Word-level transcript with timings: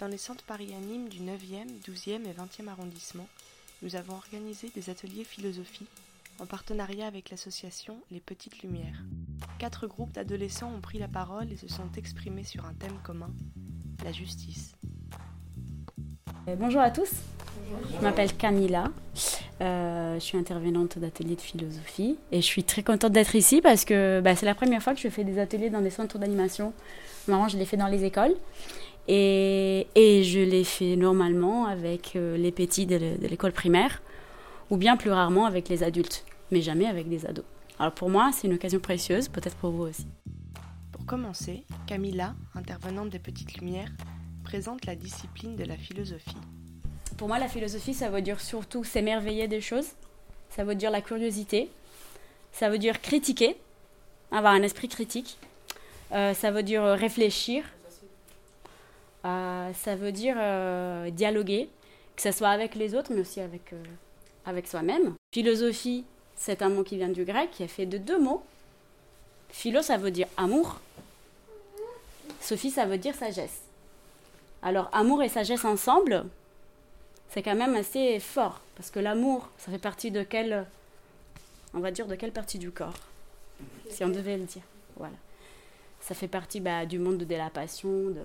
Dans 0.00 0.06
les 0.06 0.16
centres 0.16 0.44
Paris-Animes 0.44 1.08
du 1.08 1.18
9e, 1.18 1.66
12e 1.84 2.24
et 2.24 2.32
20e 2.32 2.68
arrondissement, 2.68 3.26
nous 3.82 3.96
avons 3.96 4.14
organisé 4.14 4.70
des 4.72 4.90
ateliers 4.90 5.24
philosophie 5.24 5.86
en 6.38 6.46
partenariat 6.46 7.08
avec 7.08 7.30
l'association 7.30 7.96
Les 8.12 8.20
Petites 8.20 8.62
Lumières. 8.62 9.02
Quatre 9.58 9.88
groupes 9.88 10.12
d'adolescents 10.12 10.72
ont 10.72 10.80
pris 10.80 11.00
la 11.00 11.08
parole 11.08 11.50
et 11.50 11.56
se 11.56 11.66
sont 11.66 11.90
exprimés 11.96 12.44
sur 12.44 12.64
un 12.64 12.74
thème 12.74 12.96
commun, 13.02 13.30
la 14.04 14.12
justice. 14.12 14.76
Euh, 16.46 16.54
bonjour 16.54 16.80
à 16.80 16.92
tous, 16.92 17.10
je 17.96 18.00
m'appelle 18.00 18.32
Camilla, 18.36 18.84
euh, 19.60 20.14
je 20.14 20.20
suis 20.20 20.38
intervenante 20.38 20.96
d'ateliers 21.00 21.34
de 21.34 21.40
philosophie 21.40 22.16
et 22.30 22.40
je 22.40 22.46
suis 22.46 22.62
très 22.62 22.84
contente 22.84 23.10
d'être 23.10 23.34
ici 23.34 23.60
parce 23.60 23.84
que 23.84 24.20
bah, 24.20 24.36
c'est 24.36 24.46
la 24.46 24.54
première 24.54 24.80
fois 24.80 24.94
que 24.94 25.00
je 25.00 25.08
fais 25.08 25.24
des 25.24 25.40
ateliers 25.40 25.70
dans 25.70 25.80
des 25.80 25.90
centres 25.90 26.18
d'animation. 26.18 26.72
Normalement, 27.26 27.48
je 27.48 27.58
les 27.58 27.66
fais 27.66 27.76
dans 27.76 27.88
les 27.88 28.04
écoles 28.04 28.36
et, 29.08 29.86
et 29.94 30.22
je 30.22 30.40
les 30.40 30.64
fais 30.64 30.96
normalement 30.96 31.66
avec 31.66 32.14
euh, 32.14 32.36
les 32.36 32.52
petits 32.52 32.86
de 32.86 32.96
l'école 33.26 33.52
primaire 33.52 34.02
ou 34.70 34.76
bien 34.76 34.96
plus 34.96 35.10
rarement 35.10 35.46
avec 35.46 35.68
les 35.68 35.82
adultes, 35.82 36.24
mais 36.50 36.60
jamais 36.60 36.86
avec 36.86 37.08
des 37.08 37.26
ados. 37.26 37.44
Alors 37.78 37.92
pour 37.92 38.10
moi, 38.10 38.30
c'est 38.32 38.46
une 38.46 38.54
occasion 38.54 38.80
précieuse, 38.80 39.28
peut-être 39.28 39.56
pour 39.56 39.70
vous 39.70 39.84
aussi. 39.84 40.06
Pour 40.92 41.06
commencer, 41.06 41.64
Camilla, 41.86 42.34
intervenante 42.54 43.08
des 43.08 43.18
Petites 43.18 43.54
Lumières, 43.54 43.90
présente 44.44 44.84
la 44.84 44.94
discipline 44.94 45.56
de 45.56 45.64
la 45.64 45.76
philosophie. 45.76 46.36
Pour 47.16 47.28
moi, 47.28 47.38
la 47.38 47.48
philosophie, 47.48 47.94
ça 47.94 48.10
veut 48.10 48.22
dire 48.22 48.40
surtout 48.40 48.84
s'émerveiller 48.84 49.48
des 49.48 49.60
choses, 49.60 49.88
ça 50.50 50.64
veut 50.64 50.74
dire 50.74 50.90
la 50.90 51.00
curiosité, 51.00 51.70
ça 52.52 52.68
veut 52.68 52.78
dire 52.78 53.00
critiquer, 53.00 53.56
avoir 54.30 54.52
un 54.52 54.62
esprit 54.62 54.88
critique, 54.88 55.38
euh, 56.12 56.34
ça 56.34 56.50
veut 56.50 56.62
dire 56.62 56.82
réfléchir, 56.82 57.64
euh, 59.24 59.72
ça 59.72 59.96
veut 59.96 60.12
dire 60.12 60.36
euh, 60.38 61.10
dialoguer, 61.10 61.68
que 62.16 62.22
ce 62.22 62.32
soit 62.32 62.48
avec 62.48 62.74
les 62.74 62.94
autres, 62.94 63.12
mais 63.12 63.20
aussi 63.20 63.40
avec, 63.40 63.74
avec 64.44 64.66
soi-même. 64.66 65.14
Philosophie, 65.32 66.04
c'est 66.36 66.62
un 66.62 66.68
mot 66.68 66.84
qui 66.84 66.96
vient 66.96 67.08
du 67.08 67.24
grec, 67.24 67.50
qui 67.50 67.62
est 67.62 67.68
fait 67.68 67.86
de 67.86 67.98
deux 67.98 68.18
mots. 68.18 68.42
Philo, 69.50 69.82
ça 69.82 69.96
veut 69.96 70.10
dire 70.10 70.28
amour. 70.36 70.80
Sophie, 72.40 72.70
ça 72.70 72.86
veut 72.86 72.98
dire 72.98 73.14
sagesse. 73.14 73.62
Alors, 74.62 74.88
amour 74.92 75.22
et 75.22 75.28
sagesse 75.28 75.64
ensemble, 75.64 76.24
c'est 77.30 77.42
quand 77.42 77.54
même 77.54 77.74
assez 77.74 78.18
fort. 78.20 78.60
Parce 78.76 78.90
que 78.90 79.00
l'amour, 79.00 79.48
ça 79.58 79.70
fait 79.70 79.78
partie 79.78 80.10
de 80.10 80.22
quelle. 80.22 80.66
On 81.74 81.80
va 81.80 81.90
dire 81.90 82.06
de 82.06 82.14
quelle 82.14 82.32
partie 82.32 82.58
du 82.58 82.70
corps 82.70 82.98
Si 83.90 84.04
on 84.04 84.08
devait 84.08 84.38
le 84.38 84.44
dire. 84.44 84.62
Voilà. 84.96 85.16
Ça 86.00 86.14
fait 86.14 86.28
partie 86.28 86.60
bah, 86.60 86.86
du 86.86 86.98
monde 86.98 87.18
de 87.18 87.34
la 87.34 87.50
passion, 87.50 87.88
de, 87.88 88.22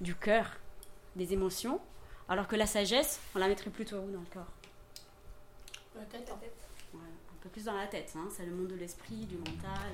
du 0.00 0.14
cœur, 0.14 0.50
des 1.14 1.32
émotions. 1.32 1.80
Alors 2.28 2.48
que 2.48 2.56
la 2.56 2.66
sagesse, 2.66 3.20
on 3.34 3.38
la 3.38 3.48
mettrait 3.48 3.70
plutôt 3.70 3.98
où 3.98 4.10
dans 4.10 4.20
le 4.20 4.26
corps? 4.32 4.52
La 5.94 6.04
tête. 6.04 6.28
Ouais, 6.92 7.00
un 7.00 7.42
peu 7.42 7.48
plus 7.48 7.64
dans 7.64 7.76
la 7.76 7.86
tête, 7.86 8.12
hein. 8.16 8.28
c'est 8.30 8.44
le 8.44 8.52
monde 8.54 8.68
de 8.68 8.74
l'esprit, 8.74 9.26
du 9.26 9.36
mental. 9.36 9.92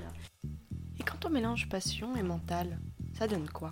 Et 0.99 1.03
quand 1.03 1.25
on 1.25 1.29
mélange 1.29 1.69
passion 1.69 2.15
et 2.15 2.23
mental, 2.23 2.79
ça 3.17 3.27
donne 3.27 3.49
quoi? 3.49 3.71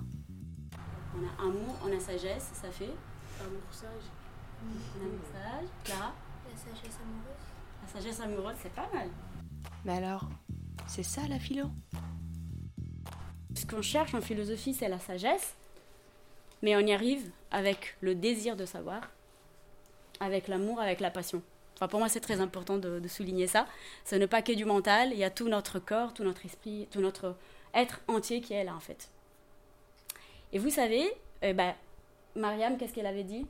On 1.16 1.26
a 1.26 1.48
amour, 1.48 1.76
on 1.84 1.96
a 1.96 2.00
sagesse, 2.00 2.52
ça 2.54 2.72
fait. 2.72 2.94
Amour 3.40 3.62
sage. 3.72 3.90
On 4.64 5.02
a 5.02 5.06
amour 5.06 5.20
sage. 5.34 5.70
Clara? 5.84 6.14
La 6.50 6.58
sagesse 6.58 6.98
amoureuse. 7.02 7.42
La 7.82 7.88
sagesse 7.88 8.20
amoureuse, 8.20 8.56
c'est 8.62 8.74
pas 8.74 8.90
mal. 8.94 9.10
Mais 9.84 9.94
alors, 9.94 10.30
c'est 10.88 11.04
ça 11.04 11.28
la 11.28 11.40
philo? 11.40 11.70
Ce 13.56 13.66
qu'on 13.66 13.82
cherche 13.82 14.14
en 14.14 14.22
philosophie, 14.22 14.74
c'est 14.74 14.88
la 14.88 15.00
sagesse. 15.00 15.56
Mais 16.62 16.76
on 16.76 16.80
y 16.80 16.94
arrive 16.94 17.30
avec 17.52 17.96
le 18.02 18.16
désir 18.16 18.56
de 18.56 18.66
savoir, 18.66 19.10
avec 20.20 20.48
l'amour, 20.48 20.80
avec 20.80 21.00
la 21.00 21.12
passion. 21.12 21.42
Enfin, 21.76 21.88
pour 21.88 22.00
moi, 22.00 22.10
c'est 22.10 22.20
très 22.20 22.42
important 22.42 22.78
de, 22.78 23.00
de 23.00 23.08
souligner 23.08 23.48
ça. 23.48 23.66
Ce 24.06 24.16
n'est 24.16 24.28
pas 24.28 24.42
que 24.42 24.52
du 24.52 24.66
mental, 24.66 25.12
il 25.12 25.18
y 25.18 25.24
a 25.24 25.32
tout 25.32 25.50
notre 25.50 25.80
corps, 25.80 26.14
tout 26.14 26.24
notre 26.24 26.46
esprit, 26.46 26.88
tout 26.92 27.02
notre 27.02 27.36
être 27.74 28.02
entier 28.08 28.42
qui 28.42 28.54
est 28.54 28.64
là, 28.64 28.76
en 28.76 28.80
fait. 28.80 29.10
Et 30.54 30.60
vous 30.60 30.70
savez, 30.70 31.12
eh 31.42 31.54
ben, 31.54 31.74
Mariam, 32.36 32.78
qu'est-ce 32.78 32.94
qu'elle 32.94 33.08
avait 33.08 33.24
dit? 33.24 33.48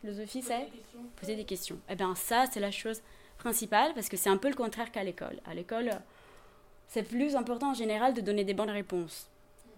Philosophie, 0.00 0.42
c'est 0.42 0.68
poser 1.16 1.36
des 1.36 1.44
questions. 1.44 1.78
Eh 1.88 1.94
bien, 1.94 2.14
ça, 2.14 2.46
c'est 2.50 2.60
la 2.60 2.70
chose 2.70 3.00
principale, 3.38 3.94
parce 3.94 4.08
que 4.08 4.16
c'est 4.16 4.30
un 4.30 4.36
peu 4.36 4.48
le 4.48 4.54
contraire 4.54 4.90
qu'à 4.90 5.04
l'école. 5.04 5.40
À 5.46 5.54
l'école, 5.54 5.90
c'est 6.88 7.02
plus 7.02 7.36
important 7.36 7.70
en 7.70 7.74
général 7.74 8.14
de 8.14 8.20
donner 8.20 8.44
des 8.44 8.54
bonnes 8.54 8.70
réponses. 8.70 9.28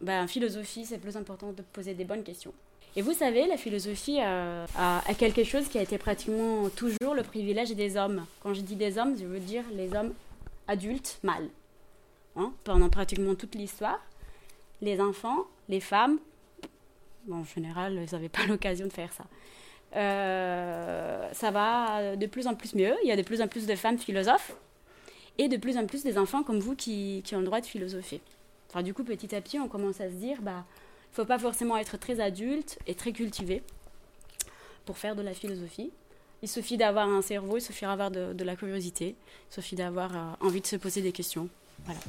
Ben, 0.00 0.24
en 0.24 0.26
philosophie, 0.26 0.84
c'est 0.84 0.98
plus 0.98 1.16
important 1.16 1.52
de 1.52 1.62
poser 1.72 1.94
des 1.94 2.04
bonnes 2.04 2.22
questions. 2.22 2.52
Et 2.96 3.02
vous 3.02 3.12
savez, 3.12 3.46
la 3.46 3.58
philosophie 3.58 4.18
euh, 4.22 4.66
a, 4.76 5.02
quelque 5.18 5.44
chose 5.44 5.68
qui 5.68 5.78
a 5.78 5.82
été 5.82 5.98
pratiquement 5.98 6.70
toujours 6.70 7.14
le 7.14 7.22
privilège 7.22 7.70
des 7.74 7.96
hommes. 7.96 8.24
Quand 8.42 8.54
je 8.54 8.62
dis 8.62 8.74
des 8.74 8.96
hommes, 8.96 9.16
je 9.18 9.26
veux 9.26 9.38
dire 9.38 9.64
les 9.74 9.94
hommes 9.94 10.14
adultes, 10.66 11.18
mâles. 11.22 11.48
Hein, 12.36 12.52
pendant 12.64 12.88
pratiquement 12.88 13.34
toute 13.34 13.54
l'histoire, 13.54 14.00
les 14.80 15.00
enfants, 15.00 15.46
les 15.68 15.80
femmes, 15.80 16.18
en 17.30 17.44
général, 17.44 17.94
ils 17.94 18.14
n'avaient 18.14 18.30
pas 18.30 18.46
l'occasion 18.48 18.86
de 18.86 18.92
faire 18.92 19.12
ça. 19.12 19.24
Euh, 19.94 21.28
ça 21.32 21.50
va 21.50 22.16
de 22.16 22.26
plus 22.26 22.46
en 22.46 22.54
plus 22.54 22.74
mieux. 22.74 22.94
Il 23.02 23.08
y 23.08 23.12
a 23.12 23.16
de 23.16 23.22
plus 23.22 23.42
en 23.42 23.48
plus 23.48 23.66
de 23.66 23.74
femmes 23.74 23.98
philosophes 23.98 24.56
et 25.38 25.48
de 25.48 25.56
plus 25.58 25.76
en 25.76 25.86
plus 25.86 26.02
des 26.02 26.16
enfants 26.16 26.42
comme 26.42 26.60
vous 26.60 26.74
qui 26.74 27.22
ont 27.32 27.40
le 27.40 27.44
droit 27.44 27.60
de 27.60 27.66
philosopher. 27.66 28.20
Enfin, 28.68 28.82
du 28.82 28.94
coup, 28.94 29.04
petit 29.04 29.34
à 29.34 29.40
petit, 29.40 29.58
on 29.58 29.68
commence 29.68 30.00
à 30.00 30.08
se 30.08 30.14
dire, 30.14 30.42
bah, 30.42 30.64
il 31.06 31.10
ne 31.10 31.14
faut 31.14 31.24
pas 31.24 31.38
forcément 31.38 31.76
être 31.76 31.96
très 31.96 32.20
adulte 32.20 32.78
et 32.86 32.94
très 32.94 33.12
cultivé 33.12 33.62
pour 34.84 34.98
faire 34.98 35.16
de 35.16 35.22
la 35.22 35.34
philosophie. 35.34 35.90
Il 36.42 36.48
suffit 36.48 36.76
d'avoir 36.76 37.08
un 37.08 37.22
cerveau, 37.22 37.56
il 37.56 37.62
suffit 37.62 37.86
d'avoir 37.86 38.10
de, 38.10 38.32
de, 38.32 38.44
la 38.44 38.56
curiosité, 38.56 39.16
il 39.50 39.54
suffit 39.54 39.74
d'avoir 39.74 40.14
euh, 40.14 40.46
envie 40.46 40.60
de 40.60 40.66
se 40.66 40.76
poser 40.76 41.00
des 41.00 41.12
questions. 41.12 41.48
Voilà. 41.84 42.00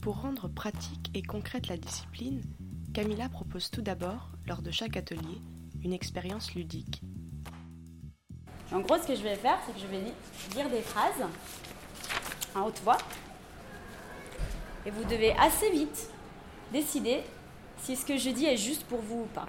Pour 0.00 0.22
rendre 0.22 0.48
pratique 0.48 1.10
et 1.14 1.22
concrète 1.22 1.68
la 1.68 1.76
discipline, 1.76 2.40
Camilla 2.94 3.28
propose 3.28 3.70
tout 3.70 3.82
d'abord, 3.82 4.30
lors 4.46 4.62
de 4.62 4.70
chaque 4.70 4.96
atelier, 4.96 5.40
une 5.84 5.92
expérience 5.92 6.54
ludique. 6.54 7.02
En 8.72 8.80
gros, 8.80 8.96
ce 8.98 9.06
que 9.06 9.14
je 9.14 9.22
vais 9.22 9.36
faire, 9.36 9.58
c'est 9.66 9.74
que 9.74 9.80
je 9.80 9.86
vais 9.86 10.00
dire 10.54 10.70
des 10.70 10.80
phrases 10.80 11.26
en 12.54 12.62
haute 12.66 12.80
voix. 12.82 12.98
Et 14.86 14.90
vous 14.90 15.04
devez 15.04 15.32
assez 15.32 15.70
vite 15.70 16.08
décider 16.72 17.22
si 17.78 17.96
ce 17.96 18.04
que 18.04 18.16
je 18.16 18.30
dis 18.30 18.46
est 18.46 18.56
juste 18.56 18.84
pour 18.84 19.00
vous 19.00 19.22
ou 19.22 19.28
pas. 19.34 19.46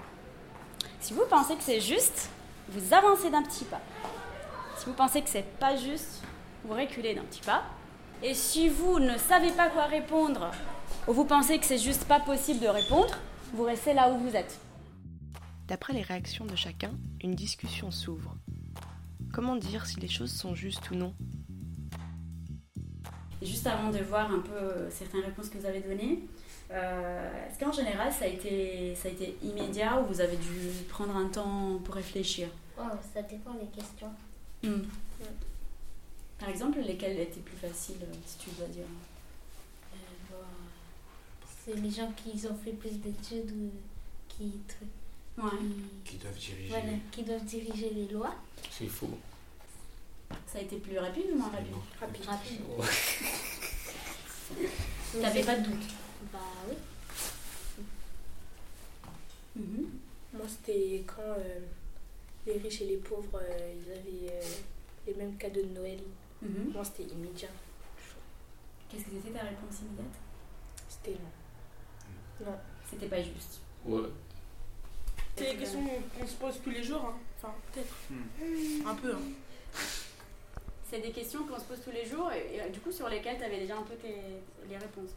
Si 1.00 1.14
vous 1.14 1.24
pensez 1.30 1.56
que 1.56 1.64
c'est 1.64 1.82
juste, 1.82 2.30
vous 2.70 2.94
avancez 2.94 3.30
d'un 3.30 3.44
petit 3.44 3.66
pas. 3.66 3.82
Si 4.78 4.86
vous 4.86 4.94
pensez 4.94 5.22
que 5.22 5.30
c'est 5.30 5.58
pas 5.60 5.76
juste, 5.76 6.22
vous 6.64 6.74
reculez 6.74 7.16
d'un 7.16 7.24
petit 7.24 7.42
pas. 7.42 7.64
Et 8.24 8.34
si 8.34 8.70
vous 8.70 9.00
ne 9.00 9.18
savez 9.18 9.52
pas 9.52 9.70
quoi 9.70 9.86
répondre, 9.86 10.52
ou 11.08 11.14
vous 11.14 11.26
pensez 11.26 11.58
que 11.58 11.66
c'est 11.66 11.78
juste 11.78 12.06
pas 12.06 12.20
possible 12.20 12.60
de 12.60 12.68
répondre, 12.68 13.18
vous 13.54 13.64
restez 13.64 13.94
là 13.94 14.12
où 14.12 14.18
vous 14.20 14.36
êtes. 14.36 14.60
D'après 15.68 15.94
les 15.94 16.02
réactions 16.02 16.46
de 16.46 16.56
chacun, 16.56 16.92
une 17.22 17.34
discussion 17.34 17.92
s'ouvre. 17.92 18.36
Comment 19.34 19.56
dire 19.56 19.86
si 19.86 20.00
les 20.00 20.08
choses 20.08 20.34
sont 20.34 20.54
justes 20.54 20.92
ou 20.92 20.96
non? 20.96 21.16
Juste 23.42 23.66
avant 23.68 23.90
de 23.90 24.00
voir 24.00 24.32
un 24.32 24.40
peu 24.40 24.90
certaines 24.90 25.22
réponses 25.22 25.50
que 25.50 25.58
vous 25.58 25.66
avez 25.66 25.80
données, 25.80 26.20
euh, 26.72 27.48
est-ce 27.48 27.60
qu'en 27.60 27.72
général 27.72 28.12
ça 28.14 28.26
a, 28.26 28.28
été, 28.28 28.96
ça 28.96 29.10
a 29.10 29.12
été 29.12 29.36
immédiat 29.44 30.00
ou 30.00 30.06
vous 30.06 30.22
avez 30.22 30.38
dû 30.38 30.84
prendre 30.90 31.16
un 31.16 31.28
temps 31.28 31.80
pour 31.84 31.96
réfléchir? 31.96 32.48
Oh, 32.78 32.84
Ça 33.14 33.22
dépend 33.24 33.54
des 33.56 33.68
questions. 33.68 34.12
Mm. 34.64 34.70
Mm. 34.70 34.86
Par 36.40 36.50
exemple, 36.50 36.80
lesquelles 36.80 37.20
étaient 37.20 37.42
plus 37.42 37.58
faciles, 37.58 37.98
si 38.26 38.38
tu 38.38 38.50
dois 38.58 38.68
dire? 38.68 38.86
Euh, 39.94 39.98
bon, 40.30 40.38
C'est 41.66 41.76
les 41.76 41.92
gens 41.92 42.12
qui 42.16 42.48
ont 42.48 42.56
fait 42.56 42.72
plus 42.72 43.00
d'études 43.00 43.52
ou 43.52 43.70
qui, 44.28 44.54
ouais. 45.38 45.50
qui, 46.04 46.16
doivent 46.18 46.34
diriger. 46.34 46.70
Voilà, 46.70 46.94
qui 47.12 47.24
doivent 47.24 47.46
diriger 47.46 47.92
les 47.94 48.08
lois. 48.08 48.34
C'est 48.72 48.88
faux. 48.88 49.18
Ça 50.48 50.60
a 50.60 50.62
été 50.62 50.78
plus 50.78 50.98
rapide 51.00 51.26
ou 51.34 51.38
moins 51.38 51.50
rapide 51.50 51.74
Rapide. 52.00 52.26
rapide. 52.26 52.62
T'avais 55.22 55.44
pas 55.44 55.56
de 55.58 55.64
doute 55.70 55.88
Bah 56.34 56.40
oui. 56.70 56.76
mm 59.56 59.64
-hmm. 59.64 59.86
Moi, 60.38 60.48
c'était 60.48 61.04
quand 61.06 61.22
euh, 61.38 61.60
les 62.46 62.58
riches 62.58 62.82
et 62.82 62.86
les 62.86 62.98
pauvres, 62.98 63.40
euh, 63.42 63.74
ils 63.78 63.92
avaient 63.92 64.34
euh, 64.34 64.42
les 65.08 65.14
mêmes 65.16 65.36
cadeaux 65.38 65.62
de 65.64 65.74
Noël. 65.80 66.00
Mm 66.42 66.48
-hmm. 66.48 66.74
Moi, 66.74 66.84
c'était 66.86 67.04
immédiat. 67.14 67.54
Qu'est-ce 68.90 69.04
que 69.06 69.12
c'était 69.16 69.34
ta 69.40 69.44
réponse 69.52 69.76
immédiate? 69.82 70.18
C'était 70.90 71.18
non. 71.24 71.32
Non. 72.46 72.58
C'était 72.90 73.08
pas 73.14 73.22
juste. 73.22 73.54
Ouais. 73.86 74.10
C'est 75.36 75.52
des 75.52 75.58
questions 75.62 75.84
qu'on 76.14 76.28
se 76.28 76.36
pose 76.44 76.56
tous 76.64 76.72
les 76.78 76.84
jours. 76.84 77.04
Hein. 77.10 77.18
Enfin, 77.38 77.54
peut-être. 77.68 77.96
Hmm. 78.10 78.88
Un 78.92 78.96
peu. 78.96 79.12
Hein. 79.16 79.26
C'est 80.92 81.00
des 81.00 81.12
questions 81.12 81.46
qu'on 81.46 81.58
se 81.58 81.64
pose 81.64 81.80
tous 81.84 81.92
les 81.92 82.06
jours 82.06 82.30
et, 82.34 82.58
et 82.58 82.70
du 82.70 82.82
coup 82.82 82.92
sur 82.92 83.08
lesquelles 83.08 83.38
tu 83.38 83.44
avais 83.46 83.60
déjà 83.60 83.78
un 83.78 83.84
peu 83.84 83.96
tes, 83.96 84.14
les 84.70 84.78
réponses. 84.78 85.12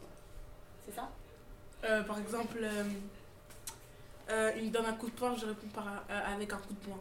C'est 0.85 0.95
ça? 0.95 1.09
Euh, 1.83 2.01
Par 2.03 2.17
exemple, 2.17 2.57
euh, 2.63 2.83
Euh, 4.29 4.51
il 4.57 4.65
me 4.65 4.69
donne 4.71 4.85
un 4.85 4.93
coup 4.93 5.07
de 5.07 5.15
poing, 5.15 5.35
je 5.35 5.45
réponds 5.45 5.67
par, 5.67 5.85
euh, 5.87 6.33
avec 6.33 6.51
un 6.51 6.57
coup 6.57 6.73
de 6.73 6.79
poing. 6.79 6.99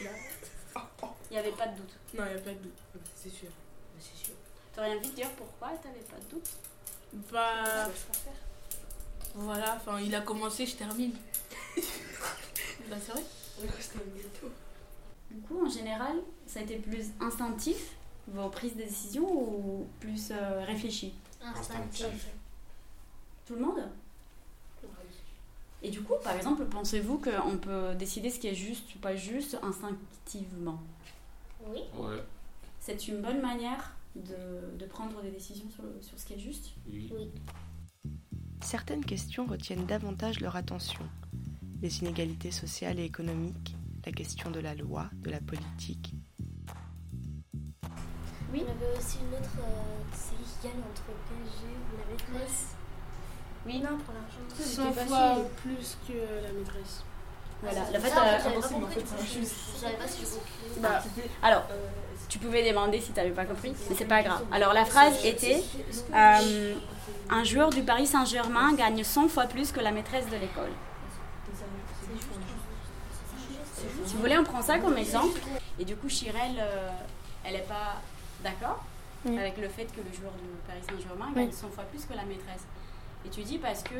Il 0.00 1.32
n'y 1.32 1.38
avait 1.38 1.50
pas 1.50 1.66
de 1.66 1.76
doute. 1.76 1.90
Non, 2.14 2.24
il 2.26 2.34
n'y 2.34 2.40
a 2.40 2.42
pas 2.42 2.50
de 2.50 2.58
doute. 2.58 2.78
C'est 3.16 3.30
sûr. 3.30 3.48
C'est 3.98 4.16
sûr. 4.26 4.34
T'aurais 4.74 4.96
envie 4.96 5.08
de 5.08 5.14
dire 5.14 5.30
pourquoi 5.30 5.70
t'avais 5.82 6.04
pas 6.08 6.16
de 6.16 6.30
doute? 6.30 6.48
Bah, 7.32 7.88
voilà, 9.34 9.76
enfin, 9.76 9.98
il 10.00 10.14
a 10.14 10.20
commencé, 10.20 10.64
je 10.66 10.76
termine. 10.76 11.14
bah, 11.76 12.96
c'est 13.04 13.12
vrai. 13.12 13.22
Du 15.34 15.40
coup, 15.40 15.66
en 15.66 15.68
général, 15.68 16.16
ça 16.46 16.60
a 16.60 16.62
été 16.62 16.76
plus 16.76 17.06
instinctif, 17.20 17.96
vos 18.28 18.48
prises 18.50 18.76
de 18.76 18.82
décision, 18.82 19.24
ou 19.28 19.86
plus 19.98 20.30
euh, 20.30 20.64
réfléchi? 20.64 21.12
Instinctif. 21.42 22.28
Tout 23.46 23.54
le 23.56 23.60
monde? 23.62 23.88
Et 25.82 25.90
du 25.90 26.02
coup, 26.02 26.14
par 26.22 26.36
exemple, 26.36 26.64
pensez-vous 26.66 27.18
qu'on 27.18 27.58
peut 27.58 27.94
décider 27.98 28.30
ce 28.30 28.38
qui 28.38 28.46
est 28.46 28.54
juste 28.54 28.94
ou 28.94 28.98
pas 29.00 29.16
juste 29.16 29.58
instinctivement? 29.62 30.80
Oui. 31.66 31.80
Ouais, 31.98 32.22
C'est 32.80 33.08
une 33.08 33.20
bonne 33.20 33.40
manière 33.42 33.94
de, 34.14 34.78
de 34.78 34.86
prendre 34.86 35.20
des 35.20 35.30
décisions 35.30 35.68
sur, 35.74 35.82
le- 35.82 36.00
sur 36.00 36.16
ce 36.18 36.24
qui 36.24 36.34
est 36.34 36.38
juste? 36.38 36.70
Oui. 36.88 37.10
Certaines 38.62 39.04
questions 39.04 39.46
retiennent 39.46 39.84
davantage 39.84 40.40
leur 40.40 40.54
attention. 40.56 41.02
Les 41.82 41.98
inégalités 41.98 42.50
sociales 42.52 42.98
et 42.98 43.04
économiques, 43.04 43.74
la 44.06 44.12
question 44.12 44.50
de 44.50 44.60
la 44.60 44.74
loi, 44.74 45.06
de 45.14 45.30
la 45.30 45.40
politique. 45.40 46.12
Il 48.52 48.60
y 48.60 48.62
avait 48.62 48.98
aussi 48.98 49.18
une 49.18 49.34
autre 49.36 49.50
euh, 49.58 50.14
série 50.14 50.44
qui 50.44 50.68
gagne 50.68 50.80
entre 50.88 51.02
PSG 51.02 51.64
et 51.66 51.98
la 51.98 52.12
maîtresse. 52.12 52.66
Oui. 53.66 53.80
Non, 53.80 53.98
pour 53.98 54.14
l'argent. 54.14 54.92
100 54.94 55.06
fois 55.06 55.36
plus 55.56 55.98
que 56.06 56.12
la 56.12 56.52
maîtresse. 56.52 57.02
Voilà, 57.62 57.80
Ah, 57.88 57.92
la 57.92 57.98
fait, 57.98 58.08
euh, 58.08 58.14
j'avais 58.14 58.60
pas 58.60 58.76
en 58.76 58.88
fait, 58.88 59.04
c'est 59.06 59.26
si 59.26 60.20
je. 60.76 60.80
Bah, 60.80 61.02
Alors, 61.42 61.64
tu 62.28 62.38
pouvais 62.38 62.68
demander 62.68 63.00
si 63.00 63.12
t'avais 63.12 63.30
pas 63.30 63.46
compris, 63.46 63.74
mais 63.88 63.96
c'est 63.96 64.04
pas 64.04 64.22
grave. 64.22 64.44
Alors, 64.52 64.72
la 64.72 64.84
phrase 64.84 65.24
était 65.24 65.62
euh, 66.14 66.74
Un 67.30 67.44
joueur 67.44 67.70
du 67.70 67.82
Paris 67.82 68.06
Saint-Germain 68.06 68.74
gagne 68.74 69.02
100 69.02 69.28
fois 69.28 69.46
plus 69.46 69.72
que 69.72 69.80
la 69.80 69.92
maîtresse 69.92 70.26
de 70.26 70.36
l'école. 70.36 70.70
Si 74.14 74.18
vous 74.18 74.22
voulez, 74.22 74.38
on 74.38 74.44
prend 74.44 74.62
ça 74.62 74.78
comme 74.78 74.96
exemple. 74.96 75.40
Et 75.76 75.84
du 75.84 75.96
coup, 75.96 76.08
Chirel, 76.08 76.52
euh, 76.56 76.88
elle 77.44 77.54
n'est 77.54 77.62
pas 77.62 78.00
d'accord 78.44 78.84
Oui. 79.24 79.36
avec 79.36 79.58
le 79.58 79.68
fait 79.68 79.86
que 79.86 79.96
le 80.08 80.16
joueur 80.16 80.30
du 80.34 80.46
Paris 80.68 80.78
Saint-Germain 80.88 81.32
gagne 81.34 81.50
100 81.50 81.68
fois 81.70 81.82
plus 81.84 82.04
que 82.04 82.12
la 82.14 82.22
maîtresse. 82.22 82.62
Et 83.26 83.28
tu 83.28 83.42
dis 83.42 83.58
parce 83.58 83.82
que. 83.82 83.94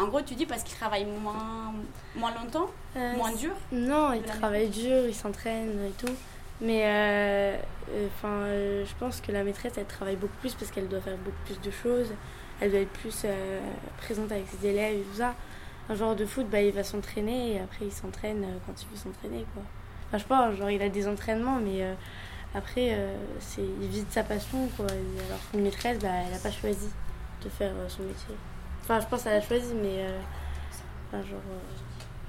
En 0.00 0.08
gros, 0.08 0.20
tu 0.22 0.34
dis 0.34 0.46
parce 0.46 0.64
qu'il 0.64 0.76
travaille 0.76 1.04
moins, 1.04 1.72
moins 2.16 2.32
longtemps, 2.34 2.68
Euh, 2.96 3.12
moins 3.16 3.32
dur. 3.32 3.52
Non, 3.70 4.12
il 4.14 4.22
travaille 4.22 4.68
dur, 4.68 5.06
il 5.06 5.14
s'entraîne 5.14 5.78
et 5.86 5.90
tout. 6.04 6.12
Mais 6.60 6.82
euh, 6.86 7.56
euh, 7.92 8.08
euh, 8.24 8.84
je 8.84 8.94
pense 8.98 9.20
que 9.20 9.30
la 9.30 9.44
maîtresse, 9.44 9.74
elle 9.76 9.84
travaille 9.86 10.16
beaucoup 10.16 10.36
plus 10.40 10.54
parce 10.54 10.72
qu'elle 10.72 10.88
doit 10.88 11.00
faire 11.00 11.16
beaucoup 11.18 11.36
plus 11.44 11.60
de 11.60 11.70
choses. 11.70 12.08
Elle 12.60 12.72
doit 12.72 12.80
être 12.80 12.92
plus 12.92 13.22
euh, 13.24 13.60
présente 13.98 14.32
avec 14.32 14.46
ses 14.48 14.66
élèves 14.66 14.96
et 14.98 15.02
tout 15.02 15.18
ça. 15.18 15.34
Un 15.90 15.94
joueur 15.94 16.14
de 16.16 16.26
foot, 16.26 16.46
bah, 16.50 16.60
il 16.60 16.72
va 16.72 16.84
s'entraîner 16.84 17.54
et 17.54 17.60
après 17.60 17.86
il 17.86 17.92
s'entraîne 17.92 18.44
euh, 18.44 18.58
quand 18.66 18.74
il 18.82 18.88
veut 18.88 18.96
s'entraîner. 18.96 19.44
quoi. 19.54 19.62
Enfin, 20.08 20.18
je 20.18 20.22
sais 20.22 20.28
pas, 20.28 20.54
genre 20.54 20.70
il 20.70 20.82
a 20.82 20.88
des 20.88 21.08
entraînements, 21.08 21.56
mais 21.60 21.82
euh, 21.82 21.94
après, 22.54 22.94
euh, 22.94 23.16
c'est, 23.40 23.62
il 23.62 23.88
vit 23.88 24.02
de 24.02 24.10
sa 24.10 24.22
passion. 24.22 24.68
Quoi. 24.76 24.86
Et 24.86 25.26
alors 25.26 25.38
qu'une 25.50 25.62
maîtresse, 25.62 25.98
bah, 25.98 26.08
elle 26.26 26.32
n'a 26.32 26.38
pas 26.38 26.50
choisi 26.50 26.88
de 27.44 27.48
faire 27.48 27.72
euh, 27.76 27.88
son 27.88 28.02
métier. 28.02 28.34
Enfin, 28.82 29.00
je 29.00 29.06
pense 29.06 29.22
qu'elle 29.22 29.34
a 29.34 29.40
choisi, 29.40 29.74
mais 29.74 30.06
enfin, 31.08 31.22
genre, 31.26 31.40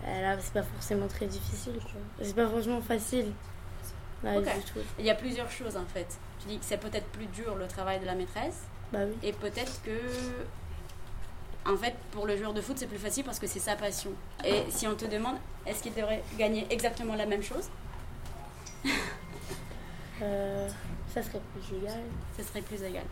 elle 0.05 0.25
a- 0.25 0.39
c'est 0.39 0.53
pas 0.53 0.63
forcément 0.63 1.07
très 1.07 1.25
difficile. 1.25 1.73
quoi. 1.81 2.01
C'est 2.21 2.35
pas 2.35 2.47
franchement 2.47 2.81
facile. 2.81 3.31
Il 4.97 5.05
y 5.05 5.09
a 5.09 5.15
plusieurs 5.15 5.49
choses 5.49 5.77
en 5.77 5.85
fait. 5.85 6.17
Tu 6.41 6.47
dis 6.49 6.59
que 6.59 6.65
c'est 6.65 6.77
peut-être 6.79 7.07
plus 7.07 7.25
dur 7.27 7.55
le 7.55 7.67
travail 7.67 7.99
de 8.01 8.05
la 8.05 8.15
maîtresse 8.15 8.63
Bah 8.91 8.99
oui. 9.07 9.15
et 9.23 9.31
peut-être 9.31 9.81
que 9.83 9.91
en 11.69 11.77
fait 11.77 11.95
pour 12.11 12.25
le 12.25 12.35
joueur 12.37 12.53
de 12.53 12.61
foot 12.61 12.77
c'est 12.77 12.87
plus 12.87 12.97
facile 12.97 13.23
parce 13.23 13.39
que 13.39 13.47
c'est 13.47 13.59
sa 13.59 13.75
passion. 13.75 14.11
Et 14.45 14.63
si 14.69 14.87
on 14.87 14.95
te 14.95 15.05
demande 15.05 15.37
est-ce 15.65 15.83
qu'il 15.83 15.93
devrait 15.93 16.23
gagner 16.37 16.65
exactement 16.69 17.15
la 17.15 17.25
même 17.25 17.43
chose, 17.43 17.69
Euh, 20.21 20.67
ça 21.13 21.23
serait 21.23 21.39
plus 21.53 21.77
égal. 21.77 22.01
ce 22.37 22.43
serait 22.43 22.61
plus 22.61 22.83
égal. 22.83 23.05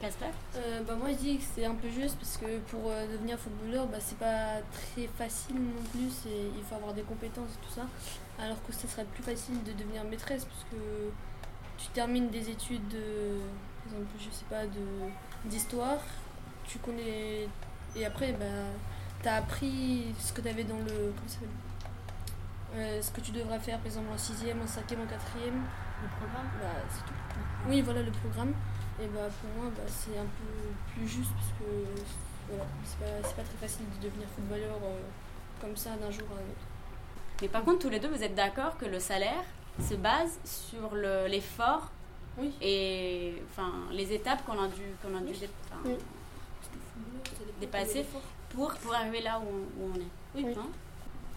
Casper? 0.00 0.24
Euh, 0.56 0.82
bah 0.82 0.94
moi 0.96 1.08
je 1.10 1.14
dis 1.14 1.38
que 1.38 1.44
c'est 1.54 1.64
un 1.64 1.74
peu 1.76 1.88
juste 1.88 2.16
parce 2.16 2.36
que 2.36 2.58
pour 2.68 2.90
euh, 2.90 3.06
devenir 3.12 3.38
footballeur 3.38 3.86
bah, 3.86 3.98
c'est 4.00 4.18
pas 4.18 4.56
très 4.72 5.06
facile 5.06 5.54
non 5.54 5.82
plus 5.92 6.10
c'est- 6.10 6.50
il 6.58 6.64
faut 6.68 6.74
avoir 6.74 6.92
des 6.94 7.02
compétences 7.02 7.50
et 7.50 7.64
tout 7.66 7.72
ça 7.72 7.86
alors 8.42 8.56
que 8.66 8.72
ce 8.72 8.88
serait 8.88 9.04
plus 9.04 9.22
facile 9.22 9.62
de 9.62 9.70
devenir 9.70 10.02
maîtresse 10.02 10.44
parce 10.44 10.64
que 10.72 10.76
tu 11.78 11.86
termines 11.94 12.28
des 12.28 12.50
études 12.50 12.86
de 12.88 13.38
par 13.84 13.92
exemple 14.00 14.10
je 14.18 14.24
sais 14.36 14.44
pas 14.50 14.66
de 14.66 15.48
d'histoire 15.48 15.98
tu 16.66 16.78
connais 16.78 17.48
et 17.96 18.06
après 18.06 18.32
bah 18.32 18.44
t'as 19.22 19.36
appris 19.36 20.14
ce 20.18 20.32
que 20.32 20.40
tu 20.40 20.48
avais 20.48 20.64
dans 20.64 20.78
le 20.78 21.12
comment 21.16 21.28
ça 21.28 21.34
s'appelle? 21.34 21.48
Euh, 22.76 23.00
ce 23.00 23.10
que 23.12 23.20
tu 23.20 23.30
devrais 23.32 23.58
faire 23.60 23.78
par 23.78 23.86
exemple 23.86 24.08
en 24.12 24.18
sixième 24.18 24.60
en 24.60 24.66
cinquième 24.66 25.02
en 25.02 25.06
quatrième 25.06 25.62
Le 26.02 26.08
programme? 26.18 26.48
Bah, 26.60 26.80
c'est 26.90 27.04
tout. 27.06 27.14
Oui, 27.68 27.80
voilà 27.82 28.02
le 28.02 28.10
programme. 28.10 28.52
Et 29.00 29.06
bah, 29.06 29.28
pour 29.40 29.62
moi, 29.62 29.70
bah, 29.76 29.82
c'est 29.86 30.18
un 30.18 30.24
peu 30.24 30.92
plus 30.92 31.06
juste 31.08 31.30
parce 31.32 31.52
que 31.58 31.64
voilà, 32.48 32.64
c'est 32.84 32.98
pas, 32.98 33.28
pas 33.28 33.42
très 33.42 33.58
facile 33.68 33.86
de 34.00 34.06
devenir 34.08 34.26
footballeur 34.34 34.76
euh, 34.82 35.00
comme 35.60 35.76
ça 35.76 35.90
d'un 35.96 36.10
jour 36.10 36.26
à 36.30 36.34
un 36.34 36.42
autre. 36.42 36.66
Mais 37.42 37.48
par 37.48 37.62
contre 37.64 37.78
tous 37.80 37.90
les 37.90 38.00
deux 38.00 38.08
vous 38.08 38.22
êtes 38.22 38.34
d'accord 38.34 38.76
que 38.76 38.86
le 38.86 38.98
salaire 39.00 39.44
se 39.80 39.94
base 39.94 40.38
sur 40.44 40.94
le- 40.94 41.26
l'effort 41.28 41.90
Oui. 42.38 42.52
et 42.60 43.42
enfin 43.50 43.72
les 43.92 44.12
étapes 44.12 44.44
qu'on 44.44 44.62
a 44.62 44.68
dû 44.68 44.82
qu'on 45.02 45.16
a 45.16 45.20
dû 45.20 45.32
dé- 45.32 45.50
enfin, 45.68 45.80
Oui. 45.84 45.96
Dépasser 47.68 48.04
pour, 48.50 48.72
pour 48.74 48.94
arriver 48.94 49.20
là 49.22 49.38
où, 49.40 49.44
on- 49.48 49.82
où 49.84 49.92
on 49.94 49.96
est. 49.96 50.44
Oui. 50.46 50.54
Hein? 50.58 50.66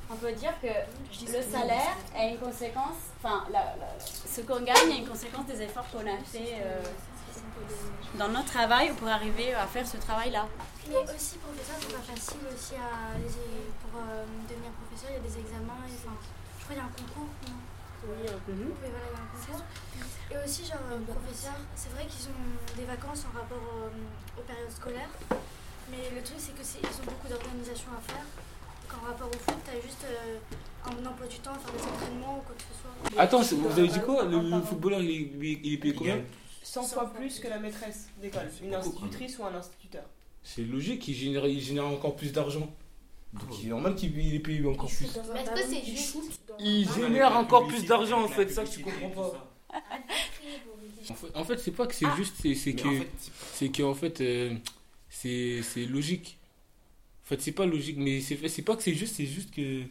On 0.10 0.16
peut 0.16 0.32
dire 0.32 0.54
que 0.62 0.68
le 0.68 1.42
salaire 1.42 1.98
a 2.16 2.26
une 2.26 2.38
conséquence, 2.38 3.12
enfin, 3.22 3.44
la- 3.52 3.76
la- 3.76 4.00
ce 4.00 4.42
qu'on 4.42 4.62
gagne 4.62 4.92
a 4.92 4.96
une 4.96 5.08
conséquence 5.08 5.46
des 5.48 5.62
efforts 5.62 5.86
qu'on 5.92 6.00
a 6.08 6.18
fait 6.24 6.62
euh, 6.62 6.82
dans 8.18 8.30
notre 8.30 8.46
travail 8.52 8.94
pour 8.94 9.08
arriver 9.10 9.54
à 9.54 9.68
faire 9.68 9.86
ce 9.86 9.98
travail-là. 9.98 10.48
Mais 10.88 10.96
aussi, 10.96 11.36
professeur, 11.40 11.76
c'est 11.82 11.92
pas 11.94 12.14
facile 12.16 12.40
aussi 12.54 12.76
à, 12.76 13.18
les- 13.20 13.68
pour 13.84 14.00
euh, 14.00 14.24
devenir 14.50 14.72
professeur. 14.80 15.10
Il 15.12 15.16
y 15.16 15.20
a 15.20 15.30
des 15.30 15.40
examens. 15.44 15.84
Et, 15.90 15.92
enfin, 16.00 16.16
je 16.60 16.64
crois 16.64 16.76
qu'il 16.76 16.78
y 16.78 16.80
a 16.80 16.88
un 16.88 16.96
concours. 16.96 17.28
non? 17.44 17.60
Oui, 18.08 18.24
un 18.30 18.40
peu. 18.48 18.54
Oui, 18.56 18.72
voilà, 18.80 19.08
il 19.12 19.12
y 19.12 19.20
a 19.20 19.24
un 19.28 19.30
concours. 19.36 19.66
Et 20.32 20.38
aussi, 20.48 20.64
genre, 20.64 20.88
euh, 20.94 21.04
professeur, 21.04 21.60
c'est 21.76 21.92
vrai 21.92 22.06
qu'ils 22.08 22.30
ont 22.32 22.48
des 22.80 22.86
vacances 22.86 23.26
en 23.28 23.36
rapport 23.38 23.68
euh, 23.84 24.40
aux 24.40 24.44
périodes 24.48 24.72
scolaires. 24.72 25.12
Mais 25.90 25.98
le 26.16 26.22
truc, 26.24 26.38
c'est 26.40 26.54
qu'ils 26.54 27.02
ont 27.02 27.06
beaucoup 27.06 27.28
d'organisations 27.28 27.92
à 27.98 28.02
faire. 28.12 28.26
Qu'en 28.90 29.06
rapport 29.08 29.28
au 29.28 29.34
foot, 29.34 29.56
t'as 29.66 29.74
juste 29.82 30.06
euh, 30.06 30.38
un 30.86 31.06
emploi 31.06 31.28
du 31.28 31.38
temps 31.40 31.52
à 31.52 31.60
faire 31.60 31.74
des 31.74 31.84
entraînements 31.84 32.38
ou 32.38 32.42
quoi 32.42 32.56
que 32.56 32.64
ce 32.64 33.12
soit. 33.12 33.22
Attends, 33.22 33.42
vous 33.42 33.80
avez 33.80 33.88
dit 33.88 34.00
quoi 34.00 34.24
Le, 34.26 34.40
le 34.42 34.62
footballeur, 34.62 35.02
il 35.02 35.10
est, 35.10 35.32
il 35.40 35.46
est- 35.46 35.60
il 35.64 35.74
est 35.74 35.78
payé 35.78 35.94
combien? 35.94 36.16
Gagne. 36.18 36.26
100 36.64 36.84
fois 36.84 37.14
plus 37.14 37.40
que 37.40 37.48
la 37.48 37.60
maîtresse 37.60 38.08
d'école, 38.22 38.50
une 38.64 38.74
institutrice 38.76 39.38
ou 39.40 39.46
un 39.46 39.56
instituteur. 39.56 40.04
C'est 40.44 40.62
logique, 40.64 41.08
il 41.08 41.14
génère, 41.16 41.46
il 41.48 41.60
génère 41.62 41.86
encore 41.88 42.16
plus 42.16 42.32
d'argent. 42.32 42.70
Donc 43.34 43.50
il 43.62 43.68
est 43.68 43.70
normal 43.70 43.96
qu'il 43.96 44.18
il 44.18 44.36
est 44.36 44.40
payé 44.40 44.66
encore 44.66 44.90
plus. 44.90 45.08
Mais 45.34 45.42
est-ce 45.42 45.52
que 45.52 45.60
c'est 45.70 45.86
juste 45.86 46.18
Il 46.60 46.90
génère 46.92 47.36
encore 47.38 47.68
plus 47.68 47.86
d'argent 47.86 48.24
en 48.24 48.28
fait, 48.28 48.50
ça 48.50 48.64
que 48.64 48.70
tu 48.70 48.82
comprends 48.82 49.10
pas. 49.10 49.50
En 51.10 51.14
fait, 51.14 51.28
en 51.36 51.44
fait, 51.46 51.58
c'est 51.58 51.72
pas 51.72 51.88
que 51.88 51.96
c'est 51.96 52.06
juste, 52.18 52.36
c'est 52.42 52.74
que 52.74 52.88
c'est 53.54 53.70
que 53.70 53.84
en 53.84 53.94
fait 53.94 54.20
euh, 54.22 54.54
c'est 55.22 55.62
c'est 55.64 55.86
logique. 55.86 56.38
En 57.26 57.28
fait, 57.30 57.42
c'est 57.42 57.54
pas 57.54 57.66
logique, 57.66 57.98
mais 58.00 58.22
c'est 58.22 58.38
c'est 58.50 58.64
pas 58.64 58.76
que 58.78 58.84
c'est 58.84 58.94
juste, 58.96 59.16
c'est 59.16 59.26
juste 59.28 59.52
que 59.54 59.84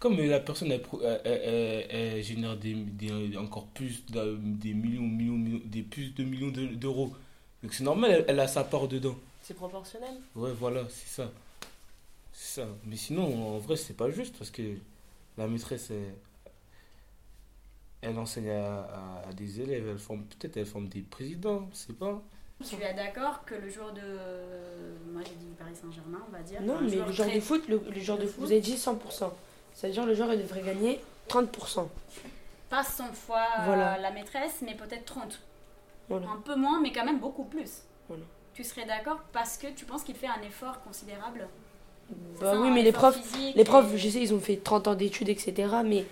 comme 0.00 0.18
la 0.20 0.40
personne 0.40 0.72
elle, 0.72 2.22
génère 2.22 2.56
des, 2.56 2.74
des- 2.74 3.36
encore 3.36 3.66
plus 3.68 4.04
des 4.10 4.74
millions, 4.74 5.02
millions, 5.02 5.34
millions 5.38 5.60
des 5.64 5.82
plus 5.82 6.14
de 6.14 6.24
millions 6.24 6.50
de- 6.50 6.66
d'euros. 6.74 7.12
Donc 7.62 7.72
c'est 7.74 7.84
normal, 7.84 8.24
elle, 8.28 8.40
a 8.40 8.46
sa 8.48 8.64
part 8.64 8.88
dedans. 8.88 9.16
C'est 9.42 9.54
proportionnel. 9.54 10.16
Ouais, 10.36 10.52
voilà, 10.52 10.86
c'est 10.90 11.08
ça. 11.08 11.30
C'est 12.32 12.60
ça. 12.62 12.68
Mais 12.84 12.96
sinon, 12.96 13.54
en 13.56 13.58
vrai, 13.58 13.76
c'est 13.76 13.96
pas 13.96 14.10
juste 14.10 14.36
parce 14.36 14.50
que 14.50 14.62
la 15.38 15.46
maîtresse, 15.48 15.90
elle, 18.02 18.18
enseigne 18.18 18.50
à, 18.50 18.82
à- 18.82 19.28
à 19.28 19.32
des 19.32 19.60
élèves, 19.60 19.88
elle 19.88 19.98
forme 19.98 20.24
peut-être 20.24 20.56
elle 20.56 20.66
forme 20.66 20.88
des 20.88 21.00
présidents, 21.02 21.68
je 21.72 21.76
sais 21.78 21.92
pas. 21.92 22.22
Tu 22.62 22.76
es 22.82 22.94
d'accord 22.94 23.44
que 23.44 23.54
le 23.54 23.68
joueur 23.68 23.92
de. 23.92 24.00
Moi 25.12 25.22
j'ai 25.24 25.34
dit 25.34 25.52
Paris 25.58 25.74
Saint-Germain, 25.74 26.20
on 26.28 26.32
va 26.32 26.40
dire. 26.42 26.62
Non, 26.62 26.76
mais 26.80 26.88
joueur 26.90 27.08
le 27.08 27.12
très- 27.14 27.34
de 27.34 27.40
foot, 27.40 27.68
le, 27.68 27.82
le 27.92 28.00
genre 28.00 28.16
de 28.18 28.26
foot, 28.26 28.40
vous 28.44 28.52
avez 28.52 28.60
dit 28.60 28.76
100%. 28.76 29.30
C'est-à-dire 29.74 30.06
le 30.06 30.14
joueur, 30.14 30.32
il 30.32 30.40
devrait 30.40 30.62
gagner 30.62 31.00
30%. 31.28 31.88
Pas 32.70 32.82
100 32.84 33.12
fois 33.12 33.42
euh, 33.60 33.64
Voilà. 33.66 33.98
la 33.98 34.10
maîtresse, 34.12 34.62
mais 34.62 34.74
peut-être 34.74 35.04
30. 35.04 35.40
Voilà. 36.08 36.26
Un 36.28 36.40
peu 36.40 36.54
moins, 36.54 36.80
mais 36.80 36.92
quand 36.92 37.04
même 37.04 37.18
beaucoup 37.18 37.44
plus. 37.44 37.82
Voilà. 38.08 38.22
Tu 38.54 38.62
serais 38.64 38.86
d'accord 38.86 39.18
parce 39.32 39.58
que 39.58 39.66
tu 39.66 39.84
penses 39.84 40.04
qu'il 40.04 40.14
fait 40.14 40.28
un 40.28 40.40
effort 40.46 40.80
considérable? 40.82 41.48
Bah 42.40 42.54
oui, 42.60 42.70
mais 42.70 42.82
les 42.82 42.92
profs, 42.92 43.18
les 43.54 43.64
profs, 43.64 43.92
et- 43.94 43.98
je 43.98 44.08
sais, 44.08 44.20
ils 44.20 44.32
ont 44.32 44.38
fait 44.40 44.56
30 44.56 44.86
ans 44.88 44.94
d'études, 44.94 45.28
etc. 45.28 45.68
Mais 45.84 46.04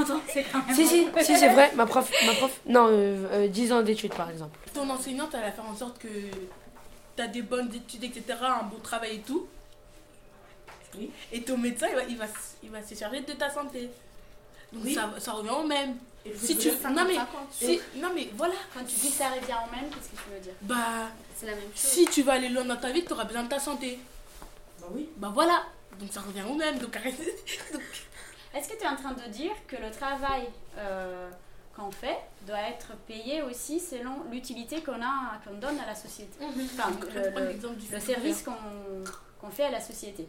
Attends, 0.00 0.20
c'est 0.28 0.44
quand 0.44 0.64
même. 0.66 0.74
si, 0.74 0.86
si, 0.86 1.06
si, 1.22 1.36
c'est 1.38 1.48
vrai, 1.50 1.70
ma 1.74 1.84
prof, 1.86 2.10
ma 2.26 2.32
prof, 2.34 2.60
non, 2.66 2.86
euh, 2.88 3.44
euh, 3.44 3.48
10 3.48 3.72
ans 3.72 3.82
d'études 3.82 4.14
par 4.14 4.30
exemple. 4.30 4.58
Ton 4.72 4.88
enseignante, 4.88 5.30
elle 5.34 5.40
va 5.42 5.52
faire 5.52 5.66
en 5.66 5.76
sorte 5.76 5.98
que 5.98 6.08
tu 6.08 7.22
as 7.22 7.26
des 7.28 7.42
bonnes 7.42 7.70
études, 7.74 8.04
etc., 8.04 8.22
un 8.42 8.62
bon 8.64 8.78
travail 8.78 9.16
et 9.16 9.20
tout. 9.20 9.46
Oui. 10.98 11.10
Et 11.32 11.42
ton 11.42 11.58
médecin, 11.58 11.86
il 11.90 11.94
va, 11.94 12.02
il 12.04 12.16
va, 12.18 12.24
il 12.62 12.70
va 12.70 12.82
se 12.82 12.94
charger 12.94 13.20
de 13.20 13.32
ta 13.32 13.50
santé. 13.50 13.90
Donc 14.72 14.84
Oui. 14.84 14.94
ça, 14.94 15.10
ça 15.18 15.32
revient 15.32 15.50
au 15.50 15.66
même. 15.66 15.96
Et 16.24 16.32
Si 16.36 16.56
tu, 16.56 16.68
non, 16.70 17.04
mais, 17.06 17.14
50-50. 17.16 17.18
si, 17.50 17.80
non 17.96 18.10
mais 18.14 18.28
voilà. 18.36 18.54
Quand 18.72 18.80
tu 18.84 18.94
dis 18.94 19.10
ça 19.10 19.28
revient 19.28 19.54
au 19.66 19.74
même, 19.74 19.90
qu'est-ce 19.90 20.08
que 20.10 20.16
tu 20.16 20.34
veux 20.34 20.40
dire? 20.40 20.52
Bah, 20.62 21.08
C'est 21.36 21.46
la 21.46 21.52
même 21.56 21.64
chose. 21.74 21.90
si 21.90 22.04
tu 22.06 22.22
vas 22.22 22.34
aller 22.34 22.48
loin 22.48 22.64
dans 22.64 22.76
ta 22.76 22.90
vie, 22.92 23.04
tu 23.04 23.12
auras 23.12 23.24
besoin 23.24 23.42
de 23.42 23.48
ta 23.48 23.58
santé. 23.58 23.98
Bah 24.80 24.86
oui. 24.92 25.08
Bah 25.16 25.30
voilà. 25.34 25.64
Donc 25.98 26.10
ça 26.12 26.20
revient 26.20 26.44
au 26.48 26.54
même. 26.54 26.78
Donc 26.78 26.96
arrête. 26.96 27.14
Est-ce 28.54 28.68
que 28.68 28.76
tu 28.76 28.84
es 28.84 28.88
en 28.88 28.96
train 28.96 29.12
de 29.12 29.28
dire 29.30 29.52
que 29.66 29.76
le 29.76 29.90
travail 29.90 30.42
euh, 30.78 31.30
qu'on 31.74 31.90
fait 31.90 32.18
doit 32.46 32.60
être 32.68 32.94
payé 33.06 33.42
aussi 33.42 33.80
selon 33.80 34.24
l'utilité 34.30 34.82
qu'on 34.82 35.00
a, 35.02 35.38
qu'on 35.44 35.54
donne 35.58 35.78
à 35.78 35.86
la 35.86 35.94
société? 35.94 36.32
Enfin, 36.44 36.90
Donc, 36.90 37.04
le- 37.14 38.00
service 38.00 38.42
qu'on 38.42 38.52
qu'on 39.40 39.50
fait 39.50 39.64
à 39.64 39.70
la 39.72 39.80
société. 39.80 40.28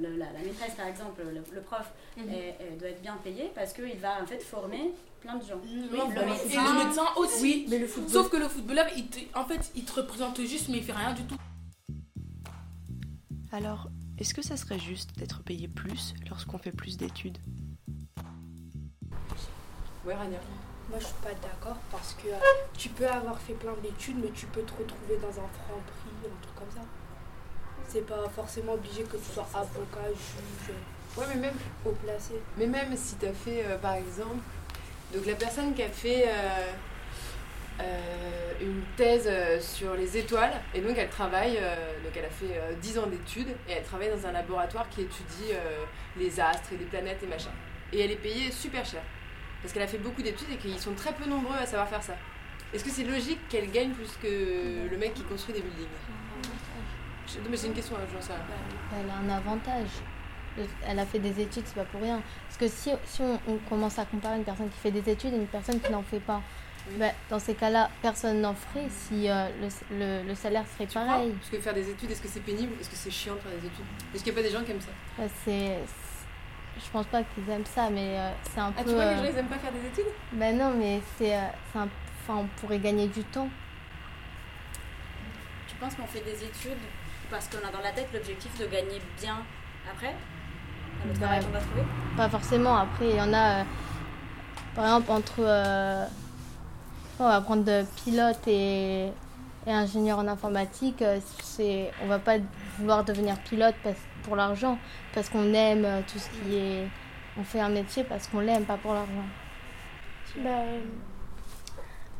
Le- 0.00 0.16
la, 0.16 0.32
la 0.32 0.40
maîtresse, 0.40 0.74
par 0.74 0.86
exemple, 0.88 1.22
le, 1.22 1.44
le 1.54 1.60
prof, 1.60 1.88
Mhm. 2.16 2.28
est- 2.28 2.56
est- 2.60 2.76
doit 2.76 2.88
être 2.88 3.00
bien 3.02 3.16
payé 3.22 3.52
parce 3.54 3.72
qu'il 3.72 3.96
va 4.00 4.20
en 4.20 4.26
fait 4.26 4.40
former 4.42 4.92
plein 5.20 5.36
de 5.36 5.44
gens. 5.44 5.60
Oui, 5.62 5.74
le 5.92 6.26
médecin- 6.26 6.50
Et 6.50 6.56
le 6.56 6.84
médecin 6.84 7.04
aussi. 7.16 7.42
Oui, 7.42 7.66
mais 7.68 7.78
le 7.78 7.86
football. 7.86 8.10
Sauf 8.12 8.30
que 8.30 8.36
le 8.36 8.48
footballeur, 8.48 8.86
il 8.96 9.06
te, 9.06 9.20
en 9.38 9.44
fait, 9.44 9.70
il 9.76 9.84
te 9.84 9.92
représente 9.92 10.40
juste, 10.40 10.68
mais 10.70 10.78
il 10.78 10.82
fait 10.84 10.90
rien 10.92 11.12
du 11.12 11.22
tout. 11.22 11.36
Alors, 13.52 13.88
est-ce 14.18 14.34
que 14.34 14.42
ça 14.42 14.56
serait 14.56 14.78
juste 14.78 15.16
d'être 15.18 15.42
payé 15.42 15.68
plus 15.68 16.14
lorsqu'on 16.28 16.58
fait 16.58 16.72
plus 16.72 16.96
d'études? 16.96 17.38
Ouais, 20.04 20.14
Rania. 20.14 20.38
Moi, 20.88 20.98
je 21.00 21.04
suis 21.04 21.14
pas 21.22 21.34
d'accord 21.42 21.76
parce 21.92 22.14
que 22.14 22.28
euh, 22.28 22.38
tu 22.76 22.88
peux 22.88 23.06
avoir 23.06 23.38
fait 23.38 23.52
plein 23.52 23.74
d'études, 23.82 24.16
mais 24.22 24.30
tu 24.30 24.46
peux 24.46 24.62
te 24.62 24.72
retrouver 24.72 25.16
dans 25.20 25.28
un 25.28 25.46
franc 25.48 25.80
prix, 25.86 26.10
un 26.24 26.42
truc 26.42 26.54
comme 26.56 26.70
ça. 26.74 26.80
C'est 27.86 28.06
pas 28.06 28.28
forcément 28.34 28.72
obligé 28.72 29.02
que 29.02 29.16
tu 29.16 29.32
sois 29.34 29.48
avocat, 29.54 30.08
juge, 30.08 30.74
Ouais, 31.16 31.24
mais 31.34 31.40
même, 31.40 31.54
haut 31.84 31.92
placé. 32.02 32.34
mais 32.56 32.66
même 32.66 32.96
si 32.96 33.16
tu 33.16 33.26
as 33.26 33.32
fait, 33.32 33.64
euh, 33.66 33.78
par 33.78 33.94
exemple, 33.94 34.38
donc 35.12 35.26
la 35.26 35.34
personne 35.34 35.74
qui 35.74 35.82
a 35.82 35.88
fait 35.88 36.24
euh, 36.28 36.30
euh, 36.30 36.72
une 38.60 38.82
thèse 38.96 39.28
euh, 39.30 39.60
sur 39.60 39.94
les 39.94 40.16
étoiles, 40.16 40.52
et 40.74 40.80
donc 40.80 40.96
elle 40.98 41.08
travaille, 41.08 41.58
euh, 41.60 41.74
donc 42.02 42.12
elle 42.16 42.24
a 42.24 42.30
fait 42.30 42.58
euh, 42.58 42.72
10 42.80 42.98
ans 42.98 43.06
d'études, 43.06 43.48
et 43.68 43.72
elle 43.72 43.84
travaille 43.84 44.10
dans 44.10 44.26
un 44.26 44.32
laboratoire 44.32 44.88
qui 44.88 45.02
étudie 45.02 45.52
euh, 45.52 45.84
les 46.16 46.40
astres 46.40 46.72
et 46.72 46.76
les 46.76 46.84
planètes 46.86 47.22
et 47.22 47.26
machin. 47.26 47.50
Et 47.92 48.00
elle 48.00 48.10
est 48.10 48.16
payée 48.16 48.50
super 48.50 48.84
cher. 48.84 49.02
Parce 49.62 49.72
qu'elle 49.72 49.82
a 49.82 49.86
fait 49.88 49.98
beaucoup 49.98 50.22
d'études 50.22 50.50
et 50.52 50.56
qu'ils 50.56 50.78
sont 50.78 50.94
très 50.94 51.12
peu 51.12 51.28
nombreux 51.28 51.56
à 51.56 51.66
savoir 51.66 51.88
faire 51.88 52.02
ça. 52.02 52.14
Est-ce 52.72 52.84
que 52.84 52.90
c'est 52.90 53.04
logique 53.04 53.40
qu'elle 53.48 53.70
gagne 53.70 53.90
plus 53.90 54.10
que 54.22 54.88
le 54.90 54.96
mec 54.98 55.14
qui 55.14 55.22
construit 55.22 55.54
des 55.54 55.62
buildings? 55.62 55.86
Je- 57.26 57.48
mais 57.48 57.56
c'est 57.56 57.66
une 57.68 57.74
question, 57.74 57.96
hein, 57.96 58.06
j'en 58.12 58.20
sais. 58.20 58.32
Elle 58.92 59.10
a 59.10 59.14
un 59.34 59.36
avantage. 59.36 59.88
Elle 60.86 60.98
a 60.98 61.06
fait 61.06 61.18
des 61.18 61.40
études, 61.40 61.62
c'est 61.66 61.74
pas 61.74 61.84
pour 61.84 62.00
rien. 62.02 62.20
Parce 62.46 62.58
que 62.58 62.68
si, 62.68 62.90
si 63.04 63.22
on, 63.22 63.58
commence 63.68 63.98
à 63.98 64.04
comparer 64.04 64.36
une 64.36 64.44
personne 64.44 64.68
qui 64.68 64.78
fait 64.78 64.90
des 64.90 65.10
études 65.10 65.32
et 65.32 65.36
une 65.36 65.46
personne 65.46 65.80
qui 65.80 65.92
n'en 65.92 66.02
fait 66.02 66.20
pas. 66.20 66.42
Bah, 66.96 67.10
dans 67.30 67.38
ces 67.38 67.54
cas-là, 67.54 67.90
personne 68.02 68.40
n'en 68.40 68.54
ferait 68.54 68.86
si 68.90 69.28
euh, 69.28 69.48
le, 69.60 69.68
le- 70.22 70.28
le 70.28 70.34
salaire 70.34 70.64
serait 70.74 70.86
pareil. 70.86 71.32
Parce 71.38 71.50
que 71.50 71.58
faire 71.60 71.74
des 71.74 71.88
études, 71.90 72.10
est-ce 72.10 72.22
que 72.22 72.28
c'est 72.28 72.40
pénible 72.40 72.72
Est-ce 72.80 72.88
que 72.90 72.96
c'est 72.96 73.10
chiant 73.10 73.34
de 73.34 73.40
faire 73.40 73.52
des 73.52 73.66
études? 73.66 73.84
Est-ce 74.14 74.22
qu'il 74.24 74.32
n'y 74.32 74.38
a 74.38 74.42
pas 74.42 74.48
des 74.48 74.54
gens 74.54 74.64
qui 74.64 74.70
aiment 74.72 74.80
ça? 74.80 74.90
Bah, 75.18 75.24
c'est, 75.44 75.50
c'est- 75.86 76.84
je 76.84 76.90
pense 76.90 77.06
pas 77.06 77.22
qu'ils 77.22 77.48
aiment 77.50 77.66
ça, 77.66 77.90
mais 77.90 78.16
euh, 78.18 78.30
c'est 78.54 78.60
un 78.60 78.72
Ah, 78.76 78.82
peu. 78.82 78.90
tu 78.90 78.94
vois, 78.94 79.04
les 79.04 79.10
euh, 79.12 79.16
gens, 79.18 79.30
ils 79.32 79.38
aiment 79.38 79.48
pas 79.48 79.58
faire 79.58 79.72
des 79.72 79.86
études? 79.86 80.12
Bah 80.32 80.52
non, 80.52 80.72
mais 80.78 81.00
c'est, 81.18 81.34
euh, 81.36 81.40
c'est 81.72 81.78
un- 81.80 81.88
enfin, 82.22 82.40
on 82.40 82.46
pourrait 82.60 82.78
gagner 82.78 83.08
du 83.08 83.22
temps. 83.24 83.48
Tu 85.68 85.74
penses 85.76 85.94
qu'on 85.94 86.06
fait 86.06 86.20
des 86.24 86.44
études 86.44 86.78
parce 87.30 87.48
qu'on 87.48 87.66
a 87.66 87.70
dans 87.70 87.80
la 87.82 87.92
tête 87.92 88.08
l'objectif 88.14 88.56
de 88.58 88.66
gagner 88.66 89.00
bien 89.20 89.36
après? 89.90 90.14
Bah, 91.04 91.14
travail 91.14 91.44
qu'on 91.44 91.50
va 91.52 91.60
trouver? 91.60 91.82
Pas 92.16 92.28
forcément. 92.28 92.76
Après, 92.76 93.08
il 93.10 93.16
y 93.16 93.20
en 93.20 93.32
a, 93.32 93.60
euh, 93.60 93.64
par 94.74 94.84
exemple, 94.84 95.10
entre. 95.12 95.40
On 97.24 97.28
va 97.28 97.40
prendre 97.40 97.64
de 97.64 97.84
pilote 98.04 98.46
et, 98.46 99.06
et 99.66 99.70
ingénieur 99.72 100.18
en 100.18 100.28
informatique. 100.28 101.02
euh, 101.02 101.20
C'est, 101.42 101.90
on 102.02 102.06
va 102.06 102.18
pas 102.18 102.36
vouloir 102.78 103.04
devenir 103.04 103.38
pilote 103.40 103.74
parce, 103.82 103.98
pour 104.22 104.36
l'argent, 104.36 104.78
parce 105.14 105.28
qu'on 105.28 105.52
aime 105.54 105.84
euh, 105.84 106.00
tout 106.10 106.18
ce 106.18 106.28
qui 106.30 106.56
est. 106.56 106.88
On 107.38 107.44
fait 107.44 107.60
un 107.60 107.68
métier 107.68 108.02
parce 108.04 108.26
qu'on 108.26 108.40
l'aime, 108.40 108.64
pas 108.64 108.76
pour 108.76 108.94
l'argent. 108.94 109.26
Bah, 110.36 110.50
euh, 110.50 110.80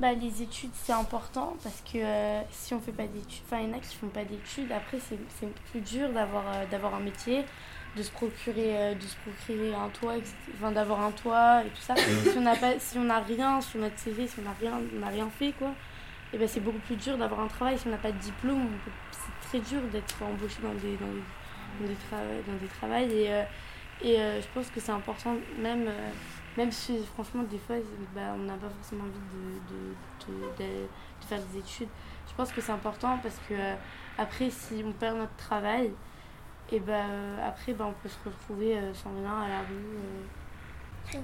bah, 0.00 0.12
les 0.12 0.42
études, 0.42 0.70
c'est 0.74 0.92
important 0.92 1.56
parce 1.62 1.82
que 1.92 1.98
si 2.50 2.72
on 2.72 2.80
fait 2.80 2.92
pas 2.92 3.06
d'études, 3.06 3.42
enfin, 3.46 3.58
il 3.62 3.68
y 3.68 3.74
en 3.74 3.76
a 3.76 3.80
qui 3.80 3.96
font 3.96 4.08
pas 4.08 4.24
d'études, 4.24 4.70
après, 4.70 4.98
c'est 5.00 5.52
plus 5.72 5.80
dur 5.80 6.12
d'avoir 6.12 6.44
d'avoir 6.70 6.94
un 6.94 7.00
métier, 7.00 7.44
de 7.96 8.02
se 8.02 8.10
procurer, 8.10 8.76
euh, 8.76 8.94
de 8.94 9.02
se 9.02 9.16
procurer 9.16 9.74
un 9.74 9.88
toit. 9.88 10.14
Enfin, 10.54 10.72
d'avoir 10.72 11.00
un 11.00 11.10
toit 11.12 11.62
et 11.64 11.68
tout 11.70 11.80
ça. 11.82 11.94
si 11.96 12.36
on 12.36 12.40
n'a 12.42 12.56
pas, 12.56 12.78
si 12.78 12.98
on 12.98 13.04
n'a 13.04 13.20
rien 13.20 13.60
sur 13.60 13.80
notre 13.80 13.98
CV, 13.98 14.26
si 14.26 14.38
on 14.40 14.42
n'a 14.42 14.54
rien, 14.60 14.80
on 14.94 14.98
n'a 15.00 15.08
rien 15.08 15.28
fait, 15.30 15.52
quoi, 15.52 15.72
et 16.32 16.38
ben 16.38 16.46
c'est 16.46 16.60
beaucoup 16.60 16.78
plus 16.80 16.96
dur 16.96 17.16
d'avoir 17.18 17.40
un 17.40 17.48
travail. 17.48 17.78
Si 17.78 17.86
on 17.86 17.90
n'a 17.90 17.96
pas 17.98 18.12
de 18.12 18.18
diplôme, 18.18 18.68
c'est 19.10 19.48
très 19.48 19.60
dur 19.60 19.80
d'être 19.90 20.22
embauché 20.22 20.60
dans 20.62 20.74
des, 20.74 20.96
dans 20.96 21.06
des, 21.06 21.22
dans 21.80 21.86
des, 21.86 22.42
dans 22.46 22.58
des 22.60 22.68
travails. 22.68 23.12
Et, 23.12 23.32
euh, 23.32 23.42
et 24.02 24.20
euh, 24.20 24.40
je 24.40 24.46
pense 24.54 24.68
que 24.70 24.78
c'est 24.80 24.92
important, 24.92 25.34
même, 25.58 25.86
euh, 25.88 26.10
même 26.56 26.70
si 26.70 27.04
franchement, 27.14 27.42
des 27.44 27.58
fois, 27.58 27.76
bah, 28.14 28.32
on 28.34 28.44
n'a 28.44 28.54
pas 28.54 28.68
forcément 28.68 29.04
envie 29.04 29.12
de, 29.32 29.74
de, 29.74 30.32
de, 30.38 30.46
de- 30.58 30.82
de 31.20 31.24
faire 31.26 31.40
des 31.52 31.58
études. 31.58 31.88
Je 32.28 32.34
pense 32.36 32.52
que 32.52 32.60
c'est 32.60 32.70
important 32.72 33.18
parce 33.22 33.40
que 33.48 33.54
après, 34.18 34.50
si 34.50 34.82
on 34.86 34.92
perd 34.92 35.16
notre 35.18 35.34
travail, 35.36 35.92
et 36.70 36.80
ben 36.80 37.38
après, 37.44 37.72
bah, 37.74 37.86
on 37.88 37.92
peut 37.94 38.08
se 38.08 38.18
retrouver 38.24 38.78
euh, 38.78 38.94
sans 38.94 39.10
rien 39.14 39.42
à 39.42 39.48
la 39.48 39.60
rue. 39.60 39.74
euh. 41.14 41.18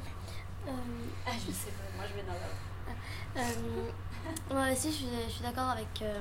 Euh, 0.66 0.70
Ah, 1.26 1.30
je 1.34 1.52
sais 1.52 1.70
pas, 1.70 1.96
moi 1.96 2.04
je 2.08 2.14
vais 2.14 2.22
dans. 2.22 2.32
Euh, 3.36 3.90
moi 4.50 4.72
aussi, 4.72 4.90
je 4.90 4.96
suis, 4.96 5.06
je 5.26 5.30
suis 5.32 5.42
d'accord 5.42 5.68
avec 5.70 5.88
euh, 6.02 6.20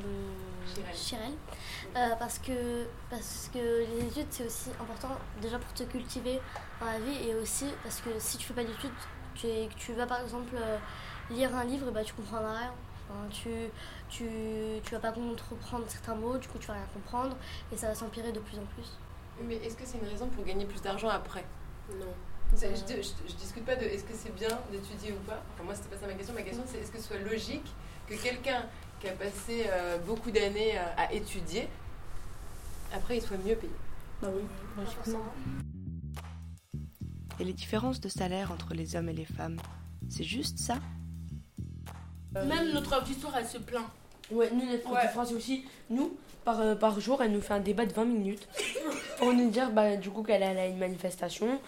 Chirel. 0.66 0.96
Chirel. 0.96 1.32
Euh, 1.96 2.16
parce, 2.20 2.40
que, 2.40 2.86
parce 3.10 3.50
que 3.54 3.60
les 3.60 4.08
études, 4.08 4.28
c'est 4.30 4.46
aussi 4.46 4.70
important 4.80 5.18
déjà 5.42 5.60
pour 5.60 5.74
te 5.74 5.84
cultiver 5.84 6.42
dans 6.80 6.88
la 6.88 7.00
vie 7.00 7.30
et 7.30 7.36
aussi 7.36 7.68
parce 7.84 8.02
que 8.02 8.10
si 8.20 8.38
tu 8.38 8.48
fais 8.48 8.54
pas 8.54 8.64
d'études, 8.64 8.92
tu, 9.36 9.48
tu 9.78 9.94
vas 9.94 10.06
par 10.08 10.22
exemple 10.22 10.56
euh, 10.56 10.78
lire 11.30 11.56
un 11.56 11.64
livre, 11.66 11.88
et 11.90 11.92
bah, 11.92 12.04
tu 12.04 12.14
comprendras 12.14 12.58
rien. 12.58 12.74
Enfin, 13.10 13.28
tu, 13.30 13.50
tu, 14.10 14.26
tu 14.84 14.92
vas 14.96 15.00
pas 15.00 15.12
comprendre 15.12 15.86
certains 15.88 16.16
mots, 16.16 16.38
du 16.38 16.48
coup 16.48 16.58
tu 16.58 16.68
vas 16.68 16.74
rien 16.74 16.88
comprendre 16.94 17.36
et 17.72 17.78
ça 17.78 17.88
va 17.88 17.96
s'empirer 17.96 18.32
de 18.32 18.40
plus 18.40 18.58
en 18.58 18.66
plus. 18.76 18.98
Mais 19.42 19.56
est-ce 19.58 19.76
que 19.76 19.84
c'est 19.86 19.98
une 19.98 20.08
raison 20.08 20.28
pour 20.28 20.44
gagner 20.46 20.66
plus 20.66 20.82
d'argent 20.82 21.10
après? 21.10 21.44
Non. 21.90 22.06
C'est- 22.56 22.76
je, 22.76 23.02
je- 23.02 23.30
je 23.32 23.34
discute 23.36 23.66
pas 23.66 23.76
de 23.76 23.84
est-ce 23.84 24.04
que 24.04 24.14
c'est 24.14 24.34
bien 24.36 24.48
d'étudier 24.72 25.12
ou 25.12 25.20
pas. 25.28 25.44
Enfin, 25.54 25.64
moi, 25.64 25.74
c'était 25.76 25.90
pas 25.90 25.98
ça 25.98 26.08
ma 26.08 26.14
question. 26.14 26.34
Ma 26.36 26.42
question, 26.44 26.64
c'est 26.68 26.78
est-ce 26.80 26.92
que 26.92 27.00
ce 27.00 27.08
soit 27.08 27.18
logique 27.18 27.66
que 28.08 28.14
quelqu'un 28.16 28.66
qui 29.02 29.08
a 29.08 29.14
passé 29.14 29.66
euh, 29.68 29.98
beaucoup 30.00 30.30
d'années 30.32 30.78
à, 30.78 30.94
à 31.02 31.12
étudier, 31.14 31.68
après, 32.94 33.18
il 33.18 33.22
soit 33.24 33.38
mieux 33.38 33.56
payé? 33.56 33.72
Bah 34.22 34.30
oui, 34.34 34.44
Et 37.40 37.44
les 37.44 37.54
différences 37.54 38.00
de 38.00 38.08
salaire 38.10 38.52
entre 38.52 38.74
les 38.76 38.96
hommes 38.96 39.10
et 39.10 39.14
les 39.14 39.26
femmes, 39.26 39.58
c'est 40.10 40.24
juste 40.24 40.60
ça? 40.60 40.78
Même 42.34 42.72
notre 42.74 43.02
auditoire, 43.02 43.36
elle 43.38 43.48
se 43.48 43.58
plaint. 43.58 43.86
Ouais, 44.32 44.50
nous, 44.54 44.66
notre 44.66 44.84
prof 44.84 44.94
Ouais. 44.96 45.06
de 45.08 45.12
français 45.12 45.34
aussi, 45.34 45.66
nous, 45.90 46.16
par, 46.44 46.60
euh, 46.62 46.76
par 46.76 47.00
jour, 47.00 47.22
elle 47.22 47.32
nous 47.32 47.42
fait 47.42 47.54
un 47.54 47.60
débat 47.60 47.86
de 47.86 47.94
20 47.94 48.06
minutes 48.06 48.48
pour 49.18 49.34
nous 49.34 49.50
dire, 49.50 49.72
bah, 49.72 49.96
du 49.96 50.10
coup, 50.10 50.24
qu'elle 50.24 50.44
allait 50.44 50.62
à 50.62 50.68
une 50.68 50.78
manifestation, 50.78 51.60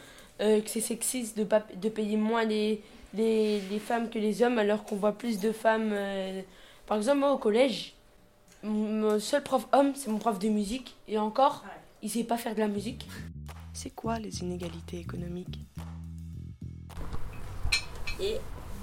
euh, 0.41 0.62
que 0.62 0.70
c'est 0.70 0.82
sexiste 0.82 1.38
de, 1.38 1.44
pas, 1.44 1.63
de 1.75 1.89
payer 1.89 2.17
moins 2.17 2.44
les, 2.44 2.82
les, 3.13 3.62
les 3.62 3.79
femmes 3.79 4.10
que 4.10 4.20
les 4.20 4.41
hommes, 4.44 4.58
alors 4.60 4.84
qu'on 4.84 4.96
voit 4.98 5.13
plus 5.13 5.39
de 5.39 5.51
femmes. 5.51 5.91
euh, 5.94 6.41
Par 6.88 6.98
exemple, 6.98 7.20
moi, 7.20 7.32
au 7.32 7.38
collège, 7.38 7.94
mon 8.63 9.20
seul 9.20 9.44
prof 9.44 9.67
homme, 9.74 9.94
c'est 9.96 10.10
mon 10.10 10.17
prof 10.17 10.39
de 10.39 10.50
musique, 10.50 10.96
et 11.08 11.17
encore, 11.17 11.63
il 12.01 12.10
sait 12.10 12.24
pas 12.24 12.38
faire 12.38 12.55
de 12.55 12.60
la 12.60 12.67
musique. 12.67 13.08
C'est 13.74 13.89
quoi 13.94 14.20
les 14.20 14.39
inégalités 14.39 15.00
économiques? 15.00 15.60
Et 18.22 18.38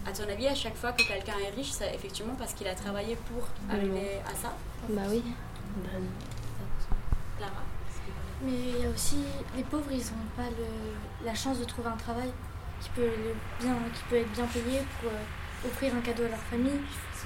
à 0.06 0.12
ton 0.12 0.24
avis, 0.28 0.46
à 0.46 0.54
chaque 0.54 0.76
fois 0.76 0.92
que 0.92 1.02
quelqu'un 1.06 1.34
est 1.38 1.54
riche, 1.56 1.70
c'est 1.70 1.94
effectivement 1.94 2.34
parce 2.38 2.52
qu'il 2.54 2.66
a 2.66 2.74
travaillé 2.74 3.16
pour 3.16 3.42
arriver 3.70 4.18
à 4.26 4.34
ça? 4.34 4.54
Bah 4.90 5.02
oui. 5.08 5.22
Mais 8.44 8.52
il 8.52 8.82
y 8.82 8.86
a 8.86 8.90
aussi 8.90 9.18
les 9.56 9.62
pauvres, 9.62 9.90
ils 9.90 9.98
n'ont 9.98 10.32
pas 10.36 10.50
le, 10.50 11.24
la 11.24 11.34
chance 11.34 11.58
de 11.60 11.64
trouver 11.64 11.88
un 11.88 11.96
travail 11.96 12.30
qui 12.80 12.88
peut, 12.90 13.08
bien, 13.60 13.76
qui 13.94 14.02
peut 14.10 14.16
être 14.16 14.32
bien 14.32 14.46
payé 14.46 14.80
pour 15.00 15.10
euh, 15.12 15.68
offrir 15.68 15.94
un 15.94 16.00
cadeau 16.00 16.24
à 16.24 16.28
leur 16.28 16.38
famille 16.38 16.80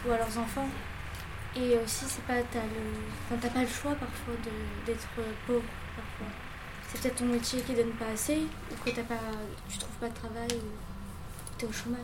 ou 0.06 0.10
à 0.12 0.18
leurs 0.18 0.38
enfants. 0.38 0.68
Et 1.56 1.78
aussi, 1.78 2.04
c'est 2.06 2.22
pas, 2.24 2.42
t'as, 2.52 2.60
le, 2.60 3.38
t'as 3.40 3.48
pas 3.48 3.62
le 3.62 3.66
choix 3.66 3.94
parfois 3.94 4.34
de, 4.44 4.84
d'être 4.84 5.08
pauvre. 5.46 5.62
Parfois. 5.96 6.26
c'est 6.86 7.00
peut-être 7.00 7.16
ton 7.16 7.24
métier 7.24 7.62
qui 7.62 7.72
donne 7.72 7.92
pas 7.92 8.08
assez, 8.12 8.42
ou 8.70 8.84
que 8.84 8.94
t'as 8.94 9.04
pas, 9.04 9.14
tu 9.66 9.78
trouves 9.78 9.96
pas 9.98 10.08
de 10.10 10.14
travail, 10.14 10.48
ou 10.52 11.56
t'es 11.56 11.66
au 11.66 11.72
chômage. 11.72 12.00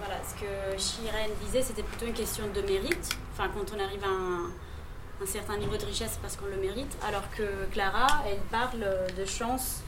Voilà, 0.00 0.20
ce 0.24 0.34
que 0.34 0.78
Shiren 0.78 1.30
disait, 1.44 1.62
c'était 1.62 1.82
plutôt 1.82 2.06
une 2.06 2.14
question 2.14 2.44
de 2.54 2.60
mérite. 2.62 3.18
Enfin, 3.32 3.50
quand 3.54 3.76
on 3.76 3.80
arrive 3.80 4.02
à 4.04 4.08
un, 4.08 5.26
certain 5.26 5.58
niveau 5.58 5.76
de 5.76 5.84
richesse, 5.84 6.12
c'est 6.14 6.22
parce 6.22 6.36
qu'on 6.36 6.46
le 6.46 6.56
mérite. 6.56 6.96
Alors 7.06 7.30
que 7.30 7.66
Clara, 7.70 8.24
elle 8.26 8.40
parle 8.50 8.86
de 9.16 9.24
chance 9.26 9.82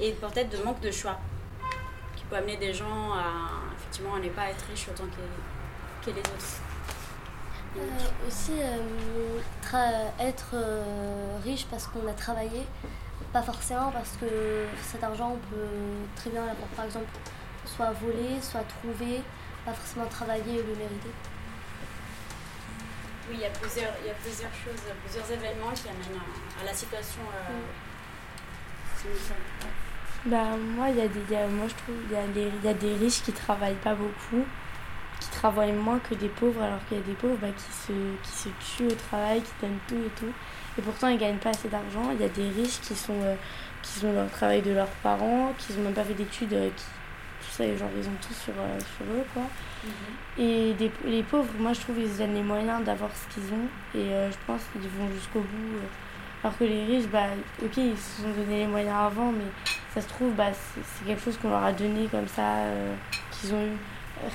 et 0.00 0.12
peut-être 0.12 0.50
de 0.50 0.62
manque 0.62 0.80
de 0.80 0.92
choix, 0.92 1.18
qui 2.16 2.24
peut 2.24 2.36
amener 2.36 2.56
des 2.56 2.72
gens 2.72 3.12
à, 3.12 3.74
effectivement, 3.76 4.14
à 4.14 4.20
ne 4.20 4.28
pas 4.28 4.48
être 4.50 4.64
riches 4.70 4.88
autant 4.88 5.06
que, 5.06 6.06
que 6.06 6.14
les 6.14 6.20
autres. 6.20 6.62
Euh, 7.76 8.26
aussi, 8.26 8.52
euh, 8.60 10.08
être 10.20 10.50
euh, 10.54 11.38
riche 11.44 11.66
parce 11.70 11.86
qu'on 11.86 12.06
a 12.08 12.12
travaillé, 12.12 12.66
pas 13.32 13.42
forcément 13.42 13.90
parce 13.90 14.16
que 14.20 14.66
cet 14.82 15.04
argent, 15.04 15.32
on 15.34 15.54
peut 15.54 15.66
très 16.16 16.30
bien 16.30 16.46
l'avoir, 16.46 16.68
par 16.74 16.84
exemple, 16.86 17.06
soit 17.66 17.90
volé, 18.00 18.40
soit 18.40 18.64
trouvé, 18.64 19.22
pas 19.64 19.72
forcément 19.72 20.06
travailler 20.06 20.54
et 20.54 20.62
le 20.62 20.74
mériter. 20.74 21.12
Oui, 23.30 23.34
il 23.34 23.40
y 23.40 23.44
a 23.44 23.50
plusieurs, 23.50 23.92
il 24.02 24.06
y 24.08 24.10
a 24.10 24.14
plusieurs 24.14 24.52
choses, 24.52 24.80
plusieurs 25.04 25.30
événements 25.30 25.72
qui 25.74 25.88
amènent 25.88 26.20
à, 26.20 26.62
à 26.62 26.64
la 26.64 26.72
situation. 26.72 27.20
euh, 27.34 27.52
sommes. 28.96 29.36
Bah, 30.26 30.56
moi, 30.76 30.88
il 30.90 30.96
y 30.96 31.00
a 31.02 31.08
des, 31.08 31.20
il 31.28 31.32
y 31.32 31.36
a- 31.36 31.46
moi, 31.46 31.66
je 31.68 31.74
trouve 31.74 31.94
il 32.10 32.12
y, 32.12 32.16
a 32.16 32.26
des- 32.26 32.50
il 32.58 32.64
y 32.64 32.68
a 32.68 32.74
des 32.74 32.94
riches 32.96 33.22
qui 33.22 33.32
travaillent 33.32 33.74
pas 33.76 33.94
beaucoup, 33.94 34.44
qui 35.20 35.28
travaillent 35.30 35.72
moins 35.72 35.98
que 36.00 36.14
des 36.14 36.28
pauvres, 36.28 36.62
alors 36.62 36.84
qu'il 36.88 36.96
y 36.98 37.00
a 37.00 37.04
des 37.04 37.12
pauvres 37.14 37.36
bah, 37.40 37.48
qui, 37.56 37.72
se, 37.72 37.92
qui 38.22 38.32
se 38.32 38.48
tuent 38.76 38.86
au 38.92 38.94
travail, 39.08 39.42
qui 39.42 39.52
donnent 39.60 39.78
tout 39.86 39.94
et 39.96 40.10
tout. 40.18 40.32
Et 40.78 40.82
pourtant, 40.82 41.08
ils 41.08 41.18
gagnent 41.18 41.38
pas 41.38 41.50
assez 41.50 41.68
d'argent. 41.68 42.10
Il 42.12 42.20
y 42.20 42.24
a 42.24 42.28
des 42.28 42.48
riches 42.50 42.80
qui 42.80 42.94
sont 42.96 43.20
euh, 43.22 43.34
qui 43.82 44.04
ont 44.04 44.12
le 44.12 44.28
travail 44.28 44.60
de 44.62 44.72
leurs 44.72 44.90
parents, 45.02 45.52
qui 45.58 45.72
n'ont 45.74 45.84
même 45.84 45.94
pas 45.94 46.04
fait 46.04 46.14
d'études, 46.14 46.52
euh, 46.52 46.70
qui, 46.76 46.84
ça, 47.58 47.76
genre, 47.76 47.88
ils 48.00 48.06
ont 48.06 48.16
tout 48.20 48.34
sur, 48.34 48.52
euh, 48.56 48.78
sur 48.78 49.04
eux, 49.12 49.24
quoi. 49.34 49.42
Et 50.38 50.74
des- 50.74 50.92
les 51.04 51.22
pauvres, 51.22 51.52
moi 51.58 51.72
je 51.72 51.80
trouve 51.80 51.96
qu'ils 51.96 52.10
se 52.12 52.18
donnent 52.18 52.34
les 52.34 52.42
moyens 52.42 52.84
d'avoir 52.84 53.10
ce 53.14 53.34
qu'ils 53.34 53.52
ont 53.52 53.66
et 53.94 54.12
euh, 54.12 54.30
je 54.30 54.36
pense 54.46 54.60
qu'ils 54.72 54.82
vont 54.82 55.08
jusqu'au 55.12 55.40
bout. 55.40 55.76
euh. 55.76 55.88
Alors 56.44 56.56
que 56.56 56.64
les 56.64 56.84
riches, 56.84 57.08
bah, 57.08 57.24
ok, 57.64 57.76
ils 57.76 57.96
se 57.98 58.22
sont 58.22 58.28
donné 58.30 58.60
les 58.60 58.66
moyens 58.68 58.96
avant, 58.96 59.32
mais 59.32 59.44
ça 59.92 60.00
se 60.00 60.06
trouve, 60.08 60.32
bah, 60.34 60.44
c'est 60.52 61.04
quelque 61.06 61.20
chose 61.22 61.36
qu'on 61.38 61.50
leur 61.50 61.64
a 61.64 61.72
donné 61.72 62.06
comme 62.06 62.28
ça, 62.28 62.42
euh, 62.58 62.94
qu'ils 63.32 63.52
ont 63.54 63.60
eu. 63.64 63.76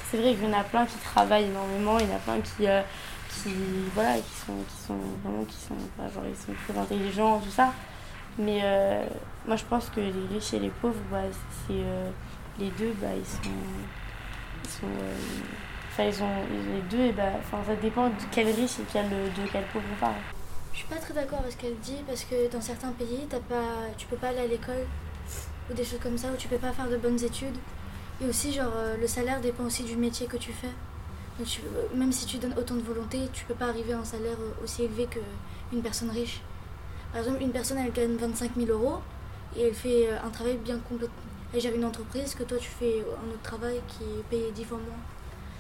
C'est 0.09 0.17
vrai 0.17 0.33
qu'il 0.33 0.43
y 0.43 0.53
en 0.53 0.57
a 0.59 0.63
plein 0.63 0.85
qui 0.85 0.97
travaillent 0.97 1.45
énormément, 1.45 1.97
il 1.99 2.07
y 2.07 2.11
en 2.11 2.15
a 2.15 2.19
plein 2.19 2.39
qui, 2.41 2.67
euh, 2.67 2.81
qui, 3.29 3.49
voilà, 3.95 4.15
qui, 4.15 4.35
sont, 4.45 4.53
qui 4.67 4.83
sont 4.85 4.97
vraiment 5.23 5.43
qui 5.45 5.55
sont, 5.57 5.75
bah, 5.97 6.03
genre, 6.13 6.23
ils 6.29 6.35
sont 6.35 6.53
très 6.67 6.77
intelligents, 6.79 7.39
tout 7.39 7.49
ça. 7.51 7.71
Mais 8.37 8.59
euh, 8.63 9.05
moi 9.47 9.55
je 9.55 9.63
pense 9.65 9.89
que 9.89 9.99
les 10.01 10.11
riches 10.33 10.53
et 10.53 10.59
les 10.59 10.69
pauvres, 10.69 10.95
bah, 11.11 11.19
c'est 11.67 11.73
euh, 11.73 12.09
les 12.59 12.69
deux, 12.71 12.93
bah, 13.01 13.07
ils 13.17 13.25
sont 13.25 13.51
ils 14.63 14.69
sont 14.69 14.85
euh, 14.85 15.15
enfin 15.91 16.03
ils 16.03 16.23
ont 16.23 16.73
les 16.73 16.81
deux 16.89 17.03
et 17.03 17.11
bah 17.11 17.31
ça 17.49 17.75
dépend 17.75 18.07
de 18.07 18.13
quel 18.31 18.47
riche 18.47 18.79
et 18.79 18.85
quel 18.91 19.09
de 19.09 19.49
quel 19.51 19.63
pauvre 19.65 19.85
on 19.91 19.99
parle 19.99 20.15
Je 20.71 20.79
suis 20.79 20.87
pas 20.87 20.95
très 20.95 21.13
d'accord 21.13 21.39
avec 21.39 21.51
ce 21.51 21.57
qu'elle 21.57 21.77
dit 21.79 21.97
parce 22.07 22.23
que 22.23 22.51
dans 22.51 22.61
certains 22.61 22.91
pays, 22.91 23.27
t'as 23.29 23.39
pas, 23.39 23.87
tu 23.97 24.07
peux 24.07 24.15
pas 24.15 24.29
aller 24.29 24.39
à 24.39 24.47
l'école 24.47 24.85
ou 25.69 25.73
des 25.73 25.83
choses 25.83 25.99
comme 26.01 26.17
ça, 26.17 26.29
ou 26.29 26.35
tu 26.37 26.47
peux 26.47 26.57
pas 26.57 26.71
faire 26.71 26.89
de 26.89 26.97
bonnes 26.97 27.21
études. 27.23 27.55
Et 28.21 28.25
aussi, 28.27 28.53
genre, 28.53 28.71
euh, 28.75 28.97
le 28.97 29.07
salaire 29.07 29.41
dépend 29.41 29.63
aussi 29.63 29.83
du 29.83 29.95
métier 29.95 30.27
que 30.27 30.37
tu 30.37 30.51
fais. 30.51 30.71
Euh, 31.39 31.43
même 31.95 32.11
si 32.11 32.25
tu 32.25 32.37
donnes 32.37 32.53
autant 32.57 32.75
de 32.75 32.81
volonté, 32.81 33.19
tu 33.31 33.45
peux 33.45 33.53
pas 33.53 33.67
arriver 33.67 33.93
à 33.93 33.99
un 33.99 34.05
salaire 34.05 34.37
aussi 34.63 34.83
élevé 34.83 35.07
qu'une 35.07 35.81
personne 35.81 36.09
riche. 36.09 36.41
Par 37.11 37.21
exemple, 37.21 37.41
une 37.41 37.51
personne, 37.51 37.77
elle 37.77 37.91
gagne 37.91 38.15
25 38.17 38.51
000 38.57 38.71
euros 38.71 38.99
et 39.55 39.67
elle 39.67 39.73
fait 39.73 40.09
un 40.11 40.29
travail 40.29 40.57
bien 40.57 40.77
complet. 40.79 41.07
Elle 41.53 41.61
gère 41.61 41.75
une 41.75 41.85
entreprise 41.85 42.33
que 42.35 42.43
toi, 42.43 42.57
tu 42.57 42.69
fais 42.69 43.01
un 43.01 43.29
autre 43.29 43.41
travail 43.43 43.79
qui 43.87 44.03
est 44.03 44.23
payé 44.29 44.51
10 44.51 44.63
fois 44.65 44.77
moins. 44.77 44.97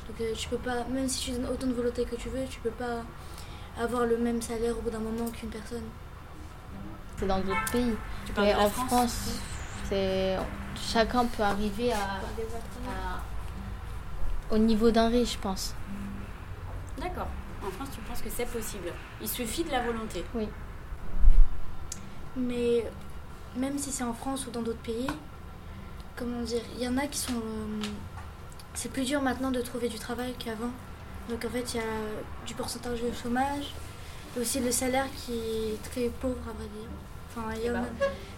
Donc, 0.07 0.19
euh, 0.21 0.33
tu 0.35 0.49
peux 0.49 0.57
pas, 0.57 0.83
même 0.85 1.07
si 1.07 1.25
tu 1.25 1.31
donnes 1.31 1.45
autant 1.51 1.67
de 1.67 1.73
volonté 1.73 2.03
que 2.05 2.15
tu 2.15 2.29
veux, 2.29 2.45
tu 2.49 2.59
peux 2.61 2.71
pas 2.71 3.03
avoir 3.79 4.05
le 4.05 4.17
même 4.17 4.41
salaire 4.41 4.77
au 4.77 4.81
bout 4.81 4.89
d'un 4.89 4.99
moment 4.99 5.29
qu'une 5.29 5.49
personne. 5.49 5.83
C'est 7.17 7.27
dans 7.27 7.39
d'autres 7.39 7.71
pays. 7.71 7.93
Tu 8.25 8.31
Mais 8.41 8.55
en 8.55 8.69
France 8.69 8.87
France, 8.87 9.31
c'est 9.87 10.37
chacun 10.75 11.25
peut 11.25 11.43
arriver 11.43 11.93
à, 11.93 11.97
à- 11.97 13.21
au 14.53 14.57
niveau 14.57 14.89
d'un 14.91 15.09
riche, 15.09 15.33
je 15.33 15.37
pense. 15.39 15.73
D'accord. 16.99 17.27
En 17.65 17.71
France, 17.71 17.89
tu 17.93 18.01
penses 18.01 18.21
que 18.21 18.29
c'est 18.29 18.45
possible. 18.47 18.89
Il 19.21 19.27
suffit 19.29 19.63
de 19.63 19.71
la 19.71 19.81
volonté. 19.83 20.25
Oui. 20.35 20.49
Mais 22.35 22.85
même 23.55 23.77
si 23.77 23.91
c'est 23.91 24.03
en 24.03 24.13
France 24.13 24.47
ou 24.47 24.51
dans 24.51 24.61
d'autres 24.63 24.79
pays, 24.81 25.07
comment 26.15 26.41
dire, 26.41 26.61
il 26.77 26.83
y 26.83 26.87
en 26.87 26.97
a 26.97 27.07
qui 27.07 27.17
sont. 27.19 27.33
euh, 27.33 27.81
c'est 28.73 28.91
plus 28.91 29.05
dur 29.05 29.21
maintenant 29.21 29.51
de 29.51 29.61
trouver 29.61 29.87
du 29.89 29.99
travail 29.99 30.33
qu'avant. 30.39 30.71
Donc 31.29 31.43
en 31.45 31.49
fait, 31.49 31.73
il 31.73 31.77
y 31.77 31.79
a 31.79 32.45
du 32.45 32.53
pourcentage 32.53 33.01
de 33.01 33.11
chômage, 33.13 33.73
et 34.35 34.39
aussi 34.39 34.59
le 34.59 34.71
salaire 34.71 35.05
qui 35.15 35.33
est 35.33 35.83
très 35.91 36.09
pauvre, 36.09 36.35
à 36.49 36.53
vrai 36.53 36.67
dire. 36.67 36.89
Enfin, 37.35 37.53
il 37.55 37.65
y, 37.65 37.69
en 37.71 37.75
a, 37.75 37.79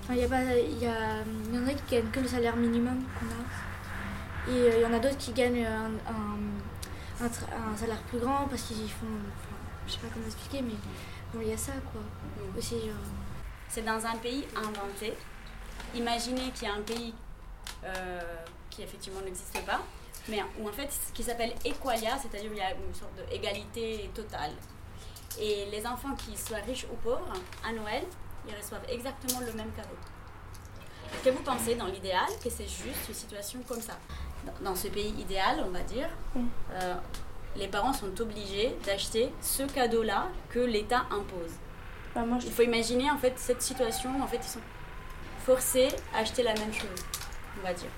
enfin, 0.04 0.14
il 0.14 0.18
y, 0.20 0.24
a 0.24 0.28
pas- 0.30 0.56
il 0.56 0.78
y, 0.80 0.86
a- 0.86 1.22
il 1.50 1.56
y 1.56 1.58
en 1.60 1.68
a 1.68 1.74
qui 1.74 1.96
gagnent 1.96 2.12
que 2.12 2.20
le 2.22 2.28
salaire 2.28 2.56
minimum 2.56 3.04
qu'on 3.20 3.26
a. 3.26 4.52
Et 4.56 4.62
euh, 4.62 4.72
il 4.78 4.82
y 4.84 4.86
en 4.86 4.94
a 4.94 5.00
d'autres 5.00 5.18
qui 5.18 5.32
gagnent 5.34 5.66
un, 5.66 5.92
un- 6.08 7.26
un 7.26 7.78
salaire 7.78 8.02
plus 8.10 8.20
grand 8.20 8.48
parce 8.50 8.62
qu'ils 8.64 8.78
font. 8.90 9.06
Enfin, 9.08 9.56
je 9.88 9.94
sais 9.94 10.00
pas 10.00 10.08
comment 10.14 10.26
expliquer, 10.26 10.62
mais 10.62 10.76
bon, 11.34 11.40
il 11.42 11.50
y 11.50 11.54
a 11.54 11.58
ça 11.58 11.74
quoi. 11.92 12.02
Aussi, 12.58 12.76
genre. 12.82 12.96
C'est 13.68 13.82
dans 13.84 14.06
un 14.06 14.16
pays 14.18 14.46
inventé. 14.56 15.14
Imaginez 15.96 16.52
qu'il 16.54 16.68
y 16.68 16.72
a 16.72 16.76
un 16.76 16.82
pays 16.82 17.14
euh, 17.84 18.22
qui 18.70 18.82
effectivement 18.84 19.22
n'existe 19.22 19.64
pas, 19.66 19.82
mais 20.28 20.42
où 20.60 20.68
en 20.68 20.72
fait, 20.72 20.90
ce 20.92 21.12
qui 21.14 21.24
s'appelle 21.24 21.54
Equalia, 21.64 22.18
c'est-à-dire 22.18 22.52
il 22.52 22.58
y 22.58 22.62
a 22.62 22.72
une 22.72 22.94
sorte 22.94 23.14
d'égalité 23.30 24.10
totale. 24.14 24.52
Et 25.40 25.66
les 25.72 25.86
enfants 25.86 26.16
qui 26.16 26.38
soient 26.38 26.58
riches 26.66 26.86
ou 26.92 26.96
pauvres, 26.96 27.28
à 27.68 27.72
Noël, 27.74 28.04
ils 28.48 28.56
reçoivent 28.56 28.86
exactement 28.90 29.40
le 29.42 29.52
même 29.54 29.72
cadeau. 29.76 29.96
Est-ce 31.14 31.24
que 31.26 31.30
vous 31.30 31.44
pensez, 31.44 31.76
dans 31.76 31.86
l'idéal, 31.88 32.26
que 32.44 32.50
c'est 32.50 32.68
juste 32.68 33.08
une 33.10 33.14
situation 33.14 33.60
comme 33.68 33.82
ça? 33.82 33.94
Dans- 34.46 34.70
Dans 34.72 34.76
ce 34.76 34.88
pays 34.88 35.14
idéal, 35.20 35.64
on 35.66 35.72
va 35.72 35.82
dire, 35.82 36.10
euh, 36.74 36.96
les 37.56 37.68
parents 37.68 37.94
sont 37.94 38.20
obligés 38.22 38.76
d'acheter 38.86 39.32
ce 39.42 39.64
cadeau-là 39.64 40.28
que 40.50 40.60
l'État 40.60 41.06
impose. 41.12 41.52
Bah, 42.14 42.22
moi, 42.26 42.40
je 42.40 42.48
Il 42.48 42.52
faut 42.54 42.64
imaginer 42.64 43.10
en 43.12 43.18
fait 43.18 43.34
cette 43.38 43.62
situation, 43.62 44.10
en 44.22 44.28
fait 44.28 44.38
ils 44.38 44.50
sont 44.50 44.60
forcés 45.46 45.90
à 46.14 46.20
acheter 46.20 46.44
la 46.44 46.54
même 46.54 46.74
chose, 46.74 47.06
on 47.60 47.66
va 47.68 47.74
dire. 47.74 47.90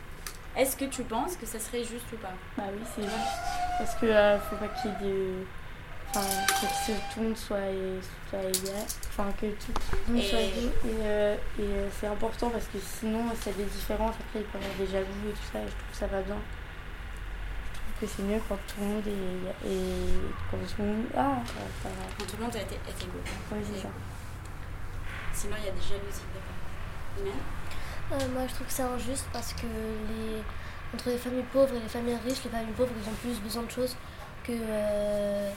Est-ce 0.55 0.75
que 0.75 0.85
tu 0.85 1.03
penses 1.03 1.35
que 1.35 1.45
ça 1.45 1.59
serait 1.59 1.83
juste 1.83 2.05
ou 2.13 2.17
pas? 2.17 2.33
Bah 2.57 2.63
oui 2.71 2.79
c'est 2.95 3.03
juste 3.03 3.37
parce 3.77 3.95
que 3.95 4.05
euh, 4.07 4.39
faut 4.39 4.55
pas 4.55 4.67
qu'il 4.69 4.89
y 4.91 4.93
ait 4.93 5.07
de 5.07 5.45
enfin 6.09 6.21
que 6.47 6.91
tout 7.13 7.19
le 7.19 7.23
monde 7.27 7.37
soit, 7.37 7.57
soit 8.29 8.39
égal 8.39 8.83
enfin 9.09 9.29
que 9.39 9.45
tout 9.47 9.71
le 10.07 10.13
monde 10.13 10.23
Et- 10.23 10.27
soit 10.27 10.39
égal 10.39 10.63
et, 10.63 10.71
euh, 11.03 11.35
et, 11.59 11.61
euh, 11.61 11.89
c'est 11.99 12.07
important 12.07 12.49
parce 12.49 12.65
que 12.67 12.79
sinon 12.79 13.25
s'il 13.39 13.51
y 13.51 13.55
a 13.55 13.57
des 13.57 13.65
différences 13.65 14.15
après 14.15 14.39
il 14.39 14.45
peut 14.45 14.57
y 14.57 14.63
avoir 14.63 14.77
des 14.79 14.87
jaloux 14.87 15.29
et 15.29 15.33
tout 15.33 15.47
ça 15.51 15.59
et 15.59 15.67
je 15.67 15.71
trouve 15.75 15.91
que 15.91 15.97
ça 15.97 16.07
va 16.07 16.21
bien 16.21 16.37
je 16.39 17.77
trouve 18.05 18.09
que 18.09 18.15
c'est 18.15 18.23
mieux 18.23 18.41
quand 18.47 18.55
tout 18.67 18.79
le 18.79 18.85
monde 18.87 19.03
est, 19.07 19.67
est 19.67 20.49
quand 20.49 20.57
tout 20.57 20.81
le 20.81 20.87
monde 20.87 21.05
ah 21.15 21.37
ça 21.83 21.89
va 21.89 21.95
Quand 22.17 22.25
tout 22.25 22.37
le 22.37 22.43
monde 22.43 22.55
été, 22.55 22.75
est 22.75 23.03
égaux. 23.03 23.21
Oui, 23.51 23.59
c'est 23.73 23.81
ça. 23.81 23.89
Sinon 25.33 25.55
il 25.59 25.65
y 25.65 25.69
a 25.69 25.71
des 25.71 25.81
jalousies. 25.81 26.25
d'accord. 26.33 27.27
Euh, 27.27 27.31
moi, 28.09 28.47
je 28.47 28.53
trouve 28.53 28.67
que 28.67 28.73
c'est 28.73 28.83
injuste 28.83 29.27
parce 29.33 29.53
que 29.53 29.65
les... 29.65 30.41
entre 30.93 31.09
les 31.09 31.17
familles 31.17 31.45
pauvres 31.51 31.75
et 31.75 31.79
les 31.79 31.89
familles 31.89 32.17
riches, 32.25 32.43
les 32.43 32.49
familles 32.49 32.73
pauvres, 32.75 32.91
ils 33.01 33.09
ont 33.09 33.15
plus 33.15 33.39
besoin 33.41 33.63
de 33.63 33.71
choses 33.71 33.95
que, 34.43 34.53
euh, 34.53 35.51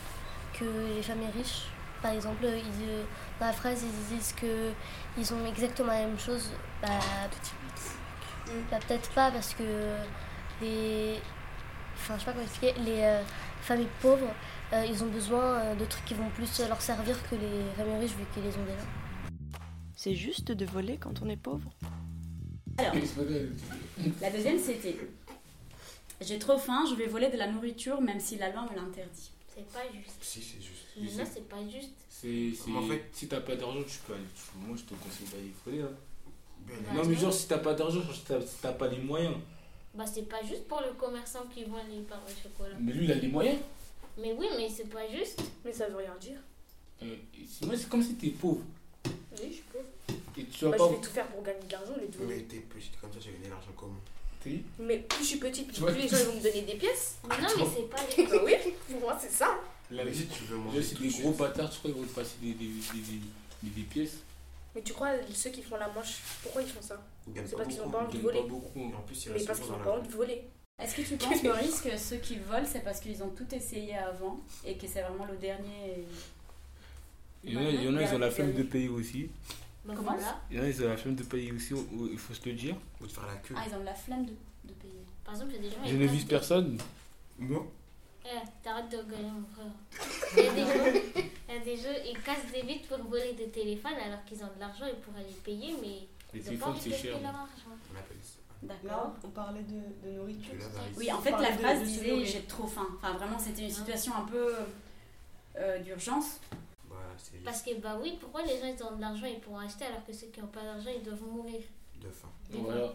que 0.52 0.64
les 0.94 1.02
familles 1.02 1.30
riches. 1.36 1.66
Par 2.02 2.12
exemple, 2.12 2.44
euh, 2.44 3.02
dans 3.38 3.46
la 3.46 3.52
phrase, 3.52 3.84
ils 3.84 4.16
disent 4.16 4.32
que 4.32 4.72
ils 5.18 5.34
ont 5.34 5.46
exactement 5.46 5.92
la 5.92 6.06
même 6.06 6.18
chose. 6.18 6.50
Bah, 6.82 6.88
bah, 8.70 8.78
peut-être 8.86 9.10
pas 9.10 9.30
parce 9.30 9.54
que 9.54 9.62
les... 10.60 11.20
Enfin, 11.96 12.14
je 12.14 12.20
sais 12.20 12.26
pas 12.26 12.32
comment 12.32 12.44
expliquer. 12.44 12.74
Les 12.80 13.02
euh, 13.02 13.22
familles 13.62 13.88
pauvres, 14.00 14.32
euh, 14.72 14.86
ils 14.88 15.02
ont 15.04 15.08
besoin 15.08 15.42
euh, 15.42 15.74
de 15.74 15.84
trucs 15.84 16.04
qui 16.04 16.14
vont 16.14 16.28
plus 16.30 16.60
leur 16.66 16.80
servir 16.80 17.16
que 17.28 17.34
les 17.34 17.64
familles 17.76 18.00
riches 18.00 18.16
vu 18.16 18.24
qu'ils 18.32 18.42
les 18.42 18.56
ont 18.56 18.64
déjà. 18.64 18.86
C'est 19.94 20.14
juste 20.14 20.52
de 20.52 20.64
voler 20.64 20.96
quand 20.96 21.20
on 21.22 21.28
est 21.28 21.36
pauvre 21.36 21.70
Alors, 22.80 22.94
la 24.20 24.30
deuxième 24.30 24.58
c'était 24.58 24.96
J'ai 26.20 26.38
trop 26.38 26.58
faim, 26.58 26.84
je 26.88 26.94
vais 26.94 27.06
voler 27.06 27.28
de 27.30 27.36
la 27.36 27.46
nourriture 27.50 28.00
même 28.00 28.20
si 28.20 28.36
la 28.38 28.50
loi 28.50 28.62
me 28.70 28.76
l'interdit. 28.76 29.30
C'est 29.54 29.66
pas 29.72 29.82
juste. 29.92 30.16
Si, 30.22 30.40
c'est 30.42 30.60
juste. 30.62 30.86
Mais 31.00 31.10
là, 31.22 31.24
c'est 31.32 31.48
pas 31.48 31.62
juste. 31.68 31.90
C'est, 32.08 32.52
c'est- 32.54 32.70
En 32.72 32.82
fait- 32.86 33.04
si 33.12 33.28
t'as 33.28 33.40
pas 33.40 33.56
d'argent, 33.56 33.82
tu 33.82 33.98
peux 34.06 34.14
aller. 34.14 34.22
Moi, 34.66 34.76
je 34.76 34.82
te 34.84 34.94
conseille 34.94 35.26
d'aller 35.32 35.52
voler. 35.64 35.82
Hein. 35.82 35.96
Ben, 36.66 36.94
non, 36.94 37.04
mais 37.06 37.16
genre, 37.16 37.32
si 37.32 37.48
t'as 37.48 37.58
pas 37.58 37.74
d'argent, 37.74 38.00
si 38.12 38.20
t'as, 38.24 38.40
si 38.40 38.56
t'as 38.60 38.72
pas 38.72 38.88
les 38.88 38.98
moyens. 38.98 39.34
Bah, 39.94 40.04
c'est 40.06 40.28
pas 40.28 40.42
juste 40.42 40.68
pour 40.68 40.80
le 40.82 40.92
commerçant 40.92 41.46
qui 41.52 41.64
vend 41.64 41.78
les 41.90 42.00
pains 42.02 42.20
au 42.24 42.30
chocolat. 42.42 42.76
Mais 42.78 42.92
lui, 42.92 43.04
il 43.06 43.12
a 43.12 43.16
les 43.16 43.28
moyens. 43.28 43.58
Mais 44.18 44.32
oui, 44.38 44.46
mais 44.56 44.68
c'est 44.68 44.88
pas 44.88 45.08
juste. 45.10 45.42
Mais 45.64 45.72
ça 45.72 45.88
veut 45.88 45.96
rien 45.96 46.14
dire. 46.20 46.38
Euh, 47.02 47.16
c'est- 47.48 47.64
moi, 47.66 47.74
c'est 47.76 47.88
comme 47.88 48.02
si 48.02 48.14
t'es 48.14 48.28
pauvre. 48.30 48.62
Oui, 49.06 49.52
je 49.52 49.62
peux. 49.72 49.84
Tu 50.44 50.64
vas 50.64 50.70
bah, 50.72 50.76
pas. 50.78 50.88
je 50.88 50.94
vais 50.94 51.00
tout 51.00 51.10
faire 51.10 51.26
pour 51.28 51.42
gagner 51.42 51.64
de 51.66 51.72
l'argent 51.72 51.92
au 51.96 52.00
lieu 52.00 52.08
de 52.08 52.16
voler. 52.16 52.36
Mais 52.36 52.42
t'es 52.42 52.56
petite 52.58 53.00
comme 53.00 53.12
ça, 53.12 53.18
tu 53.20 53.28
vas 53.28 53.36
gagner 53.36 53.50
l'argent 53.50 53.72
comment 53.76 53.96
Mais 54.78 54.98
plus 54.98 55.22
je 55.22 55.28
suis 55.28 55.38
petite, 55.38 55.72
plus 55.72 55.94
les 55.94 56.08
gens 56.08 56.16
ils 56.18 56.26
vont 56.26 56.36
me 56.36 56.42
donner 56.42 56.62
des 56.62 56.74
pièces. 56.74 57.18
Mais 57.28 57.36
non, 57.36 57.48
mais 57.58 57.64
c'est 57.74 57.90
pas 57.90 57.98
les. 58.16 58.26
Bah 58.26 58.42
oui, 58.44 58.54
pour 58.90 59.00
moi 59.00 59.18
c'est 59.20 59.30
ça. 59.30 59.58
La 59.90 60.04
vie, 60.04 60.26
tu 60.26 60.44
veux 60.44 60.56
manger 60.56 60.82
c'est 60.82 61.00
des 61.00 61.08
de 61.08 61.22
gros 61.22 61.32
bâtards, 61.32 61.68
tu 61.70 61.78
crois, 61.78 61.90
ils 61.90 61.96
vont 61.96 62.06
te 62.06 62.14
passer 62.14 62.36
des, 62.40 62.52
des, 62.52 62.66
des, 62.66 63.70
des, 63.70 63.82
pièces? 63.82 64.18
Mais 64.74 64.82
tu 64.82 64.92
crois, 64.92 65.10
ceux 65.34 65.50
qui 65.50 65.62
font 65.62 65.76
la 65.76 65.88
manche, 65.88 66.18
pourquoi 66.42 66.62
ils 66.62 66.68
font 66.68 66.80
ça? 66.80 67.02
C'est 67.34 67.56
parce 67.56 67.68
qu'ils 67.68 67.80
ont 67.80 67.88
beaucoup. 67.88 67.90
pas 67.90 68.04
envie 68.04 68.18
de 68.18 68.22
voler. 68.22 68.38
en 68.38 69.00
plus, 69.00 69.26
Mais 69.26 69.44
parce 69.44 69.58
qu'ils 69.58 69.66
souvent 69.66 69.74
ont 69.74 69.78
dans 69.78 69.84
pas 69.84 69.98
envie 69.98 70.08
de 70.08 70.12
voler. 70.14 70.44
Est-ce 70.80 70.94
que 70.94 71.02
tu 71.02 71.16
penses, 71.16 71.42
Maurice, 71.42 71.80
que 71.80 71.96
ceux 71.96 72.16
qui 72.18 72.36
volent, 72.36 72.66
c'est 72.70 72.84
parce 72.84 73.00
qu'ils 73.00 73.20
ont 73.22 73.30
tout 73.30 73.52
essayé 73.52 73.96
avant 73.96 74.38
et 74.64 74.76
que 74.76 74.86
c'est 74.86 75.02
vraiment 75.02 75.26
le 75.26 75.36
dernier 75.36 76.04
Il 77.42 77.54
y 77.54 77.56
en 77.56 77.60
a, 77.60 77.70
il 77.70 77.82
y 77.82 77.88
en 77.88 77.96
a, 77.96 78.02
ils 78.02 78.14
ont 78.14 78.18
la 78.18 78.30
flemme 78.30 78.54
de 78.54 78.62
payer 78.62 78.88
aussi. 78.88 79.28
Bah, 79.84 79.94
Comment 79.96 80.12
voilà. 80.12 80.40
Il 80.50 80.56
y 80.56 80.60
en 80.60 80.64
a, 80.64 80.68
ils 80.68 80.82
ont 80.84 80.88
la 80.88 80.96
flemme 80.96 81.14
de 81.14 81.22
payer 81.22 81.52
aussi, 81.52 81.74
il 82.12 82.18
faut 82.18 82.34
se 82.34 82.46
le 82.48 82.54
dire. 82.54 82.76
Ou 83.00 83.06
de 83.06 83.12
faire 83.12 83.26
la 83.26 83.36
queue. 83.36 83.54
Ah, 83.56 83.64
ils 83.68 83.74
ont 83.74 83.82
la 83.84 83.94
flemme 83.94 84.26
de, 84.26 84.32
de 84.64 84.72
payer. 84.74 85.04
Par 85.24 85.34
exemple, 85.34 85.52
il 85.54 85.64
y 85.64 85.66
a 85.66 85.70
des 85.70 85.74
gens. 85.76 85.82
Je 85.86 85.96
ne 85.96 86.06
vise 86.06 86.24
personne. 86.24 86.78
Moi 87.38 87.66
Eh, 88.26 88.28
t'arrêtes 88.62 88.90
de 88.90 88.98
gueuler, 88.98 89.22
mon 89.24 89.44
frère. 89.54 89.72
Il 90.36 90.44
y 90.44 90.48
a 90.48 90.52
des 90.52 90.60
gens, 90.66 91.24
il 91.48 91.54
y 91.54 91.56
a 91.56 91.64
des 91.64 91.76
gens, 91.76 92.00
ils 92.12 92.20
cassent 92.22 92.52
des 92.52 92.62
vitres 92.62 92.88
pour 92.88 93.06
voler 93.08 93.32
des 93.32 93.48
téléphones 93.48 93.94
alors 94.04 94.22
qu'ils 94.26 94.42
ont 94.44 94.50
de 94.54 94.60
l'argent, 94.60 94.84
ils 94.86 95.00
pourraient 95.00 95.24
les 95.26 95.34
payer, 95.42 95.74
mais 95.80 96.06
Les 96.34 96.40
téléphones, 96.40 96.74
c'est 96.78 96.92
cher. 96.92 97.18
leur 97.20 97.30
argent. 97.34 97.76
On 97.94 97.98
appelle 97.98 98.16
ça. 98.22 98.36
D'accord. 98.62 98.90
Là, 98.90 99.14
on 99.24 99.28
parlait 99.30 99.62
de, 99.62 100.06
de 100.06 100.12
nourriture. 100.16 100.52
Oui, 100.98 101.10
en 101.10 101.18
fait, 101.22 101.30
la 101.30 101.52
phrase 101.56 101.82
disait 101.82 102.22
j'ai 102.26 102.42
trop 102.42 102.66
faim. 102.66 102.86
Enfin, 102.98 103.14
vraiment, 103.14 103.38
c'était 103.38 103.62
une 103.62 103.70
situation 103.70 104.12
un 104.14 104.24
peu 104.26 104.54
euh, 105.56 105.78
d'urgence. 105.78 106.38
Voilà, 107.00 107.44
Parce 107.44 107.62
que, 107.62 107.74
bah 107.80 107.98
oui, 108.00 108.16
pourquoi 108.20 108.42
les 108.42 108.58
gens 108.58 108.66
ils 108.66 108.82
ont 108.82 108.96
de 108.96 109.00
l'argent, 109.00 109.26
ils 109.26 109.40
pourront 109.40 109.58
acheter 109.58 109.84
alors 109.86 110.04
que 110.04 110.12
ceux 110.12 110.26
qui 110.28 110.40
n'ont 110.40 110.46
pas 110.48 110.62
d'argent, 110.62 110.90
ils 110.94 111.02
doivent 111.02 111.22
mourir? 111.22 111.60
De 112.00 112.08
faim. 112.08 112.28
Voilà. 112.50 112.92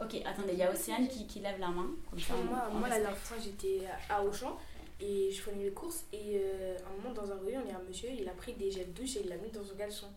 Ok, 0.00 0.16
attendez, 0.24 0.52
il 0.52 0.58
y 0.58 0.62
a 0.62 0.72
Océane 0.72 1.08
qui, 1.08 1.26
qui 1.26 1.40
lève 1.40 1.58
la 1.58 1.68
main. 1.68 1.90
Comme 2.10 2.18
ça, 2.18 2.34
on- 2.36 2.44
Moi, 2.44 2.68
on 2.70 2.74
moi 2.74 2.88
la 2.88 2.98
dernière 2.98 3.16
fois, 3.16 3.36
j'étais 3.42 3.82
à 4.08 4.22
Auchan 4.22 4.58
et 5.00 5.30
je 5.30 5.40
faisais 5.40 5.56
mes 5.56 5.70
courses. 5.70 6.04
Et 6.12 6.40
euh, 6.42 6.76
à 6.78 6.90
un 6.90 6.96
moment, 6.96 7.14
dans 7.14 7.30
un 7.32 7.38
rayon, 7.44 7.62
il 7.64 7.70
y 7.70 7.72
a 7.72 7.78
un 7.78 7.82
monsieur, 7.82 8.10
il 8.10 8.28
a 8.28 8.32
pris 8.32 8.54
des 8.54 8.70
gels 8.70 8.92
de 8.92 9.00
douche 9.00 9.16
et 9.16 9.20
il 9.22 9.28
l'a 9.28 9.36
mis 9.36 9.50
dans 9.50 9.64
son 9.64 9.74
caleçon. 9.76 10.08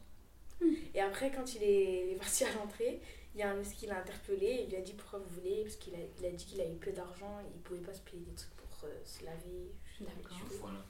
Et 0.95 0.99
après, 0.99 1.31
quand 1.31 1.53
il 1.55 1.63
est, 1.63 2.15
parti 2.17 2.43
à 2.43 2.53
l'entrée, 2.53 2.99
il 3.35 3.39
y 3.39 3.43
a 3.43 3.51
un 3.51 3.55
monsieur 3.55 3.75
qui 3.77 3.85
l'a 3.85 3.99
interpellé 3.99 4.45
et 4.47 4.63
il 4.63 4.69
lui 4.69 4.77
a 4.77 4.81
dit 4.81 4.93
pourquoi 4.93 5.19
vous 5.19 5.35
voulez. 5.39 5.61
Parce 5.63 5.75
qu'il 5.75 5.93
a, 5.93 6.29
dit 6.31 6.45
qu'il 6.45 6.59
avait 6.59 6.71
peu 6.71 6.91
d'argent 6.91 7.39
il 7.53 7.61
pouvait 7.61 7.79
pas 7.79 7.93
se 7.93 8.01
payer 8.01 8.23
des 8.23 8.33
trucs 8.33 8.55
pour 8.55 8.67
euh, 8.85 8.99
se 9.05 9.23
laver. 9.23 9.71
D'accord. 10.01 10.37
Voilà. 10.59 10.83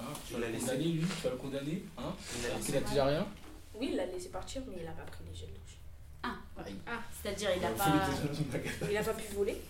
Hein, 0.00 0.04
tu 0.26 0.34
On 0.34 0.38
vas 0.38 0.40
l'a 0.42 0.46
le 0.48 0.52
laissé. 0.54 0.66
condamner, 0.66 0.84
lui 0.92 1.06
Tu 1.06 1.22
vas 1.24 1.30
le 1.30 1.36
condamner 1.36 1.82
hein 1.98 2.14
Il 2.38 2.44
a 2.44 2.46
Alors 2.48 2.58
laissé. 2.58 2.72
qu'il 2.72 2.76
a 2.76 2.80
déjà 2.88 3.04
rien 3.06 3.26
Oui, 3.74 3.88
il 3.90 3.96
l'a 3.96 4.06
laissé 4.06 4.28
partir, 4.28 4.62
mais 4.68 4.76
il 4.80 4.86
a 4.88 4.92
pas 4.92 5.02
pris 5.02 5.24
les 5.30 5.34
gels 5.34 5.48
douche. 5.50 5.76
Ah, 6.22 6.36
Aïe. 6.64 6.74
Ah. 6.86 7.00
c'est-à-dire 7.22 7.50
il 7.56 7.64
a 7.64 7.70
On 7.70 7.74
pas. 7.76 8.88
Il 8.90 8.96
a 8.96 9.02
pas 9.02 9.14
pu 9.14 9.34
voler. 9.34 9.60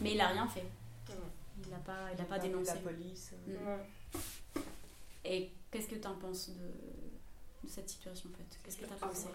Mais 0.00 0.12
il 0.14 0.20
a 0.20 0.28
rien 0.28 0.46
fait. 0.48 0.64
Il 1.64 1.70
n'a 1.70 1.78
pas, 1.78 2.08
il 2.14 2.20
a 2.20 2.24
pas 2.24 2.38
dénoncé. 2.38 2.66
La 2.72 2.74
police. 2.76 3.30
euh. 3.32 3.52
Mm. 3.52 3.64
Non. 3.64 4.62
Et 5.24 5.50
qu'est-ce 5.70 5.88
que 5.88 5.96
tu 5.96 6.06
en 6.06 6.14
penses 6.14 6.50
de, 6.50 7.66
de 7.66 7.70
cette 7.72 7.88
situation 7.90 8.30
en 8.32 8.36
fait? 8.38 8.58
Qu'est-ce 8.64 8.76
que 8.78 8.84
tu 8.84 8.92
as 8.92 8.96
Ah, 9.02 9.06
pensé? 9.06 9.26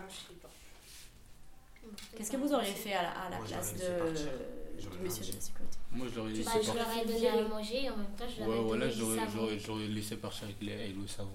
Qu'est-ce 2.15 2.31
que 2.31 2.37
vous 2.37 2.53
auriez 2.53 2.71
fait 2.73 2.93
à 2.93 3.03
la, 3.03 3.09
à 3.11 3.29
la 3.29 3.37
place 3.39 3.75
de. 3.75 3.87
Du 4.79 4.87
monsieur 5.03 5.25
de 5.25 5.31
la 5.33 5.41
sécurité 5.41 5.77
Moi, 5.91 6.07
je 6.11 6.15
l'aurais 6.17 6.31
laissé 6.31 6.43
Bah, 6.45 6.51
je 6.61 6.71
partir. 6.71 6.75
leur 6.75 6.97
ai 6.97 7.05
donné 7.05 7.27
à 7.29 7.47
manger 7.47 7.83
et 7.83 7.89
en 7.89 7.97
même 7.97 8.05
temps, 8.17 8.25
je 8.29 8.39
leur 8.39 8.47
ai 8.47 8.51
Ouais, 8.51 8.63
voilà, 8.63 8.85
donné 8.85 8.93
du 8.93 8.99
j'aurais, 8.99 9.17
savon. 9.17 9.31
j'aurais, 9.35 9.59
j'aurais 9.59 9.87
laissé 9.87 10.17
partir 10.17 10.43
avec, 10.45 10.61
les, 10.61 10.73
avec 10.73 10.95
le 10.95 11.07
savon. 11.07 11.29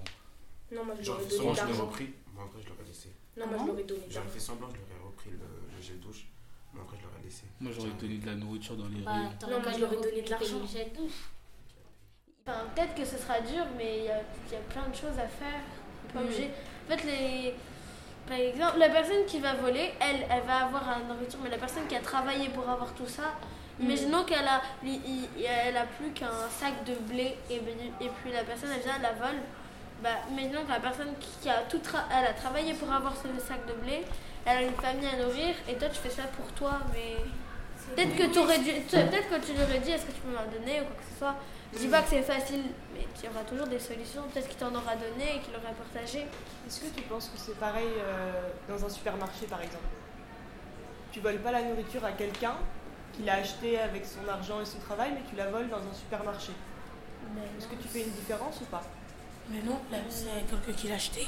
Non, 0.73 0.85
moi 0.85 0.95
je 0.99 1.03
J'aurais 1.05 1.19
l'aurais 1.23 1.31
fait 1.31 1.37
donné 1.39 1.39
semblant, 1.39 1.53
de 1.53 1.57
je 1.57 1.61
l'aurais 1.63 1.69
l'argent. 1.73 1.87
repris. 1.87 2.09
Moi, 2.35 2.45
après, 2.45 2.63
je 2.63 2.69
l'aurais 2.69 2.85
laissé. 2.87 3.09
Non, 3.37 3.47
moi 3.47 3.57
je 3.61 3.67
l'aurais 3.67 3.85
donné 3.85 4.03
J'aurais 4.11 4.29
fait 4.29 4.41
semblant, 4.41 4.69
je 4.71 4.77
l'aurais 4.77 5.07
repris 5.07 5.31
le, 5.31 5.39
le 5.77 5.83
gel 5.83 6.01
douche. 6.01 6.27
Mais 6.75 6.81
après, 6.81 6.97
je 6.99 7.03
l'aurais 7.05 7.23
laissé. 7.25 7.45
Moi, 7.61 7.73
j'aurais 7.75 7.91
donné 8.01 8.17
de 8.19 8.27
la 8.27 8.35
nourriture 8.35 8.77
dans 8.77 8.89
les 8.89 9.01
Bah, 9.01 9.31
t'aurais 9.41 9.53
Non, 9.55 9.61
moi, 9.63 9.73
je 9.73 9.79
leur 9.81 9.93
ai 9.93 9.97
donné 9.97 10.23
de 10.23 10.31
l'argent. 10.31 10.59
le 10.61 10.67
gel 10.67 10.93
douche. 10.93 11.21
Enfin, 12.47 12.65
peut-être 12.75 12.95
que 12.95 13.05
ce 13.05 13.17
sera 13.19 13.41
dur, 13.41 13.65
mais 13.77 13.99
il 13.99 14.05
y 14.05 14.11
a, 14.11 14.19
y 14.19 14.57
a 14.57 14.61
plein 14.71 14.89
de 14.89 14.95
choses 14.95 15.19
à 15.19 15.29
faire. 15.29 15.61
On 16.15 16.21
obligé. 16.21 16.49
En 16.87 16.97
fait, 16.97 17.05
les... 17.05 17.55
par 18.29 18.39
exemple, 18.39 18.79
la 18.79 18.89
personne 18.91 19.25
qui 19.27 19.39
va 19.41 19.55
voler, 19.55 19.93
elle, 20.01 20.27
elle 20.31 20.43
va 20.47 20.67
avoir 20.67 20.85
la 20.89 21.15
nourriture, 21.15 21.39
mais 21.43 21.51
la 21.51 21.59
personne 21.59 21.87
qui 21.89 21.97
a 21.97 22.01
travaillé 22.01 22.49
pour 22.51 22.69
avoir 22.69 22.93
tout 22.95 23.07
ça, 23.07 23.35
imaginons 23.81 24.25
qu'elle 24.25 24.47
a, 24.47 24.61
elle 24.85 25.77
a 25.77 25.85
plus 25.99 26.11
qu'un 26.13 26.31
sac 26.61 26.85
de 26.85 26.95
blé 27.13 27.37
et, 27.51 27.57
et 27.57 28.11
puis 28.23 28.33
la 28.33 28.43
personne, 28.45 28.71
elle 28.75 28.83
vient, 28.83 28.95
elle 28.97 29.03
la 29.03 29.13
vole. 29.13 29.41
Bah, 30.03 30.11
imaginons 30.31 30.63
que 30.65 30.71
la 30.71 30.81
personne 30.81 31.13
qui, 31.43 31.49
a 31.49 31.63
tout 31.69 31.79
tra- 31.79 32.05
elle 32.17 32.27
a 32.27 32.33
travaillé 32.33 32.75
pour 32.75 32.93
avoir 32.93 33.15
ce 33.17 33.29
sac 33.45 33.67
de 33.67 33.73
blé, 33.85 34.05
elle 34.47 34.57
a 34.59 34.63
une 34.63 34.75
famille 34.75 35.09
à 35.09 35.17
nourrir, 35.25 35.55
et 35.69 35.75
toi, 35.75 35.89
tu 35.89 35.99
fais 35.99 36.11
ça 36.11 36.23
pour 36.37 36.47
toi, 36.53 36.79
mais. 36.93 37.17
Peut-être 37.97 38.17
que, 38.17 38.35
t'aurais 38.35 38.59
dû- 38.59 38.73
peut-être 38.73 39.31
que 39.31 39.47
tu 39.47 39.53
lui 39.55 39.63
aurais 39.63 39.79
dit 39.79 39.91
est-ce 39.93 40.05
que 40.07 40.13
tu 40.13 40.21
peux 40.21 40.31
m'en 40.31 40.45
donner 40.53 40.81
ou 40.83 40.85
quoi 40.85 40.97
que 40.97 41.05
ce 41.11 41.19
soit. 41.19 41.35
Je 41.75 41.79
dis 41.81 41.89
pas 41.89 42.03
que 42.03 42.09
c'est 42.09 42.23
facile, 42.23 42.63
mais 42.95 43.07
il 43.19 43.25
y 43.25 43.29
aura 43.29 43.43
toujours 43.45 43.67
des 43.67 43.79
solutions. 43.79 44.23
Peut-être 44.33 44.49
qu'il 44.49 44.57
t'en 44.59 44.75
aura 44.75 44.97
donné 44.97 45.37
et 45.37 45.41
qu'il 45.41 45.53
l'aurait 45.53 45.75
partagé. 45.75 46.21
Est-ce 46.67 46.81
que 46.81 46.87
tu 46.97 47.03
penses 47.03 47.27
que 47.29 47.39
c'est 47.39 47.59
pareil 47.59 47.89
euh, 47.99 48.49
dans 48.69 48.85
un 48.85 48.89
supermarché 48.89 49.47
par 49.47 49.61
exemple? 49.61 49.85
Tu 51.13 51.21
voles 51.21 51.39
pas 51.41 51.53
la 51.53 51.63
nourriture 51.63 52.05
à 52.05 52.13
quelqu'un 52.13 52.55
qui 53.13 53.23
l'a 53.23 53.35
acheté 53.35 53.79
avec 53.79 54.05
son 54.07 54.27
argent 54.31 54.61
et 54.61 54.65
son 54.65 54.79
travail, 54.79 55.11
mais 55.15 55.23
tu 55.29 55.37
la 55.37 55.51
voles 55.51 55.69
dans 55.69 55.79
un 55.79 55.93
supermarché? 55.95 56.53
Est-ce 57.59 57.67
que 57.67 57.75
tu 57.75 57.89
fais 57.89 58.03
une 58.05 58.13
différence 58.13 58.61
ou 58.63 58.65
pas? 58.65 58.83
Mais 59.51 59.61
non, 59.63 59.79
là, 59.93 59.99
c'est 60.09 60.27
quelqu'un 60.49 60.73
qui 60.77 60.89
l'a 60.89 60.95
acheté. 60.95 61.27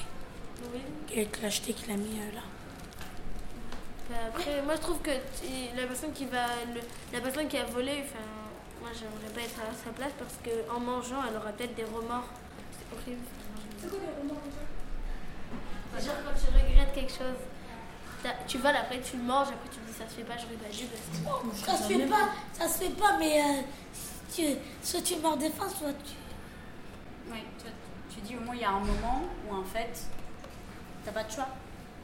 Oui. 0.73 0.81
Quelqu'un 1.07 1.31
qui 1.31 1.41
l'a 1.43 1.49
acheté, 1.49 1.73
qui 1.75 1.87
l'a 1.89 1.97
mis 1.97 2.19
euh, 2.19 2.35
là. 2.35 2.43
Bah, 4.11 4.17
après, 4.29 4.63
moi 4.63 4.75
je 4.77 4.81
trouve 4.81 4.99
que 5.01 5.11
la 5.11 5.87
personne 5.87 6.13
qui 6.13 6.25
va, 6.27 6.47
le- 6.75 6.81
la 7.13 7.21
personne 7.21 7.47
qui 7.49 7.57
a 7.59 7.65
volé, 7.65 8.03
enfin, 8.05 8.25
moi 8.81 8.91
j'aimerais 8.95 9.33
pas 9.35 9.41
être 9.43 9.61
à 9.61 9.73
sa 9.85 9.91
place 9.93 10.13
parce 10.19 10.37
que 10.43 10.51
en 10.75 10.81
mangeant, 10.81 11.23
elle 11.29 11.37
aura 11.37 11.53
peut-être 11.53 11.75
des 11.75 11.85
remords. 11.85 12.29
C'est 12.73 12.97
horrible. 12.97 13.23
C'est 15.97 16.07
genre 16.07 16.15
quand 16.25 16.39
tu 16.39 16.47
regrettes 16.57 16.95
quelque 16.95 17.11
chose. 17.13 17.41
Tu 18.47 18.59
voles, 18.59 18.77
après 18.77 19.01
tu 19.01 19.17
le 19.17 19.23
manges, 19.23 19.49
après 19.49 19.69
tu 19.71 19.79
te 19.79 19.87
dis 19.87 19.93
ça 19.97 20.05
se 20.09 20.15
fait 20.17 20.23
pas, 20.25 20.35
j'aurais 20.37 20.55
pas 20.57 20.69
dû. 20.69 20.85
que- 20.85 21.57
Ça 21.67 21.77
se 21.77 21.83
fait 21.85 22.07
pas, 22.07 22.29
ça 22.53 22.69
se 22.69 22.79
fait 22.85 22.91
pas, 22.91 23.17
mais 23.19 23.41
euh, 23.41 23.63
si 23.95 24.43
tu, 24.55 24.59
soit 24.83 25.01
tu 25.01 25.17
meurs 25.17 25.37
des 25.39 25.49
faim, 25.51 25.67
soit 25.69 25.93
tu. 26.05 26.13
Oui, 27.33 27.39
tu, 27.59 28.15
tu 28.15 28.21
dis 28.21 28.37
au 28.37 28.41
moins 28.41 28.55
il 28.55 28.61
y 28.61 28.65
a 28.65 28.71
un 28.71 28.81
moment 28.81 29.23
où 29.49 29.55
en 29.55 29.65
fait, 29.65 30.05
t'as 31.05 31.13
pas 31.13 31.25
de 31.25 31.33
choix. 31.33 31.49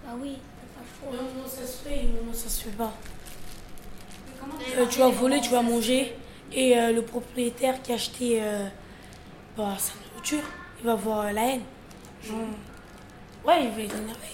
Ah 0.09 0.13
oui, 0.19 0.39
t'as 0.59 0.81
pas 0.81 1.13
le 1.13 1.17
choix. 1.19 1.23
Non, 1.23 1.43
non, 1.43 1.49
ça 1.49 1.67
se 1.67 1.83
fait, 1.87 2.03
non, 2.05 2.25
non, 2.29 2.33
ça 2.33 2.49
se 2.49 2.63
fait 2.65 2.71
pas. 2.71 2.93
Comment 4.41 4.55
Euh, 4.79 4.87
tu 4.87 4.99
vas 5.01 5.09
voler, 5.11 5.41
tu 5.43 5.51
vas 5.51 5.63
manger, 5.63 6.17
et 6.53 6.79
euh, 6.79 6.93
le 6.93 7.03
propriétaire 7.03 7.83
qui 7.83 7.93
a 7.93 7.95
acheté 7.97 8.43
euh, 8.43 8.67
bah, 9.57 9.77
sa 9.79 9.93
nourriture, 10.11 10.43
il 10.81 10.87
va 10.87 10.93
avoir 10.93 11.27
euh, 11.27 11.33
la 11.33 11.43
haine. 11.43 11.63
Genre, 12.23 12.39
ouais, 13.47 13.65
il 13.65 13.71
va 13.71 13.83
être 13.83 13.97
énervé. 13.97 14.29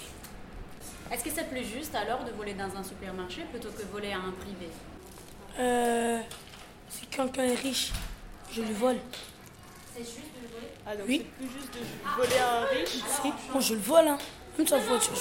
Est-ce 1.11 1.25
que 1.25 1.31
c'est 1.31 1.49
plus 1.51 1.65
juste 1.65 1.95
alors 1.95 2.25
de 2.25 2.31
voler 2.33 2.55
dans 2.55 2.75
un 2.77 2.83
supermarché 2.83 3.43
plutôt 3.51 3.69
que 3.71 3.83
voler 3.93 4.13
à 4.13 4.19
un 4.19 4.33
privé? 4.33 4.69
Euh, 5.59 6.21
si 6.89 7.07
quelqu'un 7.07 7.45
est 7.45 7.55
riche, 7.55 7.93
je 8.51 8.63
lui 8.63 8.73
vole. 8.73 8.97
C'est 9.95 10.01
juste 10.01 10.17
de 10.17 10.49
voler? 10.55 10.69
Ah, 10.87 10.97
donc 10.97 11.05
Oui. 11.07 11.27
c'est 11.27 11.47
plus 11.47 11.53
juste 11.61 11.75
de 11.75 11.81
voler 12.17 12.39
à 12.39 12.61
un 12.63 12.65
riche? 12.65 12.89
Si, 12.89 13.33
moi 13.53 13.61
je 13.61 13.75
le 13.75 13.81
vole, 13.81 14.09
hein. 14.09 14.19
Même 14.57 14.67
sa 14.67 14.79
voiture. 14.79 15.13
Du 15.13 15.21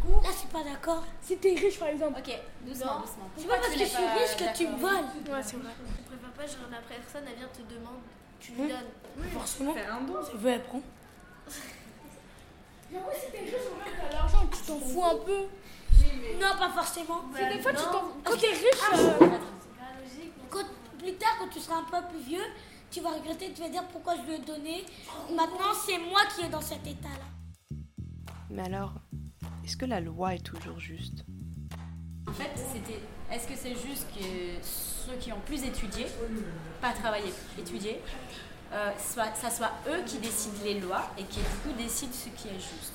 coup, 0.00 0.20
Là, 0.22 0.28
je 0.32 0.38
suis 0.38 0.48
pas 0.48 0.62
d'accord. 0.64 1.04
Si 1.22 1.36
t'es 1.38 1.54
riche, 1.54 1.78
par 1.78 1.88
exemple. 1.88 2.18
ok, 2.18 2.38
doucement, 2.66 3.00
doucement. 3.00 3.30
C'est 3.36 3.46
pas 3.46 3.56
parce 3.56 3.68
que 3.68 3.78
je 3.78 3.84
suis 3.84 3.96
riche 3.96 4.36
que 4.36 4.56
tu 4.56 4.66
me 4.68 4.76
voles. 4.76 4.90
Ouais, 4.92 5.42
c'est 5.42 5.56
vrai. 5.56 5.72
Je 5.78 6.06
préfère 6.08 6.32
pas, 6.32 6.46
genre 6.46 6.70
la 6.70 6.78
personne, 6.80 7.24
elle 7.30 7.36
vient 7.38 7.48
te 7.48 7.62
demande, 7.72 8.00
tu 8.40 8.52
lui 8.52 8.68
donnes. 8.68 9.30
Forcément. 9.32 9.74
Faire 9.74 9.94
un 9.94 10.00
don. 10.02 10.14
C'est 10.24 10.36
vrai, 10.36 10.52
elle 10.52 10.62
prend. 10.64 10.82
T'as 12.92 14.12
l'argent, 14.12 14.46
tu 14.52 14.62
t'en 14.66 14.78
fous 14.78 15.04
un 15.04 15.16
peu. 15.24 15.42
Non, 16.40 16.58
pas 16.58 16.70
forcément. 16.70 17.22
Bah, 17.32 17.38
Des 17.52 17.60
fois, 17.60 17.72
tu 17.72 17.82
t'en 17.84 18.04
Quand 18.24 18.36
t'es 18.36 18.48
riche, 18.48 18.64
euh, 18.64 18.96
C'est 18.96 19.18
pas 19.18 19.92
logique. 20.00 20.32
Quand, 20.48 20.64
plus 20.98 21.14
tard, 21.14 21.36
quand 21.38 21.48
tu 21.48 21.60
seras 21.60 21.76
un 21.76 21.82
peu 21.84 22.08
plus 22.08 22.20
vieux, 22.24 22.44
tu 22.90 23.00
vas 23.00 23.10
regretter, 23.10 23.52
tu 23.52 23.62
vas 23.62 23.68
dire 23.68 23.84
pourquoi 23.88 24.14
je 24.16 24.22
lui 24.22 24.34
ai 24.34 24.38
donné. 24.38 24.84
Maintenant, 25.30 25.72
c'est 25.86 25.98
moi 25.98 26.20
qui 26.34 26.44
est 26.46 26.48
dans 26.48 26.60
cet 26.60 26.86
état-là. 26.86 27.78
Mais 28.50 28.62
alors, 28.64 28.92
est-ce 29.70 29.76
que 29.76 29.84
la 29.86 30.00
loi 30.00 30.34
est 30.34 30.42
toujours 30.42 30.80
juste? 30.80 31.24
En 32.26 32.32
fait, 32.32 32.50
c'était. 32.56 32.98
Est-ce 33.32 33.46
que 33.46 33.54
c'est 33.56 33.76
juste 33.76 34.08
que 34.12 34.24
ceux 34.64 35.16
qui 35.20 35.32
ont 35.32 35.38
plus 35.46 35.62
étudié, 35.62 36.06
pas 36.80 36.90
travaillé, 36.92 37.32
étudié, 37.56 38.00
euh, 38.72 38.90
soit, 38.98 39.32
ça 39.36 39.48
soit 39.48 39.70
eux 39.88 40.02
qui 40.04 40.18
décident 40.18 40.56
les 40.64 40.80
lois 40.80 41.08
et 41.16 41.22
qui 41.22 41.38
du 41.38 41.56
coup 41.62 41.72
décident 41.78 42.12
ce 42.12 42.30
qui 42.30 42.48
est 42.48 42.58
juste? 42.58 42.94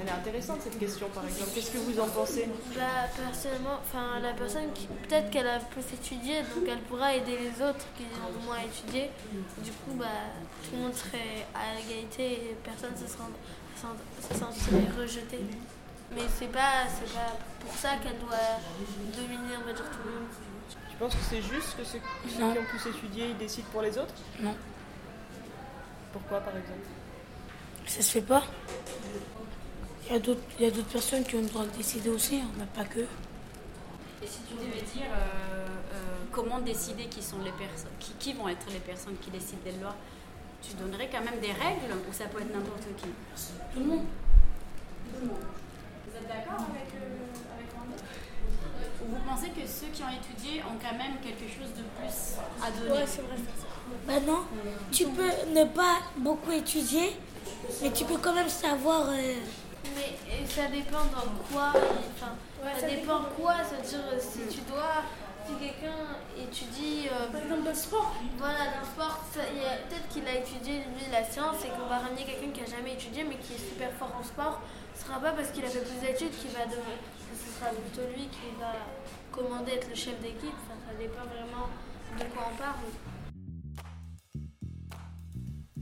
Elle 0.00 0.08
est 0.08 0.10
intéressante 0.10 0.62
cette 0.62 0.80
question 0.80 1.08
par 1.10 1.24
exemple. 1.24 1.50
Qu'est-ce 1.54 1.70
que 1.70 1.78
vous 1.78 2.00
en 2.00 2.08
pensez? 2.08 2.48
Bah, 2.74 2.82
personnellement, 3.16 3.78
enfin, 3.84 4.18
la 4.20 4.32
personne 4.32 4.72
qui, 4.74 4.88
peut-être 4.88 5.30
qu'elle 5.30 5.46
a 5.46 5.60
plus 5.60 5.84
étudié, 5.92 6.40
donc 6.42 6.64
elle 6.68 6.80
pourra 6.80 7.14
aider 7.14 7.38
les 7.38 7.64
autres 7.64 7.86
qui 7.96 8.02
ont 8.02 8.44
moins 8.46 8.58
étudié. 8.58 9.10
Du 9.62 9.70
coup, 9.70 9.94
bah, 9.94 10.06
tout 10.64 10.74
le 10.74 10.82
monde 10.82 10.94
serait 10.94 11.46
à 11.54 11.78
l'égalité 11.78 12.32
et 12.32 12.56
personne 12.64 12.90
ne 12.92 12.96
se 12.96 13.06
sent- 13.06 13.22
se 14.20 14.38
sentirait 14.38 14.90
rejeté. 14.98 15.38
Mais 16.14 16.22
c'est 16.38 16.52
pas, 16.52 16.84
c'est 16.88 17.12
pas 17.12 17.36
pour 17.60 17.74
ça 17.74 17.96
qu'elle 18.02 18.18
doit 18.18 18.36
dominer, 19.16 19.56
on 19.62 19.66
va 19.66 19.72
dire, 19.72 19.90
tout 19.90 20.06
le 20.06 20.14
monde. 20.14 20.28
Tu 20.90 20.96
penses 20.96 21.14
que 21.14 21.22
c'est 21.28 21.42
juste 21.42 21.76
que 21.76 21.84
ceux, 21.84 21.98
qui 21.98 22.42
ont 22.42 22.54
plus 22.64 22.90
étudié 22.90 23.30
ils 23.30 23.36
décident 23.36 23.66
pour 23.72 23.82
les 23.82 23.98
autres? 23.98 24.14
Non. 24.40 24.54
Pourquoi 26.12 26.40
par 26.40 26.56
exemple? 26.56 26.86
Ça 27.86 28.00
se 28.00 28.12
fait 28.12 28.22
pas. 28.22 28.44
Il 30.06 30.12
y 30.12 30.16
a 30.16 30.18
d'autres 30.20 30.40
il 30.58 30.64
y 30.64 30.68
a 30.68 30.70
d'autres 30.70 30.88
personnes 30.88 31.24
qui 31.24 31.34
ont 31.34 31.40
le 31.40 31.48
droit 31.48 31.64
de 31.64 31.76
décider 31.76 32.10
aussi, 32.10 32.36
hein, 32.36 32.48
mais 32.56 32.66
pas 32.66 32.84
que. 32.84 33.00
Et 33.00 34.26
si 34.26 34.38
tu 34.48 34.54
devais 34.54 34.82
dire 34.82 35.10
euh, 35.10 35.66
euh, 35.94 35.98
comment 36.30 36.60
décider 36.60 37.06
qui 37.06 37.22
sont 37.22 37.40
les 37.42 37.52
personnes, 37.52 37.90
qui, 37.98 38.12
qui 38.20 38.32
vont 38.32 38.48
être 38.48 38.66
les 38.70 38.78
personnes 38.78 39.16
qui 39.20 39.30
décident 39.30 39.62
des 39.64 39.72
lois, 39.72 39.96
tu 40.66 40.74
donnerais 40.76 41.08
quand 41.12 41.22
même 41.24 41.40
des 41.40 41.52
règles 41.52 41.92
ou 42.08 42.12
ça 42.12 42.24
peut 42.26 42.40
être 42.40 42.52
n'importe 42.54 42.84
qui 42.96 43.06
Tout 43.74 43.80
le 43.80 43.86
monde. 43.86 44.04
Vous 45.20 46.16
êtes 46.16 46.28
d'accord 46.28 46.66
avec, 46.70 46.88
euh, 46.94 47.54
avec 47.54 47.68
vous 49.06 49.16
pensez 49.28 49.48
que 49.48 49.66
ceux 49.66 49.88
qui 49.92 50.02
ont 50.02 50.08
étudié 50.10 50.62
ont 50.62 50.78
quand 50.80 50.96
même 50.96 51.16
quelque 51.22 51.46
chose 51.52 51.70
de 51.76 51.82
plus 51.98 52.36
à 52.64 52.70
donner? 52.70 52.90
Ouais, 53.00 53.06
c'est 53.06 53.22
vrai. 53.22 53.36
Bah 54.06 54.14
non, 54.26 54.40
tu 54.90 55.04
peux 55.06 55.30
ne 55.54 55.64
pas 55.64 55.98
beaucoup 56.16 56.50
étudier, 56.52 57.14
mais 57.82 57.90
tu 57.92 58.04
peux 58.04 58.16
quand 58.16 58.32
même 58.34 58.48
savoir. 58.48 59.08
euh, 59.10 59.34
Mais 59.94 60.46
ça 60.48 60.66
dépend 60.68 61.04
dans 61.04 61.30
quoi. 61.52 61.72
ça, 62.18 62.86
dépend 62.86 63.20
quoi. 63.36 63.54
C'est-à-dire 63.68 64.06
euh, 64.12 64.18
si 64.18 64.54
tu 64.54 64.62
dois, 64.62 65.02
si 65.46 65.52
quelqu'un 65.60 66.00
étudie. 66.38 67.08
euh, 67.12 67.30
Par 67.30 67.40
exemple 67.42 67.62
dans 67.64 67.70
le 67.70 67.76
sport. 67.76 68.14
Voilà, 68.38 68.64
dans 68.74 68.80
le 68.80 68.86
sport, 68.86 69.24
ça- 69.32 69.40
il 69.54 69.62
y 69.62 69.64
a- 69.64 69.76
peut-être 69.88 70.08
qu'il 70.08 70.26
a 70.26 70.34
étudié 70.38 70.78
lui 70.94 71.04
la 71.10 71.24
science 71.24 71.64
et 71.64 71.68
qu'on 71.68 71.86
va 71.88 71.98
ramener 71.98 72.24
quelqu'un 72.24 72.50
qui 72.52 72.60
a 72.62 72.66
jamais 72.76 72.94
étudié 72.94 73.24
mais 73.24 73.36
qui 73.36 73.54
est 73.54 73.58
super 73.70 73.90
fort 73.92 74.14
en 74.18 74.22
sport. 74.22 74.60
Ce 74.94 75.04
sera 75.04 75.18
pas 75.20 75.32
parce 75.32 75.50
qu'il 75.50 75.64
a 75.64 75.68
fait 75.68 75.80
plus 75.84 76.00
d'études 76.00 76.30
qu'il 76.38 76.50
va 76.50 76.64
devenir. 76.66 76.98
Ce 77.34 77.50
sera 77.58 77.70
plutôt 77.70 78.06
lui 78.16 78.28
qui 78.28 78.48
va 78.60 78.72
commander 79.32 79.72
être 79.72 79.88
le 79.88 79.94
chef 79.94 80.20
d'équipe. 80.20 80.54
Enfin, 80.64 80.78
ça 80.86 80.94
dépend 80.98 81.24
vraiment 81.24 81.68
de 82.18 82.24
quoi 82.32 82.48
on 82.52 82.56
parle. 82.56 82.86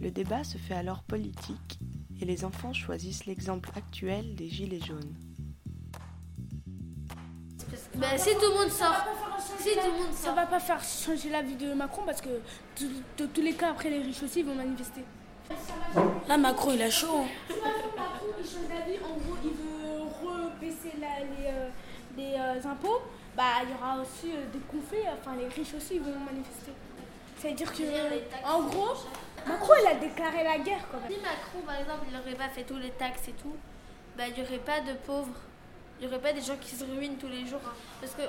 Le 0.00 0.10
débat 0.10 0.42
se 0.44 0.58
fait 0.58 0.74
alors 0.74 1.02
politique 1.04 1.78
et 2.20 2.24
les 2.24 2.44
enfants 2.44 2.72
choisissent 2.72 3.26
l'exemple 3.26 3.70
actuel 3.76 4.34
des 4.34 4.48
gilets 4.48 4.80
jaunes. 4.80 5.14
Bah, 7.96 8.06
si 8.18 8.30
tout 8.34 8.40
le 8.50 8.54
monde 8.58 8.70
sort. 8.70 9.04
Si 9.58 9.70
tout 9.70 9.86
le 9.86 9.92
monde 10.04 10.12
Ça 10.14 10.26
sort. 10.26 10.34
va 10.34 10.46
pas 10.46 10.60
faire 10.60 10.80
changer 10.82 11.30
la 11.30 11.42
vie 11.42 11.54
de 11.56 11.72
Macron 11.74 12.02
parce 12.04 12.20
que 12.20 12.28
de, 12.28 12.88
de 13.18 13.26
tous 13.26 13.40
les 13.40 13.52
cas, 13.54 13.70
après 13.70 13.90
les 13.90 13.98
riches 14.00 14.22
aussi 14.22 14.40
ils 14.40 14.46
vont 14.46 14.54
manifester. 14.54 15.02
Là, 16.28 16.38
Macron, 16.38 16.70
il 16.72 16.82
a 16.82 16.90
chaud. 16.90 17.20
hein. 17.24 17.54
Macron, 17.96 18.26
il 18.38 18.44
change 18.44 18.68
d'avis. 18.68 18.98
En 19.04 19.16
gros, 19.18 19.36
il 19.44 19.50
veut 19.50 20.02
rebaisser 20.22 20.92
la- 21.00 21.20
les, 21.20 21.48
euh, 21.48 21.68
les, 22.16 22.34
euh, 22.38 22.70
impôts. 22.70 23.02
Bah, 23.36 23.60
il 23.64 23.70
y 23.70 23.74
aura 23.74 24.00
aussi 24.00 24.30
euh, 24.32 24.44
des 24.52 24.60
conflits. 24.60 25.04
Enfin, 25.20 25.36
les 25.36 25.48
riches 25.48 25.74
aussi 25.76 25.96
ils 25.96 26.00
vont 26.02 26.18
manifester. 26.18 26.72
Ça 27.38 27.48
veut 27.48 27.54
dire 27.54 27.72
que, 27.72 27.82
en 28.46 28.62
gros, 28.62 28.94
Macron, 29.46 29.72
il 29.82 29.86
a 29.88 29.94
déclaré 29.96 30.44
la 30.44 30.58
guerre 30.58 30.86
quand 30.90 31.00
même. 31.00 31.10
Si 31.10 31.18
Macron, 31.18 31.60
par 31.66 31.74
exemple, 31.80 32.06
il 32.08 32.16
n'aurait 32.16 32.34
pas 32.36 32.48
fait 32.48 32.62
tous 32.62 32.76
les 32.78 32.90
taxes 32.90 33.28
et 33.28 33.32
tout, 33.32 33.56
bah, 34.16 34.24
il 34.28 34.34
n'y 34.34 34.46
aurait 34.48 34.58
pas 34.58 34.80
de 34.80 34.92
pauvres. 35.04 35.34
Il 36.02 36.08
n'y 36.08 36.14
aurait 36.14 36.22
pas 36.22 36.32
des 36.32 36.42
gens 36.42 36.56
qui 36.60 36.74
se 36.74 36.82
ruinent 36.82 37.16
tous 37.16 37.28
les 37.28 37.46
jours. 37.46 37.60
hein. 37.64 37.72
Parce 38.00 38.12
que 38.14 38.22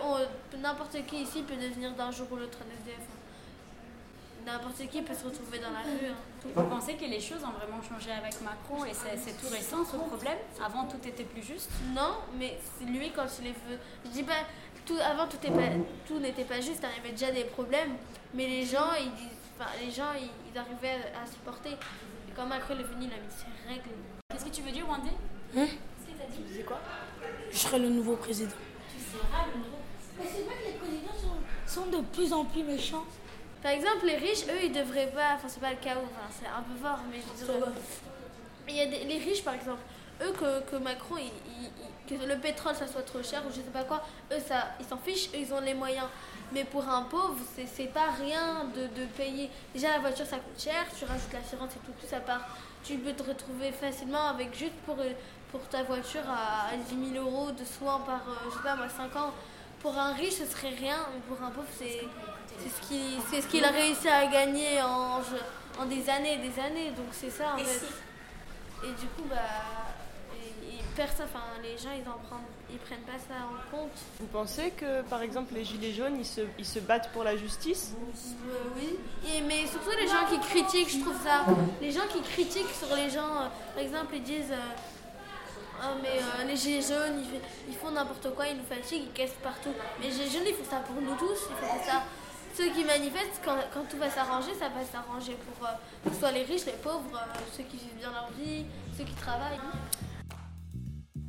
n'importe 0.57 0.95
qui 1.07 1.23
ici 1.23 1.41
peut 1.41 1.55
devenir 1.55 1.91
d'un 1.93 2.11
jour 2.11 2.27
ou 2.31 2.35
l'autre 2.35 2.59
un 2.61 2.71
SDF. 2.81 2.99
hein. 2.99 4.45
N'importe 4.45 4.87
qui 4.91 5.01
peut 5.01 5.13
se 5.15 5.23
retrouver 5.25 5.57
dans 5.57 5.71
la 5.71 5.79
rue. 5.79 6.05
hein. 6.11 6.15
Vous 6.53 6.63
pensez 6.65 6.93
que 6.93 7.05
les 7.05 7.19
choses 7.19 7.43
ont 7.43 7.51
vraiment 7.57 7.81
changé 7.81 8.11
avec 8.11 8.39
Macron 8.41 8.85
et 8.85 8.93
c'est 8.93 9.37
tout 9.41 9.51
récent 9.51 9.83
ce 9.83 9.95
problème? 9.97 10.37
Avant 10.63 10.85
tout 10.85 10.97
était 11.03 11.23
plus 11.23 11.41
juste? 11.41 11.71
Non, 11.95 12.17
mais 12.37 12.59
c'est 12.77 12.85
lui 12.85 13.11
quand 13.11 13.25
il 13.41 13.47
est 13.47 13.51
veut. 13.67 13.79
Je 14.05 14.09
dis 14.11 14.23
pas 14.23 14.43
tout 14.85 14.97
avant 15.03 15.27
tout 15.27 15.37
est 15.43 15.49
pas 15.49 15.73
tout 16.05 16.19
n'était 16.19 16.43
pas 16.43 16.59
juste, 16.61 16.83
il 16.83 16.97
y 16.97 16.99
avait 16.99 17.11
déjà 17.17 17.31
des 17.31 17.45
problèmes, 17.45 17.95
mais 18.33 18.45
les 18.47 18.65
gens 18.65 18.91
ils 18.99 19.09
enfin 19.57 19.71
les 19.81 19.89
gens 19.89 20.11
ils, 20.19 20.29
ils 20.51 20.57
arrivaient 20.59 21.01
à, 21.15 21.23
à 21.23 21.25
supporter. 21.25 21.71
Et 21.71 22.31
quand 22.35 22.45
Macron 22.45 22.77
est 22.77 22.83
venu, 22.83 23.05
il 23.05 23.13
a 23.13 23.15
mis 23.15 23.31
ses 23.31 23.47
règles. 23.67 23.89
Qu'est-ce 24.29 24.43
que 24.45 24.49
tu 24.49 24.61
veux 24.61 24.71
dire, 24.71 24.85
Wendy? 24.89 25.09
Hein? 25.55 25.65
Qu'est-ce 25.65 26.17
que 26.17 26.19
t'as 26.21 26.27
dit? 26.29 26.37
Tu 26.37 26.43
disais 26.43 26.63
quoi? 26.63 26.79
Je 27.53 27.57
serai 27.59 27.79
le 27.79 27.89
nouveau 27.89 28.15
président. 28.15 28.51
Tu 28.91 29.03
seras 29.03 29.45
le 29.45 29.57
nouveau. 29.59 29.77
Mais 30.19 30.25
c'est 30.25 30.43
vrai 30.43 30.55
que 30.61 30.67
les 30.67 30.73
présidents 30.77 31.13
sont, 31.21 31.81
sont 31.81 31.85
de 31.89 32.01
plus 32.13 32.33
en 32.33 32.45
plus 32.45 32.63
méchants. 32.63 33.05
Par 33.61 33.71
exemple, 33.71 34.05
les 34.05 34.17
riches, 34.17 34.43
eux, 34.49 34.63
ils 34.63 34.71
devraient 34.71 35.11
pas. 35.13 35.35
Enfin, 35.35 35.47
c'est 35.47 35.59
pas 35.61 35.69
le 35.71 35.77
cas 35.77 35.95
où, 35.95 36.03
enfin, 36.05 36.27
c'est 36.31 36.47
un 36.47 36.61
peu 36.61 36.75
fort, 36.81 36.99
mais 37.11 37.17
je 37.17 37.45
dire. 37.45 37.55
Il 38.67 38.75
y 38.75 38.81
a 38.81 38.85
des, 38.87 39.03
les 39.05 39.17
riches, 39.19 39.43
par 39.43 39.53
exemple, 39.53 39.81
eux, 40.21 40.31
que, 40.33 40.61
que 40.71 40.75
Macron, 40.77 41.15
il- 41.17 41.23
il- 41.61 41.65
il- 41.65 42.17
que 42.19 42.25
le 42.25 42.37
pétrole, 42.37 42.75
ça 42.75 42.85
soit 42.87 43.01
trop 43.03 43.23
cher 43.23 43.41
ou 43.47 43.49
je 43.49 43.55
sais 43.57 43.61
pas 43.73 43.83
quoi, 43.83 44.03
eux, 44.31 44.39
ça, 44.45 44.69
ils 44.79 44.85
s'en 44.85 44.97
fichent, 44.97 45.29
eux, 45.33 45.37
ils 45.39 45.53
ont 45.53 45.61
les 45.61 45.73
moyens. 45.73 46.07
Mais 46.51 46.63
pour 46.65 46.87
un 46.87 47.03
pauvre, 47.03 47.37
c'est 47.55 47.65
c'est 47.65 47.87
pas 47.87 48.11
rien 48.19 48.65
de, 48.75 48.81
de 49.01 49.05
payer. 49.17 49.49
Déjà, 49.73 49.89
la 49.89 49.99
voiture, 49.99 50.25
ça 50.25 50.37
coûte 50.37 50.61
cher, 50.61 50.85
tu 50.97 51.05
rajoutes 51.05 51.31
l'assurance 51.33 51.71
et 51.75 51.79
tout, 51.85 51.93
tout 51.99 52.07
ça 52.07 52.19
part. 52.19 52.41
Tu 52.83 52.97
peux 52.97 53.13
te 53.13 53.23
retrouver 53.23 53.71
facilement 53.71 54.27
avec 54.27 54.53
juste 54.57 54.75
pour, 54.85 54.99
euh, 54.99 55.11
pour 55.53 55.61
ta 55.69 55.83
voiture 55.83 56.27
à 56.27 56.75
10 56.75 57.13
000 57.13 57.23
euros 57.25 57.51
de 57.51 57.63
soins 57.63 57.99
par, 57.99 58.21
euh, 58.27 58.49
je 58.49 58.57
sais 58.57 58.63
pas 58.63 58.75
moi, 58.75 58.87
5 58.89 59.15
ans. 59.15 59.31
Pour 59.81 59.95
un 59.97 60.13
riche, 60.13 60.33
ce 60.35 60.45
serait 60.45 60.69
rien, 60.75 60.97
mais 61.13 61.21
pour 61.27 61.41
un 61.45 61.51
pauvre, 61.51 61.67
c'est 61.77 62.01
c'est 62.59 62.69
ce 62.69 62.87
qu'il 62.87 63.21
c'est 63.29 63.41
ce 63.41 63.47
qu'il 63.47 63.63
a 63.65 63.69
réussi 63.71 64.07
à 64.07 64.25
gagner 64.27 64.81
en, 64.81 65.21
en 65.81 65.85
des 65.85 66.09
années 66.09 66.33
et 66.33 66.37
des 66.49 66.59
années. 66.59 66.89
Donc 66.91 67.07
c'est 67.11 67.29
ça 67.29 67.53
en 67.53 67.57
Et 67.57 67.63
fait. 67.65 67.85
Et 68.87 68.91
du 68.99 69.07
coup, 69.07 69.23
bah, 69.29 69.35
et- 70.35 70.75
et 70.75 70.79
personne, 70.95 71.25
enfin, 71.29 71.43
les 71.61 71.77
gens, 71.77 71.89
ils 71.95 72.07
en 72.09 72.17
prennent, 72.27 72.47
ils 72.71 72.77
prennent 72.79 73.01
pas 73.01 73.19
ça 73.27 73.35
en 73.45 73.75
compte. 73.77 73.91
Vous 74.19 74.27
pensez 74.27 74.71
que 74.71 75.01
par 75.03 75.21
exemple 75.21 75.53
les 75.53 75.65
gilets 75.65 75.93
jaunes 75.93 76.15
ils 76.17 76.25
se, 76.25 76.41
ils 76.57 76.65
se 76.65 76.79
battent 76.79 77.11
pour 77.11 77.23
la 77.23 77.35
justice? 77.37 77.93
Euh, 77.95 78.55
oui. 78.77 78.95
Et, 79.29 79.41
mais 79.41 79.67
surtout 79.67 79.91
les 79.99 80.07
gens 80.07 80.25
qui 80.29 80.39
critiquent, 80.39 80.89
je 80.91 80.99
trouve 81.01 81.21
ça. 81.23 81.45
Les 81.81 81.91
gens 81.91 82.07
qui 82.11 82.21
critiquent 82.21 82.73
sur 82.73 82.95
les 82.95 83.09
gens, 83.09 83.33
euh, 83.41 83.47
par 83.75 83.83
exemple, 83.83 84.15
ils 84.15 84.23
disent. 84.23 84.51
euh, 84.51 84.75
ah 85.81 85.95
mais 86.01 86.19
euh, 86.19 86.47
les 86.47 86.55
gilets 86.55 86.81
jaunes, 86.81 87.23
ils, 87.67 87.75
font 87.75 87.91
n'importe 87.91 88.33
quoi, 88.35 88.47
ils 88.47 88.57
nous 88.57 88.63
fatiguent, 88.63 89.03
ils 89.07 89.13
cassent 89.13 89.37
partout. 89.41 89.73
Mais 89.99 90.07
les 90.07 90.13
gilets 90.13 90.29
jaunes, 90.29 90.47
ils 90.47 90.53
font 90.53 90.69
ça 90.69 90.79
pour 90.79 90.95
nous 91.01 91.15
tous, 91.15 91.49
ils 91.49 91.67
font 91.67 91.83
ça. 91.85 92.03
Ceux 92.55 92.69
qui 92.69 92.83
manifestent, 92.83 93.41
quand, 93.43 93.57
quand 93.73 93.83
tout 93.89 93.97
va 93.97 94.09
s'arranger, 94.11 94.53
ça 94.53 94.69
va 94.69 94.85
s'arranger 94.85 95.35
pour 95.35 95.67
euh, 95.67 95.71
que 96.03 96.13
ce 96.13 96.19
soit 96.19 96.31
les 96.31 96.43
riches, 96.43 96.65
les 96.67 96.73
pauvres, 96.73 97.15
euh, 97.15 97.39
ceux 97.57 97.63
qui 97.63 97.77
vivent 97.77 97.97
bien 97.97 98.11
leur 98.11 98.29
vie, 98.31 98.65
ceux 98.95 99.03
qui 99.03 99.13
travaillent. 99.15 99.59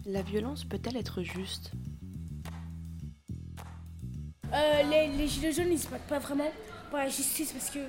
La 0.04 0.20
violence 0.20 0.64
peut-elle 0.64 0.98
être 0.98 1.22
juste? 1.22 1.72
Euh, 4.52 4.82
les, 4.82 5.08
les 5.16 5.26
gilets 5.26 5.52
jaunes, 5.52 5.72
ils 5.72 5.78
se 5.78 5.88
battent 5.88 6.02
pas 6.02 6.18
vraiment 6.18 6.52
pour 6.90 6.98
la 6.98 7.08
justice 7.08 7.52
parce 7.52 7.70
que 7.70 7.80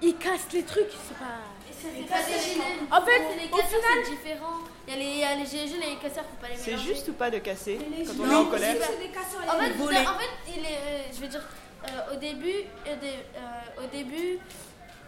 ils 0.00 0.16
cassent 0.16 0.52
les 0.52 0.62
trucs. 0.62 0.92
C'est 1.08 1.18
pas. 1.18 1.40
C'est 1.80 2.06
pas 2.08 2.22
des 2.22 2.38
gilets. 2.38 2.62
En 2.90 3.02
fait, 3.02 3.18
les 3.40 3.52
au 3.52 3.56
casseurs, 3.56 3.80
final- 3.80 4.04
c'est 4.04 4.10
différent. 4.10 4.58
Il 4.88 4.92
y, 4.94 4.96
a 4.96 4.98
les, 5.00 5.04
il 5.04 5.18
y 5.18 5.24
a 5.24 5.34
les 5.34 5.46
gilets 5.46 5.68
jaunes 5.68 5.82
et 5.82 5.90
les 5.90 5.96
casseurs, 5.96 6.24
faut 6.24 6.40
pas 6.40 6.48
les 6.48 6.56
C'est 6.56 6.70
mélanger. 6.72 6.94
juste 6.94 7.08
ou 7.08 7.12
pas 7.14 7.30
de 7.30 7.38
casser 7.38 7.78
quand 8.06 8.12
on 8.22 8.26
Non, 8.26 8.32
est 8.32 8.36
en 8.36 8.44
colère 8.46 8.74
c'est 8.80 8.86
pas- 8.86 9.54
En 9.54 9.58
fait, 9.58 9.72
en 10.06 10.18
fait, 10.18 10.30
il 10.56 10.64
est, 10.64 10.68
euh, 10.68 11.02
je 11.14 11.20
veux 11.20 11.28
dire, 11.28 11.42
euh, 11.84 12.14
au 12.14 12.16
début, 12.16 12.64
euh, 12.86 13.82
au 13.84 13.86
début, 13.96 14.38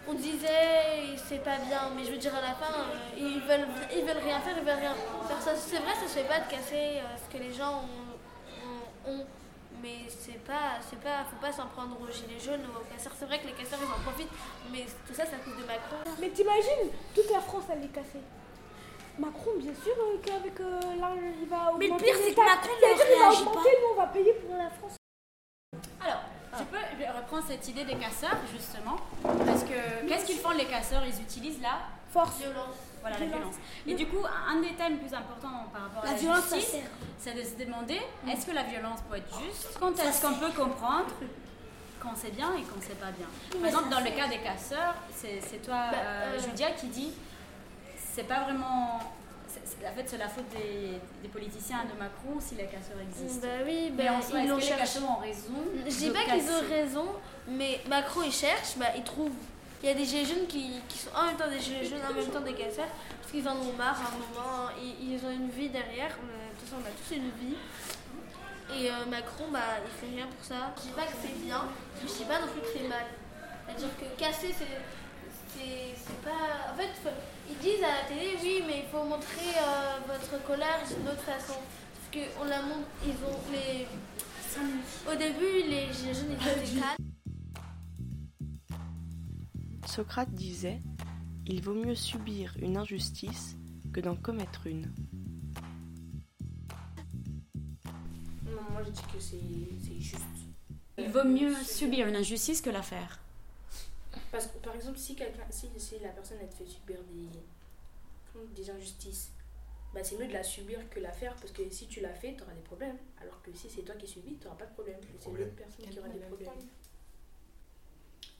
on 0.08 0.14
disait 0.14 1.16
c'est 1.28 1.42
pas 1.44 1.56
bien, 1.58 1.90
mais 1.96 2.04
je 2.04 2.10
veux 2.10 2.16
dire 2.18 2.34
à 2.34 2.40
la 2.40 2.54
fin, 2.54 2.72
euh, 2.72 3.16
ils 3.18 3.40
veulent, 3.40 3.68
ils 3.94 4.04
veulent 4.04 4.22
rien 4.24 4.40
faire, 4.40 4.54
ils 4.58 4.64
veulent 4.64 4.78
rien 4.80 4.94
faire. 5.28 5.42
Ça, 5.42 5.52
c'est 5.56 5.76
vrai, 5.78 5.92
ça 5.94 6.08
se 6.08 6.18
fait 6.18 6.28
pas 6.28 6.40
de 6.40 6.50
casser 6.50 6.98
euh, 6.98 7.16
ce 7.16 7.36
que 7.36 7.42
les 7.42 7.52
gens 7.52 7.82
ont, 7.84 9.10
ont- 9.10 9.12
ont. 9.12 9.26
Mais 9.82 10.08
c'est 10.08 10.42
pas, 10.44 10.80
c'est 10.80 11.00
pas, 11.00 11.24
faut 11.30 11.40
pas 11.40 11.52
s'en 11.52 11.66
prendre 11.66 11.96
aux 12.00 12.10
gilets 12.10 12.40
jaunes 12.40 12.64
ou 12.66 12.78
aux 12.78 12.86
casseurs. 12.92 13.12
C'est 13.18 13.26
vrai 13.26 13.38
que 13.40 13.46
les 13.46 13.52
casseurs 13.52 13.78
ils 13.82 13.92
en 13.92 14.02
profitent, 14.02 14.32
mais 14.72 14.86
tout 15.06 15.14
ça, 15.14 15.24
c'est 15.26 15.36
à 15.36 15.38
cause 15.38 15.56
de 15.56 15.66
Macron. 15.66 15.96
Mais 16.20 16.30
t'imagines, 16.30 16.90
toute 17.14 17.30
la 17.30 17.40
France 17.40 17.64
elle 17.70 17.84
est 17.84 17.92
cassée. 17.92 18.22
Macron, 19.18 19.50
bien 19.58 19.74
sûr, 19.74 19.94
euh, 19.98 20.18
qu'avec 20.24 20.60
euh, 20.60 20.80
là, 21.00 21.10
il 21.40 21.48
va 21.48 21.72
Mais 21.76 21.86
le 21.86 21.92
augmenter 21.94 22.04
pire, 22.04 22.14
c'est 22.24 22.34
que. 22.34 22.40
Macron 22.40 22.70
ne 22.70 22.96
va 22.96 23.04
réagit 23.04 23.42
augmenter, 23.42 23.70
nous, 23.82 23.88
on 23.92 23.96
va 23.96 24.06
payer 24.06 24.32
pour 24.34 24.56
la 24.56 24.70
France. 24.70 24.96
Alors, 26.00 26.22
je 26.56 26.64
peux 26.64 26.76
je 26.76 27.16
reprendre 27.16 27.44
cette 27.48 27.68
idée 27.68 27.84
des 27.84 27.96
casseurs, 27.96 28.38
justement. 28.52 28.96
Parce 29.22 29.64
que 29.64 30.06
qu'est-ce 30.06 30.24
qu'ils 30.24 30.38
font 30.38 30.50
les 30.50 30.66
casseurs? 30.66 31.02
Ils 31.04 31.20
utilisent 31.20 31.60
la 31.60 31.80
force. 32.12 32.42
Voilà, 33.00 33.18
la 33.18 33.26
violence. 33.26 33.54
Et 33.86 33.94
du 33.94 34.06
coup, 34.06 34.24
un 34.48 34.60
des 34.60 34.72
thèmes 34.74 34.98
plus 34.98 35.14
importants 35.14 35.66
par 35.72 35.82
rapport 35.82 36.04
La 36.04 36.10
à 36.10 36.12
la 36.14 36.18
violence, 36.18 36.54
justice, 36.54 36.80
c'est 37.18 37.34
de 37.34 37.42
se 37.42 37.64
demander 37.64 38.00
est-ce 38.28 38.46
que 38.46 38.52
la 38.52 38.64
violence 38.64 39.00
peut 39.08 39.16
être 39.16 39.40
juste 39.40 39.76
Quand 39.78 39.92
est-ce 39.98 40.20
qu'on 40.22 40.34
peut 40.34 40.50
comprendre 40.52 41.06
quand 42.00 42.12
c'est 42.14 42.30
bien 42.30 42.52
et 42.54 42.62
quand 42.62 42.80
c'est 42.80 42.98
pas 42.98 43.10
bien 43.10 43.26
Par 43.50 43.60
Mais 43.60 43.68
exemple, 43.68 43.88
dans 43.90 44.00
le 44.00 44.10
cas 44.10 44.28
des 44.28 44.38
casseurs, 44.38 44.94
c'est 45.14 45.62
toi, 45.62 45.86
Bah, 45.90 45.98
euh, 46.00 46.36
euh, 46.36 46.38
Julia, 46.38 46.70
qui 46.72 46.86
dit 46.88 47.12
c'est 48.12 48.24
pas 48.26 48.40
vraiment. 48.44 48.98
En 48.98 49.94
fait, 49.94 50.04
c'est 50.06 50.18
la 50.18 50.28
faute 50.28 50.48
des, 50.50 50.98
des 51.22 51.28
politiciens 51.28 51.84
de 51.84 51.98
Macron 51.98 52.38
si 52.40 52.54
les 52.56 52.64
casseurs 52.66 52.98
existent. 53.00 53.46
Bah 53.46 53.64
oui, 53.64 53.92
Mais 53.96 54.04
bah, 54.06 54.12
en 54.14 54.22
soi, 54.22 54.40
ils 54.40 54.48
que 54.48 54.54
les 54.56 54.60
cherché. 54.60 54.80
casseurs 54.80 55.10
ont 55.10 55.20
raison 55.20 55.54
Je 55.86 55.90
dis 55.96 56.10
pas 56.10 56.24
qu'ils 56.24 56.50
ont 56.50 56.68
raison, 56.68 57.06
mais 57.48 57.80
Macron 57.88 58.22
il 58.24 58.32
cherche, 58.32 58.76
bah, 58.76 58.86
il 58.96 59.02
trouve. 59.04 59.30
Il 59.82 59.88
y 59.88 59.92
a 59.92 59.94
des 59.94 60.04
gilets 60.04 60.24
jaunes 60.24 60.46
qui, 60.48 60.72
qui 60.88 60.98
sont 60.98 61.10
en 61.14 61.26
même 61.26 61.36
temps 61.36 61.48
des 61.48 61.60
gilets 61.60 61.84
jaunes, 61.84 62.00
en 62.08 62.12
même 62.12 62.26
temps 62.30 62.40
des 62.40 62.54
casseurs, 62.54 62.88
parce 63.20 63.30
qu'ils 63.30 63.46
en 63.48 63.56
ont 63.56 63.72
marre 63.78 63.94
à 64.00 64.08
un 64.08 64.18
moment, 64.18 64.68
ils, 64.82 65.12
ils 65.14 65.24
ont 65.24 65.30
une 65.30 65.50
vie 65.50 65.68
derrière, 65.68 66.10
on 66.18 66.26
a- 66.26 66.50
de 66.50 66.58
toute 66.58 66.68
façon 66.68 66.82
on 66.82 66.86
a 66.86 66.90
tous 66.90 67.14
une 67.14 67.30
vie. 67.38 67.56
Et 68.74 68.90
euh, 68.90 69.06
Macron, 69.08 69.44
bah, 69.52 69.78
il 69.84 69.90
fait 70.08 70.14
rien 70.14 70.26
pour 70.26 70.44
ça. 70.44 70.74
Je 70.76 70.82
dis 70.82 70.94
pas 70.94 71.04
que 71.06 71.16
c'est 71.22 71.38
bien, 71.44 71.62
mais 71.94 72.08
je 72.08 72.12
dis 72.18 72.24
pas 72.24 72.40
non 72.40 72.48
plus 72.48 72.60
que 72.60 72.66
c'est 72.74 72.88
mal. 72.88 73.06
C'est-à-dire 73.66 73.88
que 73.98 74.20
casser, 74.20 74.54
c'est. 74.56 74.66
Pas. 76.24 76.72
En 76.72 76.76
fait, 76.76 76.90
faut- 77.02 77.16
ils 77.48 77.56
disent 77.58 77.82
à 77.82 78.02
la 78.02 78.08
télé, 78.08 78.36
oui, 78.42 78.62
mais 78.66 78.84
il 78.84 78.90
faut 78.92 79.02
montrer 79.04 79.56
euh, 79.56 79.98
votre 80.06 80.44
colère 80.44 80.80
d'une 80.86 81.08
autre 81.08 81.22
façon. 81.22 81.54
Parce 81.58 82.26
qu'on 82.28 82.44
la 82.44 82.60
montre, 82.62 82.86
ils 83.04 83.10
ont 83.24 83.40
les. 83.52 83.86
Au 85.10 85.16
début, 85.16 85.68
les 85.68 85.92
gilets 85.92 86.14
jaunes 86.14 86.32
étaient 86.32 86.78
calmes. 86.80 87.07
Socrate 89.88 90.30
disait 90.30 90.82
Il 91.46 91.62
vaut 91.62 91.74
mieux 91.74 91.94
subir 91.94 92.54
une 92.60 92.76
injustice 92.76 93.56
que 93.92 94.00
d'en 94.00 94.16
commettre 94.16 94.66
une. 94.66 94.92
Non, 98.44 98.62
moi 98.70 98.82
je 98.84 98.90
dis 98.90 99.02
que 99.12 99.18
c'est 99.18 99.98
juste. 99.98 100.22
Il 100.98 101.08
vaut 101.08 101.24
mieux 101.24 101.54
subir 101.64 102.06
une 102.06 102.16
injustice 102.16 102.60
que 102.60 102.70
la 102.70 102.82
faire. 102.82 103.18
Parce 104.30 104.46
que 104.48 104.58
par 104.58 104.74
exemple, 104.74 104.98
si, 104.98 105.14
quelqu'un, 105.14 105.44
si, 105.48 105.68
si 105.78 105.98
la 106.00 106.10
personne 106.10 106.36
elle 106.42 106.50
te 106.50 106.56
fait 106.56 106.66
subir 106.66 106.98
des, 107.04 108.54
des 108.54 108.70
injustices, 108.70 109.30
bah, 109.94 110.04
c'est 110.04 110.18
mieux 110.18 110.28
de 110.28 110.34
la 110.34 110.42
subir 110.42 110.78
que 110.90 111.00
la 111.00 111.12
faire 111.12 111.34
parce 111.36 111.52
que 111.52 111.62
si 111.70 111.86
tu 111.86 112.00
la 112.00 112.12
fais, 112.12 112.34
tu 112.36 112.42
auras 112.42 112.52
des 112.52 112.60
problèmes. 112.60 112.98
Alors 113.22 113.40
que 113.42 113.52
si 113.54 113.70
c'est 113.70 113.82
toi 113.82 113.94
qui 113.94 114.06
subis, 114.06 114.36
tu 114.36 114.44
n'auras 114.44 114.58
pas 114.58 114.66
de 114.66 114.74
problème. 114.74 115.00
C'est 115.18 115.30
l'autre 115.30 115.56
personne 115.56 115.86
qui 115.86 115.98
aura 115.98 116.08
des 116.08 116.18
problèmes. 116.18 116.52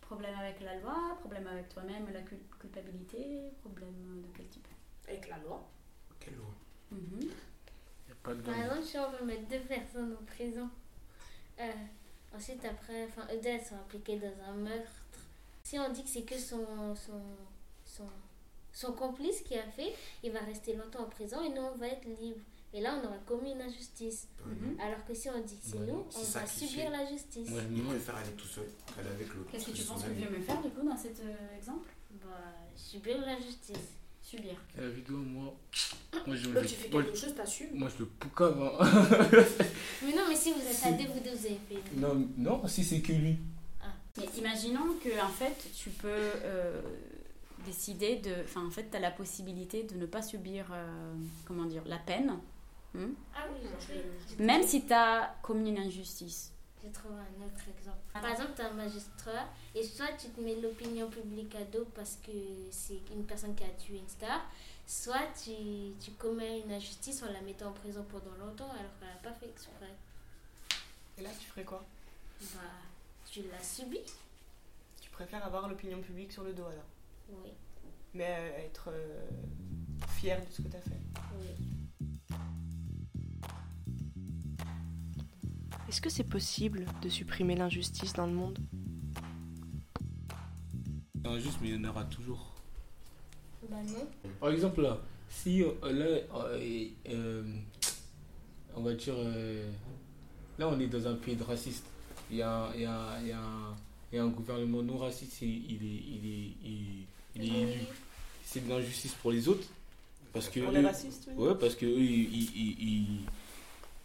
Problème 0.08 0.34
avec 0.38 0.60
la 0.62 0.74
loi, 0.80 1.16
problème 1.20 1.46
avec 1.46 1.68
toi-même, 1.68 2.10
la 2.10 2.22
cul- 2.22 2.40
culpabilité, 2.58 3.50
problème 3.60 4.22
de 4.22 4.28
quel 4.34 4.46
type? 4.48 4.66
Avec 5.06 5.28
la 5.28 5.36
loi. 5.38 5.68
Quelle 6.18 6.36
loi? 6.36 6.46
Mhm. 6.90 7.28
Pas 8.22 8.34
de 8.34 8.40
Par 8.40 8.54
exemple, 8.58 8.84
si 8.84 8.96
on 8.96 9.10
veut 9.10 9.24
mettre 9.26 9.46
deux 9.48 9.60
personnes 9.60 10.16
en 10.18 10.24
prison, 10.24 10.70
euh, 11.60 11.72
ensuite 12.34 12.64
après, 12.64 13.04
enfin, 13.04 13.26
eux 13.30 13.38
deux 13.38 13.48
elles 13.50 13.62
sont 13.64 13.74
impliquées 13.76 14.18
dans 14.18 14.44
un 14.48 14.54
meurtre. 14.54 15.04
Si 15.62 15.78
on 15.78 15.92
dit 15.92 16.02
que 16.02 16.08
c'est 16.08 16.22
que 16.22 16.38
son, 16.38 16.94
son, 16.94 17.20
son, 17.84 18.08
son 18.72 18.92
complice 18.94 19.42
qui 19.42 19.58
a 19.58 19.66
fait, 19.70 19.94
il 20.22 20.32
va 20.32 20.40
rester 20.40 20.74
longtemps 20.74 21.02
en 21.04 21.10
prison 21.10 21.44
et 21.44 21.50
nous 21.50 21.60
on 21.60 21.76
va 21.76 21.88
être 21.88 22.06
libre. 22.06 22.40
Et 22.74 22.80
là, 22.82 23.00
on 23.02 23.06
aura 23.06 23.16
commis 23.26 23.52
une 23.52 23.62
injustice. 23.62 24.28
Mhm. 24.44 24.78
Alors 24.80 25.04
que 25.06 25.14
si 25.14 25.28
on 25.30 25.40
dit 25.40 25.56
que 25.56 25.62
c'est 25.64 25.78
Ouais, 25.78 25.86
nous, 25.86 26.04
on 26.14 26.22
va 26.22 26.46
subir 26.46 26.90
la 26.90 27.06
justice. 27.10 27.48
Moi, 27.50 27.62
préfère 27.88 28.16
aller 28.16 28.32
tout 28.32 28.46
seul 28.46 28.66
qu'aller 28.94 29.08
avec 29.08 29.28
l'autre. 29.34 29.50
Qu'est-ce 29.50 29.66
que 29.66 29.70
tu 29.70 29.82
penses 29.84 30.02
que 30.02 30.08
je 30.14 30.24
vais 30.26 30.38
me 30.38 30.42
faire 30.42 30.60
du 30.62 30.68
coup 30.70 30.86
dans 30.86 30.96
cet 30.96 31.20
euh, 31.20 31.56
exemple? 31.56 31.88
Bah, 32.22 32.28
subir 32.76 33.20
la 33.24 33.36
justice. 33.38 33.76
Subir. 34.22 34.56
la 34.76 34.88
vidéo, 34.90 35.16
moi. 35.16 35.54
Moi, 36.26 36.36
je 36.36 36.50
Là, 36.50 36.60
le- 36.60 36.66
tu 36.66 36.74
fais 36.74 36.90
moi, 36.90 37.02
quelque 37.02 37.16
chose, 37.18 37.34
t'assumes. 37.34 37.70
moi, 37.72 37.88
je 37.88 38.00
le 38.02 38.06
poucave. 38.06 38.60
hein. 38.62 38.78
Mais 40.04 40.12
non, 40.14 40.22
mais 40.28 40.36
si 40.36 40.52
vous 40.52 40.60
êtes 40.60 40.84
à 40.84 40.92
deux, 40.92 41.06
vous 41.10 41.20
deux, 41.20 41.30
vous 41.34 41.46
avez 41.46 41.58
fait. 41.68 41.96
non, 41.96 42.28
non, 42.36 42.66
si 42.68 42.84
c'est 42.84 43.00
que 43.00 43.12
lui. 43.12 43.38
Mais 44.18 44.26
imaginons 44.36 44.94
que 45.02 45.24
en 45.24 45.28
fait 45.28 45.70
tu 45.76 45.90
peux 45.90 46.08
euh, 46.10 46.82
décider 47.64 48.16
de. 48.16 48.32
Enfin, 48.44 48.66
en 48.66 48.70
fait, 48.70 48.90
tu 48.90 48.96
as 48.96 49.00
la 49.00 49.10
possibilité 49.10 49.84
de 49.84 49.94
ne 49.96 50.06
pas 50.06 50.22
subir, 50.22 50.66
euh, 50.72 51.14
comment 51.46 51.64
dire, 51.64 51.82
la 51.86 51.98
peine, 51.98 52.36
hmm, 52.98 53.14
Ah 53.34 53.44
oui, 53.52 53.68
j'ai- 53.86 54.44
même 54.44 54.62
si 54.62 54.86
tu 54.86 54.92
as 54.92 55.34
commis 55.42 55.70
une 55.70 55.78
injustice. 55.78 56.52
J'ai 56.82 56.90
trouvé 56.90 57.14
un 57.14 57.44
autre 57.44 57.60
exemple. 57.76 57.98
Par 58.12 58.26
exemple, 58.30 58.52
tu 58.54 58.62
es 58.62 58.64
un 58.64 58.72
magistrat 58.72 59.48
et 59.74 59.82
soit 59.82 60.12
tu 60.18 60.28
te 60.28 60.40
mets 60.40 60.54
l'opinion 60.56 61.08
publique 61.10 61.54
à 61.56 61.64
dos 61.64 61.86
parce 61.94 62.18
que 62.24 62.30
c'est 62.70 63.00
une 63.12 63.24
personne 63.24 63.54
qui 63.54 63.64
a 63.64 63.68
tué 63.70 63.98
une 63.98 64.08
star, 64.08 64.40
soit 64.86 65.26
tu, 65.42 65.50
tu 66.00 66.12
commets 66.12 66.60
une 66.60 66.72
injustice 66.72 67.22
en 67.22 67.32
la 67.32 67.40
mettant 67.42 67.68
en 67.70 67.72
prison 67.72 68.04
pendant 68.08 68.34
longtemps 68.44 68.70
alors 68.70 68.92
qu'elle 69.00 69.08
n'a 69.08 69.14
pas 69.16 69.32
fait 69.32 69.48
exprès. 69.48 69.92
Et 71.18 71.22
là, 71.22 71.30
tu 71.38 71.46
ferais 71.46 71.64
quoi? 71.64 71.84
Bah, 72.54 72.60
tu 73.28 73.42
l'as 73.50 73.62
subi. 73.62 73.98
Tu 75.00 75.10
préfères 75.10 75.44
avoir 75.44 75.68
l'opinion 75.68 76.00
publique 76.00 76.30
sur 76.32 76.44
le 76.44 76.52
dos 76.52 76.64
alors? 76.66 76.86
Oui, 77.30 77.50
Mais 78.14 78.36
euh, 78.38 78.66
être 78.66 78.90
euh, 78.92 79.26
fier 80.16 80.40
de 80.40 80.50
ce 80.52 80.62
que 80.62 80.68
tu 80.68 80.76
as 80.76 80.80
fait? 80.80 81.00
oui. 81.40 81.66
Est-ce 85.88 86.00
que 86.00 86.10
c'est 86.10 86.24
possible 86.24 86.84
de 87.02 87.08
supprimer 87.08 87.56
l'injustice 87.56 88.12
dans 88.12 88.26
le 88.26 88.32
monde? 88.32 88.58
C'est 91.22 91.28
injuste, 91.28 91.58
mais 91.62 91.68
il 91.70 91.76
y 91.82 91.86
en 91.86 91.88
aura 91.88 92.04
toujours. 92.04 92.52
Bah 93.70 93.76
non. 93.86 94.06
Par 94.40 94.50
exemple, 94.50 94.82
là, 94.82 94.98
si 95.28 95.62
euh, 95.62 95.72
là, 95.82 96.04
euh, 96.34 96.86
euh, 97.08 97.42
on 98.76 98.82
va 98.82 98.94
dire, 98.94 99.14
là, 100.58 100.68
on 100.68 100.78
est 100.78 100.86
dans 100.86 101.06
un 101.08 101.14
pays 101.14 101.36
de 101.36 101.42
racistes. 101.42 101.84
Il 102.30 102.36
y 102.36 102.42
a, 102.42 102.70
il 102.74 102.82
y 102.82 102.86
a, 102.86 103.18
il 103.22 103.28
y 103.28 103.32
a, 103.32 103.40
un, 103.40 103.74
il 104.12 104.16
y 104.16 104.18
a 104.18 104.24
un 104.24 104.28
gouvernement 104.28 104.82
non 104.82 104.98
raciste, 104.98 105.40
il, 105.42 105.48
il 105.48 105.76
est, 105.76 106.02
il 106.06 106.26
est, 106.26 106.52
il, 106.64 107.04
il 107.36 107.42
est 107.56 107.60
élu. 107.62 107.80
C'est 108.44 108.64
de 108.66 108.70
l'injustice 108.70 109.14
pour 109.14 109.32
les 109.32 109.48
autres. 109.48 109.66
Parce 110.32 110.48
que 110.50 110.60
Pour 110.60 110.72
les 110.72 110.80
eux- 110.82 110.86
racistes, 110.86 111.28
oui. 111.36 111.46
Ouais, 111.48 111.54
parce 111.58 111.74
que 111.74 111.86
eux, 111.86 111.98
ils, 112.00 112.34
ils, 112.34 112.50
ils, 112.54 112.82
ils- 112.82 113.20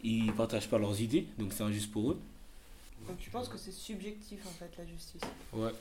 ils 0.04 0.32
partagent 0.32 0.68
pas 0.68 0.78
leurs 0.78 1.00
idées, 1.00 1.26
donc 1.38 1.52
c'est 1.52 1.62
injuste 1.62 1.90
pour 1.90 2.12
eux. 2.12 2.20
Donc 3.08 3.18
tu 3.18 3.30
penses 3.30 3.48
que 3.48 3.58
c'est 3.58 3.72
subjectif 3.72 4.46
en 4.46 4.50
fait 4.50 4.70
la 4.78 4.86
justice? 4.86 5.22
Ouais. 5.52 5.72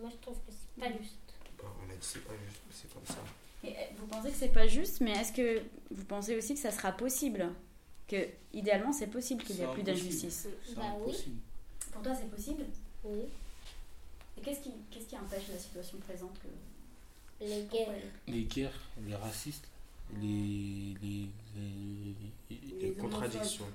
Moi, 0.00 0.10
je 0.10 0.16
trouve 0.22 0.36
que 0.36 0.50
c'est 0.50 0.80
pas 0.80 0.90
juste. 0.96 1.16
Bah, 1.58 1.64
on 1.80 1.90
a 1.90 1.94
dit 1.94 1.98
c'est 2.00 2.24
pas 2.24 2.34
juste, 2.34 2.60
mais 2.66 2.74
c'est 2.74 2.92
comme 2.92 3.06
ça. 3.06 3.22
Et, 3.64 3.68
euh, 3.68 3.80
vous 3.98 4.06
pensez 4.06 4.30
que 4.30 4.36
c'est 4.36 4.52
pas 4.52 4.66
juste, 4.66 5.00
mais 5.00 5.12
est-ce 5.12 5.32
que 5.32 5.62
vous 5.90 6.04
pensez 6.04 6.36
aussi 6.36 6.54
que 6.54 6.60
ça 6.60 6.70
sera 6.70 6.92
possible? 6.92 7.48
Que 8.08 8.28
idéalement, 8.52 8.92
c'est 8.92 9.06
possible 9.06 9.42
qu'il 9.44 9.56
n'y 9.56 9.62
ait 9.62 9.72
plus 9.72 9.82
d'injustice 9.82 10.48
Bah 10.76 10.82
oui. 11.06 11.14
Pour 11.92 12.02
toi, 12.02 12.12
c'est 12.14 12.30
possible? 12.30 12.64
Oui. 13.04 13.20
Et 14.36 14.40
qu'est-ce 14.40 14.60
qui, 14.60 14.70
qu'est-ce 14.90 15.06
qui 15.06 15.16
empêche 15.16 15.48
la 15.52 15.58
situation 15.58 15.98
présente 15.98 16.34
que... 16.40 17.44
Les 17.44 17.64
guerres. 17.64 17.88
Les 18.28 18.42
guerres, 18.42 18.80
les 19.06 19.14
racistes, 19.14 19.68
les, 20.20 20.94
les, 21.02 21.28
les, 21.56 22.14
les- 22.50 22.88
Les 22.88 22.92
contradictions. 22.94 23.66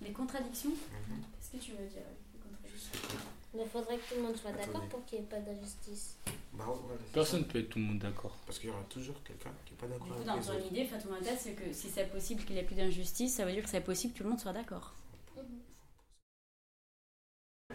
Les 0.00 0.12
contradictions 0.12 0.70
Mhm. 0.70 1.22
Qu'est-ce 1.40 1.50
que 1.52 1.64
tu 1.64 1.70
veux 1.72 1.86
dire 1.88 2.02
avec 2.02 2.18
les 2.34 2.40
contradictions 2.40 3.18
Il 3.54 3.66
faudrait 3.68 3.96
que 3.98 4.08
tout 4.08 4.14
le 4.16 4.22
monde 4.22 4.36
soit 4.36 4.52
d'accord 4.52 4.84
pour 4.88 5.04
qu'il 5.06 5.18
n'y 5.20 5.24
ait 5.24 5.28
pas 5.28 5.40
d'injustice. 5.40 6.16
Bah, 6.52 6.66
ouais, 6.68 6.96
Personne 7.12 7.44
ça. 7.44 7.52
peut 7.52 7.58
être 7.60 7.70
tout 7.70 7.78
le 7.78 7.84
monde 7.86 7.98
d'accord. 7.98 8.36
Parce 8.46 8.58
qu'il 8.58 8.68
y 8.68 8.72
aura 8.72 8.82
toujours 8.84 9.22
quelqu'un 9.24 9.50
qui 9.64 9.72
n'est 9.72 9.78
pas 9.78 9.86
d'accord 9.86 10.08
dans 10.24 10.40
ton 10.40 10.66
idée, 10.68 10.84
Fatou 10.84 11.08
tête, 11.22 11.38
c'est 11.40 11.52
que 11.54 11.72
si 11.72 11.88
c'est 11.88 12.06
possible 12.10 12.44
qu'il 12.44 12.54
n'y 12.54 12.60
ait 12.60 12.64
plus 12.64 12.76
d'injustice, 12.76 13.34
ça 13.34 13.44
veut 13.44 13.52
dire 13.52 13.62
que 13.64 13.70
c'est 13.70 13.80
possible 13.80 14.12
que 14.12 14.18
tout 14.18 14.24
le 14.24 14.30
monde 14.30 14.40
soit 14.40 14.52
d'accord. 14.52 14.94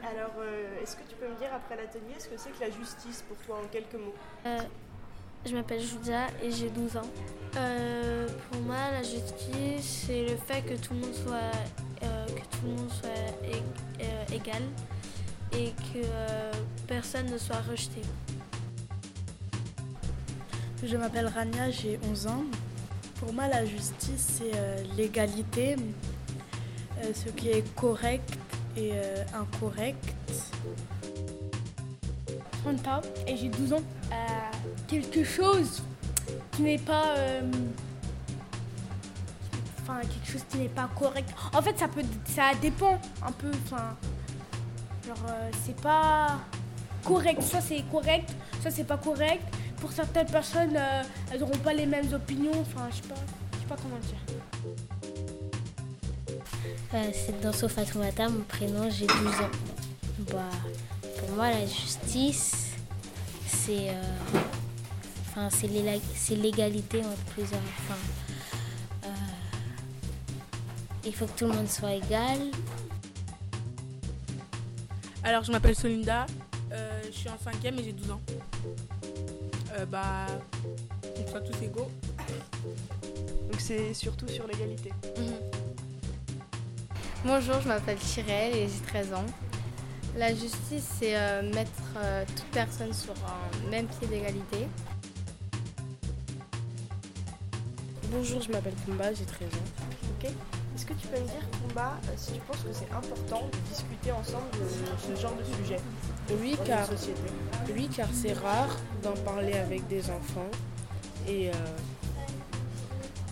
Alors, 0.01 0.31
euh, 0.37 0.81
est-ce 0.81 0.95
que 0.95 1.03
tu 1.09 1.15
peux 1.15 1.27
me 1.27 1.35
dire 1.37 1.53
après 1.53 1.75
l'atelier 1.75 2.13
ce 2.19 2.27
que 2.29 2.37
c'est 2.37 2.51
que 2.51 2.59
la 2.61 2.69
justice 2.69 3.23
pour 3.27 3.37
toi 3.45 3.59
en 3.61 3.67
quelques 3.67 3.95
mots? 3.95 4.13
Euh, 4.45 4.59
je 5.45 5.55
m'appelle 5.55 5.81
Julia 5.81 6.27
et 6.43 6.51
j'ai 6.51 6.69
12 6.69 6.97
ans. 6.97 7.01
Euh, 7.57 8.27
pour 8.51 8.61
moi, 8.61 8.75
la 8.91 9.01
justice, 9.03 10.05
c'est 10.05 10.23
le 10.23 10.37
fait 10.37 10.61
que 10.61 10.75
tout 10.75 10.93
le 10.93 10.99
monde 10.99 11.13
soit, 11.15 11.51
euh, 12.03 12.25
que 12.27 12.41
tout 12.57 12.65
le 12.65 12.71
monde 12.73 12.89
soit 12.91 13.09
ég- 13.47 14.03
euh, 14.03 14.35
égal 14.35 14.61
et 15.53 15.69
que 15.71 15.97
euh, 16.05 16.51
personne 16.87 17.25
ne 17.31 17.37
soit 17.37 17.61
rejeté. 17.69 18.01
Je 20.83 20.95
m'appelle 20.95 21.27
Rania, 21.27 21.71
j'ai 21.71 21.99
11 22.11 22.27
ans. 22.27 22.43
Pour 23.19 23.33
moi, 23.33 23.47
la 23.47 23.65
justice, 23.65 24.37
c'est 24.37 24.55
euh, 24.55 24.77
l'égalité, 24.95 25.75
euh, 26.99 27.11
ce 27.13 27.29
qui 27.31 27.49
est 27.49 27.75
correct 27.75 28.31
et 28.77 28.91
euh, 28.93 29.23
incorrect. 29.33 30.13
30 32.63 32.87
ans 32.87 33.01
et 33.27 33.35
j'ai 33.35 33.49
12 33.49 33.73
ans. 33.73 33.81
Quelque 34.87 35.23
chose 35.23 35.81
qui 36.51 36.61
n'est 36.63 36.77
pas. 36.79 37.15
euh, 37.17 37.41
Enfin, 39.81 40.01
quelque 40.01 40.31
chose 40.31 40.43
qui 40.51 40.57
n'est 40.59 40.69
pas 40.69 40.87
correct. 40.99 41.29
En 41.51 41.61
fait, 41.63 41.77
ça 41.79 41.87
peut, 41.87 42.03
ça 42.25 42.51
dépend 42.61 42.99
un 43.25 43.31
peu. 43.31 43.49
Enfin, 43.65 43.95
genre, 45.07 45.17
euh, 45.29 45.49
c'est 45.65 45.75
pas 45.81 46.37
correct. 47.03 47.41
Ça, 47.41 47.59
c'est 47.59 47.83
correct. 47.91 48.29
Ça, 48.61 48.69
c'est 48.69 48.83
pas 48.83 48.97
correct. 48.97 49.41
Pour 49.81 49.91
certaines 49.91 50.27
personnes, 50.27 50.75
euh, 50.77 51.01
elles 51.31 51.39
n'auront 51.39 51.57
pas 51.57 51.73
les 51.73 51.87
mêmes 51.87 52.13
opinions. 52.13 52.51
Enfin, 52.61 52.87
je 52.91 52.97
sais 52.97 53.01
pas, 53.09 53.15
je 53.53 53.57
sais 53.59 53.65
pas 53.65 53.75
comment 53.81 53.97
dire. 53.97 54.19
C'est 57.13 57.41
dans 57.41 57.53
Sofa 57.53 57.83
Fatoumata, 57.85 58.29
mon 58.29 58.41
prénom, 58.41 58.89
j'ai 58.91 59.07
12 59.07 59.15
ans. 59.17 59.49
Bah, 60.31 60.39
pour 61.19 61.29
moi, 61.35 61.49
la 61.49 61.65
justice, 61.65 62.73
c'est. 63.47 63.89
Enfin, 65.47 65.49
c'est 66.15 66.35
l'égalité 66.35 66.99
entre 66.99 67.23
plusieurs. 67.33 67.61
Enfin, 67.79 67.97
euh, 69.05 69.09
il 71.05 71.13
faut 71.13 71.25
que 71.25 71.37
tout 71.37 71.45
le 71.45 71.53
monde 71.53 71.67
soit 71.67 71.93
égal. 71.93 72.39
Alors, 75.23 75.43
je 75.43 75.51
m'appelle 75.51 75.75
Solinda, 75.75 76.25
euh, 76.71 77.01
je 77.05 77.17
suis 77.17 77.29
en 77.29 77.37
cinquième 77.37 77.77
et 77.79 77.83
j'ai 77.83 77.93
12 77.93 78.11
ans. 78.11 78.21
Euh, 79.77 79.85
bah, 79.85 80.25
on 81.17 81.27
soit 81.29 81.41
tous 81.41 81.63
égaux. 81.63 81.91
Donc 83.51 83.59
c'est 83.59 83.93
surtout 83.93 84.27
sur 84.27 84.47
l'égalité. 84.47 84.91
Bonjour, 87.25 87.59
je 87.61 87.67
m'appelle 87.67 87.99
Chirel 87.99 88.55
et 88.55 88.67
j'ai 88.67 88.81
13 88.87 89.13
ans. 89.13 89.25
La 90.17 90.33
justice, 90.33 90.87
c'est 90.99 91.15
euh, 91.15 91.41
mettre 91.53 91.71
euh, 91.97 92.25
toute 92.25 92.45
personne 92.51 92.93
sur 92.93 93.13
un 93.13 93.69
même 93.69 93.85
pied 93.87 94.07
d'égalité. 94.07 94.67
Bonjour, 98.11 98.41
je 98.41 98.51
m'appelle 98.51 98.73
Kumba, 98.85 99.13
j'ai 99.13 99.23
13 99.23 99.47
ans. 99.49 99.85
Ok. 100.17 100.25
Est-ce 100.25 100.85
que 100.85 100.93
tu 100.93 101.07
peux 101.07 101.19
me 101.19 101.27
dire, 101.27 101.47
Kumba, 101.51 101.93
euh, 102.05 102.13
si 102.17 102.31
tu 102.31 102.39
penses 102.39 102.57
que 102.63 102.73
c'est 102.73 102.91
important 102.91 103.47
de 103.51 103.69
discuter 103.69 104.11
ensemble 104.11 104.49
de 104.53 105.15
ce 105.15 105.21
genre 105.21 105.35
de 105.35 105.43
sujet 105.43 105.79
Oui, 106.41 106.57
car, 106.65 106.87
oui, 107.75 107.87
car 107.95 108.07
c'est 108.11 108.33
rare 108.33 108.75
d'en 109.03 109.13
parler 109.23 109.53
avec 109.53 109.87
des 109.87 110.09
enfants 110.09 110.49
et, 111.27 111.49
euh, 111.49 111.53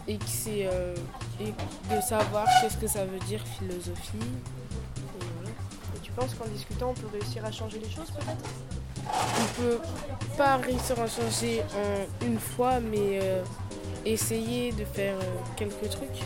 et, 0.08 0.18
que 0.18 0.28
c'est, 0.28 0.68
euh, 0.68 0.96
et 1.40 1.54
de 1.96 2.02
savoir 2.02 2.46
qu'est-ce 2.62 2.78
que 2.78 2.88
ça 2.88 3.04
veut 3.04 3.20
dire 3.20 3.42
philosophie. 3.58 4.18
Et 4.18 5.26
voilà. 5.38 5.50
Et 5.96 6.00
tu 6.04 6.12
penses 6.12 6.36
qu'en 6.36 6.48
discutant, 6.50 6.92
on 6.92 6.94
peut 6.94 7.18
réussir 7.20 7.44
à 7.44 7.52
changer 7.52 7.80
les 7.80 7.90
choses 7.90 8.12
peut-être? 8.12 8.50
On 9.10 9.62
peut 9.62 9.80
pas 10.38 10.58
réussir 10.58 11.00
à 11.00 11.08
changer 11.08 11.64
en 11.74 12.26
une 12.26 12.40
fois, 12.40 12.80
mais 12.80 13.20
euh, 13.24 13.42
essayer 14.12 14.72
de 14.72 14.86
faire 14.86 15.16
euh, 15.16 15.39
quelques 15.55 15.89
trucs. 15.89 16.24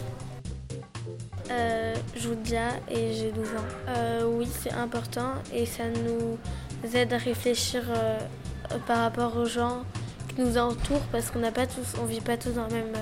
Euh, 1.49 1.95
Joudia 2.15 2.69
et 2.89 3.13
j'ai 3.13 3.31
12 3.31 3.47
ans. 3.47 3.51
Euh, 3.89 4.23
oui, 4.25 4.47
c'est 4.61 4.71
important 4.71 5.33
et 5.53 5.65
ça 5.65 5.83
nous 5.89 6.37
aide 6.93 7.11
à 7.13 7.17
réfléchir 7.17 7.83
euh, 7.89 8.17
par 8.87 8.99
rapport 8.99 9.35
aux 9.35 9.45
gens 9.45 9.83
qui 10.29 10.41
nous 10.41 10.57
entourent 10.57 11.05
parce 11.11 11.29
qu'on 11.29 11.39
n'a 11.39 11.51
pas 11.51 11.67
tous, 11.67 11.95
on 12.01 12.05
vit 12.05 12.21
pas 12.21 12.37
tous 12.37 12.51
dans 12.51 12.67
la 12.67 12.73
même 12.73 12.95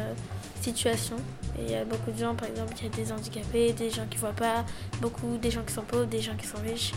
situation. 0.62 1.16
Il 1.60 1.70
y 1.70 1.76
a 1.76 1.86
beaucoup 1.86 2.12
de 2.12 2.18
gens, 2.18 2.34
par 2.34 2.48
exemple, 2.48 2.74
il 2.78 2.86
y 2.86 2.88
a 2.88 2.90
des 2.90 3.12
handicapés, 3.12 3.74
des 3.74 3.92
gens 3.92 4.06
qui 4.10 4.18
voient 4.18 4.32
pas, 4.32 4.66
beaucoup 5.02 5.38
des 5.38 5.52
gens 5.52 5.62
qui 5.62 5.74
sont 5.74 5.84
pauvres, 5.84 6.06
des 6.06 6.22
gens 6.22 6.36
qui 6.36 6.48
sont 6.48 6.58
riches 6.66 6.94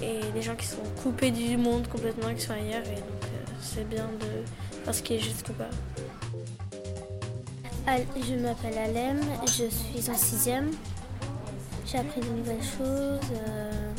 et 0.00 0.20
des 0.32 0.42
gens 0.42 0.54
qui 0.54 0.66
sont 0.66 0.82
coupés 1.02 1.30
du 1.32 1.56
monde 1.56 1.88
complètement, 1.88 2.32
qui 2.34 2.42
sont 2.42 2.52
ailleurs. 2.52 2.84
Et 2.86 3.00
donc 3.00 3.30
c'est 3.60 3.88
bien 3.88 4.06
de 4.20 4.82
voir 4.84 4.94
ce 4.94 5.02
qui 5.02 5.14
est 5.14 5.20
juste 5.20 5.48
ou 5.48 5.52
pas. 5.54 5.70
Je 7.88 8.34
m'appelle 8.34 8.76
Alem, 8.76 9.18
je 9.46 9.64
suis 9.70 10.10
en 10.10 10.14
sixième. 10.14 10.72
J'ai 11.86 11.96
appris 11.96 12.20
de 12.20 12.26
nouvelles 12.26 12.62
choses. 12.62 13.30
euh, 13.32 13.92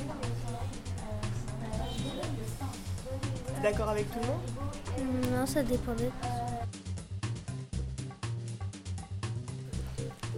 d'accord 3.63 3.89
avec 3.89 4.05
tout 4.11 4.19
le 4.19 4.27
monde? 4.27 5.31
Non, 5.33 5.45
ça 5.47 5.63
dépendait. 5.63 6.11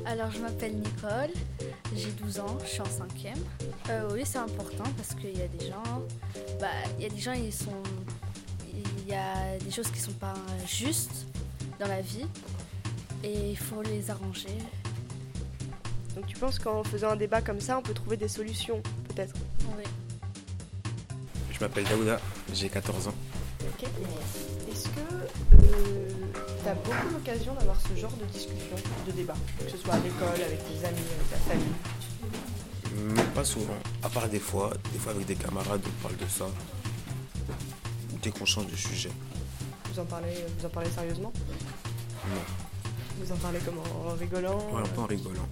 Alors, 0.06 0.32
je 0.32 0.40
m'appelle 0.40 0.78
Nicole, 0.78 1.34
j'ai 1.94 2.12
12 2.12 2.40
ans, 2.40 2.58
je 2.64 2.70
suis 2.70 2.82
en 2.82 2.86
cinquième. 2.86 3.38
Euh, 3.90 4.10
oui, 4.14 4.22
c'est 4.24 4.38
important 4.40 4.86
parce 4.96 5.14
qu'il 5.14 5.38
y 5.38 5.42
a 5.42 5.48
des 5.50 5.68
gens, 5.68 6.02
bah, 6.62 6.68
il 6.98 7.04
y 7.04 7.06
a 7.06 7.10
des 7.10 7.20
gens, 7.20 7.34
ils 7.34 7.52
sont, 7.52 7.84
il 8.74 9.10
y 9.10 9.14
a 9.14 9.58
des 9.60 9.72
choses 9.72 9.92
qui 9.92 10.00
sont 10.00 10.14
pas 10.14 10.36
justes 10.66 11.26
dans 11.80 11.88
la 11.88 12.02
vie 12.02 12.26
et 13.24 13.52
il 13.52 13.58
faut 13.58 13.82
les 13.82 14.10
arranger. 14.10 14.58
Donc 16.16 16.26
tu 16.28 16.38
penses 16.38 16.60
qu'en 16.60 16.84
faisant 16.84 17.12
un 17.12 17.16
débat 17.16 17.42
comme 17.42 17.62
ça, 17.62 17.78
on 17.78 17.82
peut 17.82 17.94
trouver 17.94 18.18
des 18.18 18.28
solutions 18.28 18.82
peut-être? 19.10 19.34
Oui. 19.78 19.84
Je 21.52 21.60
m'appelle 21.60 21.86
Daouda, 21.86 22.20
j'ai 22.54 22.70
14 22.70 23.08
ans. 23.08 23.14
Ok. 23.62 23.88
Est-ce 24.72 24.88
que 24.90 25.02
tu 26.64 26.68
as 26.68 26.74
beaucoup 26.74 27.10
l'occasion 27.14 27.54
d'avoir 27.54 27.80
ce 27.80 27.96
genre 28.00 28.14
de 28.14 28.26
discussion, 28.26 28.76
de 29.06 29.12
débat? 29.12 29.36
Que 29.60 29.70
ce 29.70 29.78
soit 29.78 29.94
à 29.94 30.00
l'école, 30.00 30.42
avec 30.46 30.60
tes 30.66 30.86
amis, 30.86 31.00
avec 31.16 31.30
ta 31.30 31.38
famille? 31.38 31.74
Mais 33.16 33.24
pas 33.36 33.46
souvent, 33.46 33.78
à 34.04 34.10
part 34.10 34.28
des 34.28 34.40
fois, 34.40 34.72
des 34.92 35.00
fois 35.00 35.14
avec 35.14 35.26
des 35.26 35.36
camarades, 35.36 35.82
on 35.86 36.04
parle 36.04 36.18
de 36.18 36.28
ça. 36.28 36.46
Dès 38.22 38.32
qu'on 38.32 38.46
change 38.46 38.68
de 38.68 38.76
sujet. 38.76 39.12
vous 39.92 40.00
en, 40.00 40.06
parlez, 40.06 40.34
vous 40.60 40.66
en 40.66 40.70
parlez 40.70 40.90
sérieusement? 40.92 41.32
Non. 42.30 42.42
En 43.32 43.36
parlez 43.38 43.60
comment 43.60 43.84
En 44.08 44.14
rigolant 44.16 44.58
Ouais, 44.74 44.82
un 44.82 44.88
peu 44.88 45.02
en 45.02 45.06
rigolant. 45.06 45.48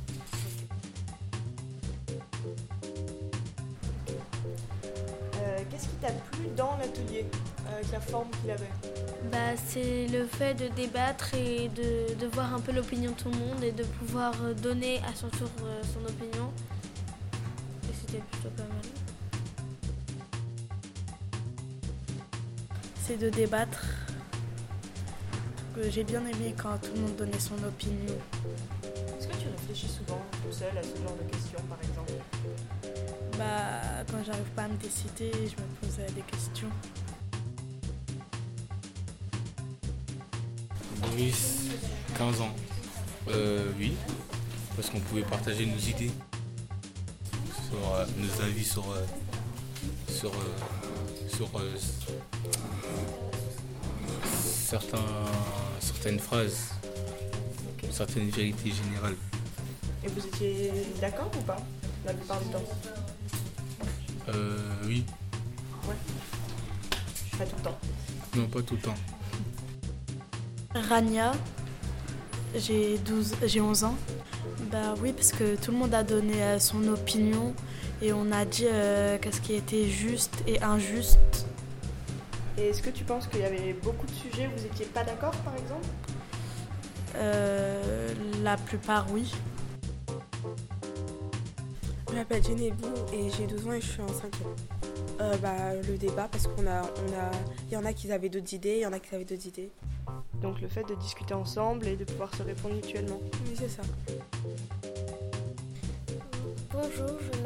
Euh, 5.42 5.60
Qu'est-ce 5.70 5.84
qui 5.88 5.96
t'a 6.02 6.12
plu 6.32 6.46
dans 6.58 6.76
l'atelier 6.78 7.26
avec 7.72 7.92
la 7.92 8.00
forme 8.02 8.28
qu'il 8.42 8.52
avait? 8.52 8.70
Bah, 9.32 9.56
c'est 9.68 10.08
le 10.08 10.26
fait 10.26 10.54
de 10.56 10.68
débattre 10.76 11.34
et 11.34 11.70
de, 11.70 12.14
de 12.16 12.28
voir 12.28 12.54
un 12.54 12.60
peu 12.60 12.72
l'opinion 12.72 13.12
de 13.12 13.16
tout 13.16 13.30
le 13.30 13.38
monde 13.38 13.64
et 13.64 13.72
de 13.72 13.84
pouvoir 13.84 14.34
euh, 14.44 14.54
donner 14.54 14.98
à 15.10 15.16
son 15.16 15.30
tour 15.30 15.50
euh, 15.64 15.82
son 15.94 16.04
opinion. 16.06 16.52
Et 17.90 17.94
c'était 17.94 18.24
plutôt 18.32 18.50
pas 18.50 18.64
mal. 18.64 18.82
c'est 23.06 23.18
de 23.18 23.30
débattre. 23.32 23.84
Que 25.80 25.90
J'ai 25.90 26.04
bien 26.04 26.20
aimé 26.26 26.54
quand 26.62 26.78
tout 26.82 26.90
le 26.94 27.02
monde 27.04 27.16
donnait 27.16 27.40
son 27.40 27.56
opinion. 27.64 28.14
Est-ce 29.18 29.28
que 29.30 29.34
tu 29.38 29.48
réfléchis 29.48 29.88
souvent 29.88 30.22
tout 30.44 30.52
seul 30.52 30.78
à 30.78 30.84
ce 30.84 30.90
genre 31.02 31.16
de 31.16 31.32
questions 31.32 31.60
par 31.70 31.78
exemple? 31.82 32.12
Bah, 33.38 34.04
quand 34.12 34.22
j'arrive 34.26 34.50
pas 34.58 34.64
à 34.64 34.68
me 34.68 34.76
décider, 34.76 35.32
je 35.32 35.56
me 35.56 35.68
pose 35.80 36.00
euh, 36.00 36.08
des 36.14 36.22
questions. 36.24 36.68
Boris, 40.98 41.70
15 42.18 42.42
ans. 42.42 42.54
Euh, 43.30 43.72
oui, 43.78 43.94
parce 44.76 44.90
qu'on 44.90 45.00
pouvait 45.00 45.22
partager 45.22 45.66
nos 45.66 45.78
idées, 45.78 46.12
sur 47.70 47.96
euh, 47.96 48.06
nos 48.18 48.44
avis 48.44 48.66
sur, 48.66 48.84
euh, 48.92 49.06
sur, 50.10 50.32
euh, 50.32 51.30
sur 51.30 51.48
euh, 51.58 51.78
certains, 54.70 54.98
certaines 56.02 56.20
phrases, 56.20 56.70
certaines 57.92 58.30
vérités 58.30 58.72
générales. 58.72 59.16
Et 60.02 60.08
vous 60.08 60.26
étiez 60.26 60.72
d'accord 61.02 61.30
ou 61.38 61.42
pas 61.42 61.58
la 62.06 62.14
plupart 62.14 62.40
du 62.40 62.50
temps? 62.52 62.64
Euh, 64.30 64.58
oui, 64.86 65.04
Ouais. 65.88 65.96
Pas 67.38 67.46
tout 67.46 67.56
le 67.58 67.64
temps. 67.64 67.78
non 68.36 68.48
pas 68.48 68.62
tout 68.62 68.76
le 68.76 68.82
temps. 68.82 68.96
Rania, 70.74 71.34
j'ai 72.56 72.98
12, 73.00 73.36
j'ai 73.46 73.60
11 73.60 73.84
ans. 73.84 73.96
Bah 74.72 74.94
oui, 75.02 75.12
parce 75.12 75.34
que 75.34 75.56
tout 75.58 75.72
le 75.72 75.78
monde 75.78 75.94
a 75.94 76.04
donné 76.04 76.42
euh, 76.44 76.60
son 76.60 76.88
opinion 76.88 77.54
et 78.02 78.14
on 78.14 78.32
a 78.32 78.46
dit 78.46 78.68
euh, 78.68 79.18
qu'est-ce 79.20 79.42
qui 79.42 79.54
était 79.56 79.90
juste 79.90 80.34
et 80.48 80.62
injuste. 80.62 81.46
Et 82.60 82.70
est-ce 82.70 82.82
que 82.82 82.90
tu 82.90 83.06
penses 83.06 83.28
qu'il 83.28 83.40
y 83.40 83.46
avait 83.46 83.74
beaucoup 83.74 84.06
de 84.06 84.12
sujets 84.12 84.48
où 84.48 84.58
vous 84.58 84.64
n'étiez 84.64 84.86
pas 84.88 85.04
d'accord 85.06 85.32
par 85.46 85.56
exemple? 85.56 85.88
Euh, 87.16 88.14
la 88.44 88.58
plupart, 88.58 89.08
oui. 89.14 89.34
Je 92.10 92.16
m'appelle 92.16 92.44
Jenebou 92.44 92.88
et 93.14 93.30
j'ai 93.30 93.48
12 93.48 93.68
ans 93.68 93.72
et 93.72 93.82
je 93.82 93.88
suis 93.88 94.02
en 94.02 94.08
5 94.08 94.34
euh, 95.22 95.38
bah, 95.38 95.74
Le 95.88 95.98
débat, 95.98 96.28
parce 96.30 96.48
qu'on 96.48 96.68
a, 96.68 96.82
on 96.82 97.14
a, 97.14 97.32
il 97.68 97.74
y 97.74 97.78
en 97.78 97.86
a 97.86 97.94
qui 97.94 98.12
avaient 98.12 98.30
d'autres 98.30 98.54
idées, 98.54 98.78
il 98.78 98.82
y 98.82 98.86
en 98.86 98.94
a 98.94 99.00
qui 99.00 99.16
avaient 99.16 99.26
d'autres 99.26 99.48
idées. 99.48 99.72
Donc 100.42 100.60
le 100.60 100.68
fait 100.68 100.84
de 100.84 100.96
discuter 100.96 101.34
ensemble 101.34 101.88
et 101.88 101.96
de 101.96 102.04
pouvoir 102.04 102.34
se 102.36 102.44
répondre 102.44 102.76
mutuellement. 102.76 103.22
Oui, 103.46 103.56
c'est 103.56 103.70
ça. 103.70 103.84
Bonjour, 106.74 107.20
je 107.20 107.39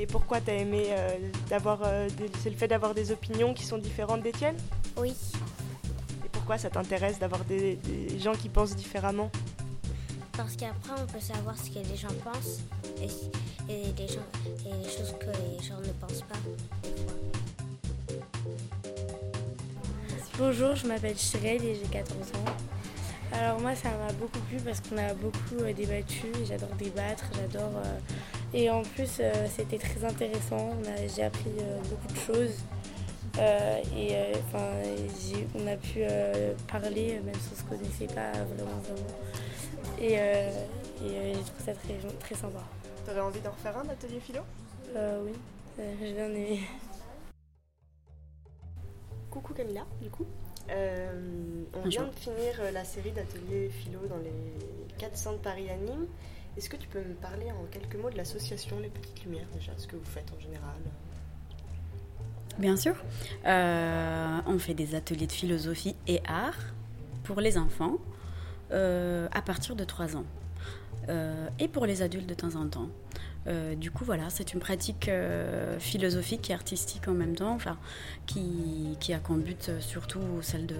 Et 0.00 0.06
pourquoi 0.06 0.40
t'as 0.40 0.54
aimé 0.54 0.86
euh, 0.88 1.10
d'avoir 1.50 1.80
euh, 1.84 2.08
c'est 2.42 2.48
le 2.48 2.56
fait 2.56 2.68
d'avoir 2.68 2.94
des 2.94 3.12
opinions 3.12 3.52
qui 3.52 3.64
sont 3.64 3.76
différentes 3.76 4.22
des 4.22 4.32
tiennes? 4.32 4.56
Oui. 4.96 5.10
Et 6.24 6.28
pourquoi 6.32 6.56
ça 6.56 6.70
t'intéresse 6.70 7.18
d'avoir 7.18 7.44
des, 7.44 7.76
des 7.76 8.18
gens 8.18 8.32
qui 8.32 8.48
pensent 8.48 8.74
différemment? 8.74 9.30
Parce 10.32 10.56
qu'après, 10.56 10.94
on 10.98 11.04
peut 11.04 11.20
savoir 11.20 11.54
ce 11.58 11.68
que 11.68 11.86
les 11.86 11.96
gens 11.96 12.08
pensent 12.24 12.60
et, 12.98 13.08
et, 13.70 13.92
les, 13.92 14.08
gens, 14.08 14.24
et 14.64 14.72
les 14.82 14.88
choses 14.88 15.14
que 15.20 15.26
les 15.26 15.62
gens 15.62 15.78
ne 15.80 15.92
pensent 15.92 16.22
pas. 16.22 16.38
Bonjour, 20.38 20.76
je 20.76 20.86
m'appelle 20.86 21.18
Chirel 21.18 21.62
et 21.62 21.74
j'ai 21.74 21.90
14 21.90 22.16
ans. 22.36 22.56
Alors 23.32 23.60
moi 23.60 23.74
ça 23.76 23.90
m'a 23.90 24.12
beaucoup 24.14 24.40
plu 24.48 24.58
parce 24.64 24.80
qu'on 24.80 24.98
a 24.98 25.14
beaucoup 25.14 25.62
euh, 25.62 25.72
débattu, 25.72 26.26
et 26.42 26.46
j'adore 26.46 26.70
débattre, 26.70 27.24
j'adore 27.36 27.70
euh, 27.76 27.98
Et 28.52 28.68
en 28.68 28.82
plus, 28.82 29.18
euh, 29.20 29.46
c'était 29.48 29.78
très 29.78 30.04
intéressant. 30.04 30.70
J'ai 31.14 31.22
appris 31.22 31.52
euh, 31.60 31.78
beaucoup 31.88 32.12
de 32.12 32.18
choses. 32.18 32.56
Euh, 33.38 33.80
et 33.96 34.16
enfin, 34.38 34.66
on 35.54 35.66
a 35.68 35.76
pu 35.76 36.00
parler, 36.66 37.20
même 37.24 37.34
si 37.34 37.50
on 37.52 37.54
ne 37.54 37.56
se 37.56 37.82
connaissait 37.82 38.12
pas 38.12 38.32
vraiment, 38.32 38.80
vraiment. 38.82 39.08
Et, 40.00 40.14
et 40.14 41.34
j'ai 41.34 41.42
trouvé 41.42 41.64
ça 41.64 41.72
très, 41.74 41.94
très 42.18 42.34
sympa. 42.34 42.60
T'aurais 43.06 43.20
envie 43.20 43.40
d'en 43.40 43.52
refaire 43.52 43.78
un 43.78 43.88
atelier 43.88 44.18
philo? 44.20 44.40
Oui, 44.96 45.32
j'ai 45.78 46.12
bien 46.12 46.26
aimé. 46.26 46.60
Coucou 49.30 49.54
Camilla, 49.54 49.86
du 50.02 50.10
coup. 50.10 50.26
on 50.68 51.88
vient 51.88 52.06
de 52.06 52.16
finir 52.16 52.72
la 52.72 52.84
série 52.84 53.12
d'ateliers 53.12 53.68
philo 53.68 54.00
dans 54.08 54.18
les 54.18 54.32
4 54.98 55.16
centres 55.16 55.40
Paris 55.40 55.70
Anime. 55.70 56.08
Est-ce 56.56 56.68
que 56.68 56.76
tu 56.76 56.88
peux 56.88 56.98
me 56.98 57.14
parler 57.14 57.50
en 57.52 57.64
quelques 57.70 57.96
mots 57.96 58.10
de 58.10 58.16
l'association 58.16 58.80
Les 58.80 58.88
Petites 58.88 59.24
Lumières 59.24 59.48
déjà, 59.54 59.72
ce 59.76 59.86
que 59.86 59.96
vous 59.96 60.04
faites 60.04 60.30
en 60.36 60.40
général? 60.40 60.80
Bien 62.58 62.76
sûr. 62.76 62.94
Euh, 63.46 64.38
on 64.46 64.58
fait 64.58 64.74
des 64.74 64.94
ateliers 64.94 65.26
de 65.26 65.32
philosophie 65.32 65.96
et 66.06 66.20
art 66.26 66.58
pour 67.24 67.40
les 67.40 67.56
enfants 67.56 67.96
euh, 68.72 69.28
à 69.32 69.40
partir 69.40 69.76
de 69.76 69.84
3 69.84 70.16
ans. 70.16 70.26
Euh, 71.08 71.48
et 71.58 71.68
pour 71.68 71.86
les 71.86 72.02
adultes 72.02 72.28
de 72.28 72.34
temps 72.34 72.56
en 72.56 72.68
temps. 72.68 72.88
du 73.76 73.90
coup, 73.90 74.04
voilà, 74.04 74.28
c'est 74.28 74.52
une 74.52 74.60
pratique 74.60 75.10
philosophique 75.78 76.50
et 76.50 76.54
artistique 76.54 77.08
en 77.08 77.14
même 77.14 77.34
temps, 77.34 77.56
qui, 78.26 78.96
qui 79.00 79.14
a 79.14 79.18
comme 79.18 79.40
but 79.40 79.70
surtout 79.80 80.20
celle 80.42 80.66
de 80.66 80.76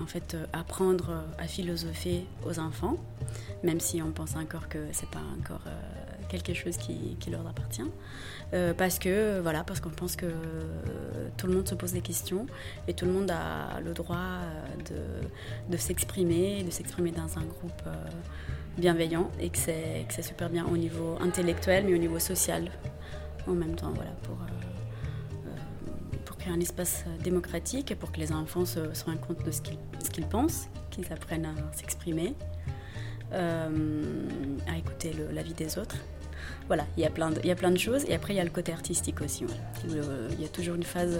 en 0.00 0.06
fait, 0.06 0.34
euh, 0.34 0.44
apprendre 0.52 1.24
à 1.38 1.46
philosopher 1.46 2.24
aux 2.46 2.58
enfants, 2.58 2.96
même 3.62 3.80
si 3.80 4.02
on 4.02 4.10
pense 4.10 4.36
encore 4.36 4.68
que 4.68 4.78
c'est 4.92 5.08
pas 5.10 5.22
encore 5.38 5.62
euh, 5.66 5.70
quelque 6.28 6.54
chose 6.54 6.76
qui, 6.76 7.16
leur 7.30 7.46
appartient. 7.46 7.82
Euh, 8.54 8.72
parce 8.74 8.98
que 8.98 9.40
voilà, 9.40 9.64
parce 9.64 9.80
qu'on 9.80 9.90
pense 9.90 10.16
que 10.16 10.26
tout 11.36 11.46
le 11.46 11.54
monde 11.54 11.68
se 11.68 11.74
pose 11.74 11.92
des 11.92 12.00
questions 12.00 12.46
et 12.86 12.94
tout 12.94 13.04
le 13.04 13.12
monde 13.12 13.30
a 13.30 13.80
le 13.80 13.92
droit 13.92 14.40
de, 14.88 15.72
de 15.72 15.76
s'exprimer, 15.76 16.62
de 16.62 16.70
s'exprimer 16.70 17.10
dans 17.10 17.38
un 17.38 17.44
groupe 17.44 17.82
bienveillant 18.78 19.30
et 19.40 19.50
que 19.50 19.58
c'est 19.58 20.22
super 20.22 20.50
bien 20.50 20.66
au 20.66 20.76
niveau 20.76 21.16
intellectuel 21.20 21.84
mais 21.86 21.94
au 21.94 21.98
niveau 21.98 22.18
social 22.18 22.70
en 23.48 23.52
même 23.54 23.74
temps, 23.74 23.92
voilà, 23.94 24.10
pour 24.22 24.36
un 26.50 26.60
espace 26.60 27.04
euh, 27.06 27.22
démocratique 27.22 27.94
pour 27.98 28.12
que 28.12 28.20
les 28.20 28.32
enfants 28.32 28.64
se, 28.64 28.80
rendent 29.04 29.20
compte 29.20 29.44
de 29.44 29.50
ce 29.50 29.60
qu'ils 29.60 30.26
pensent, 30.26 30.68
qu'ils 30.90 31.12
apprennent 31.12 31.46
à 31.46 31.54
s'exprimer, 31.72 32.34
euh, 33.32 34.28
à 34.66 34.76
écouter 34.76 35.14
l'avis 35.32 35.54
des 35.54 35.78
autres. 35.78 35.96
Voilà, 36.66 36.84
il 36.96 37.02
y, 37.02 37.06
a 37.06 37.10
plein 37.10 37.30
de, 37.30 37.40
il 37.42 37.46
y 37.46 37.52
a 37.52 37.56
plein 37.56 37.70
de 37.70 37.78
choses. 37.78 38.04
Et 38.08 38.14
après, 38.14 38.34
il 38.34 38.36
y 38.36 38.40
a 38.40 38.44
le 38.44 38.50
côté 38.50 38.72
artistique 38.72 39.20
aussi. 39.20 39.44
Euh, 39.90 40.28
il 40.32 40.40
y 40.40 40.44
a 40.44 40.48
toujours 40.48 40.74
une 40.74 40.82
phase 40.82 41.18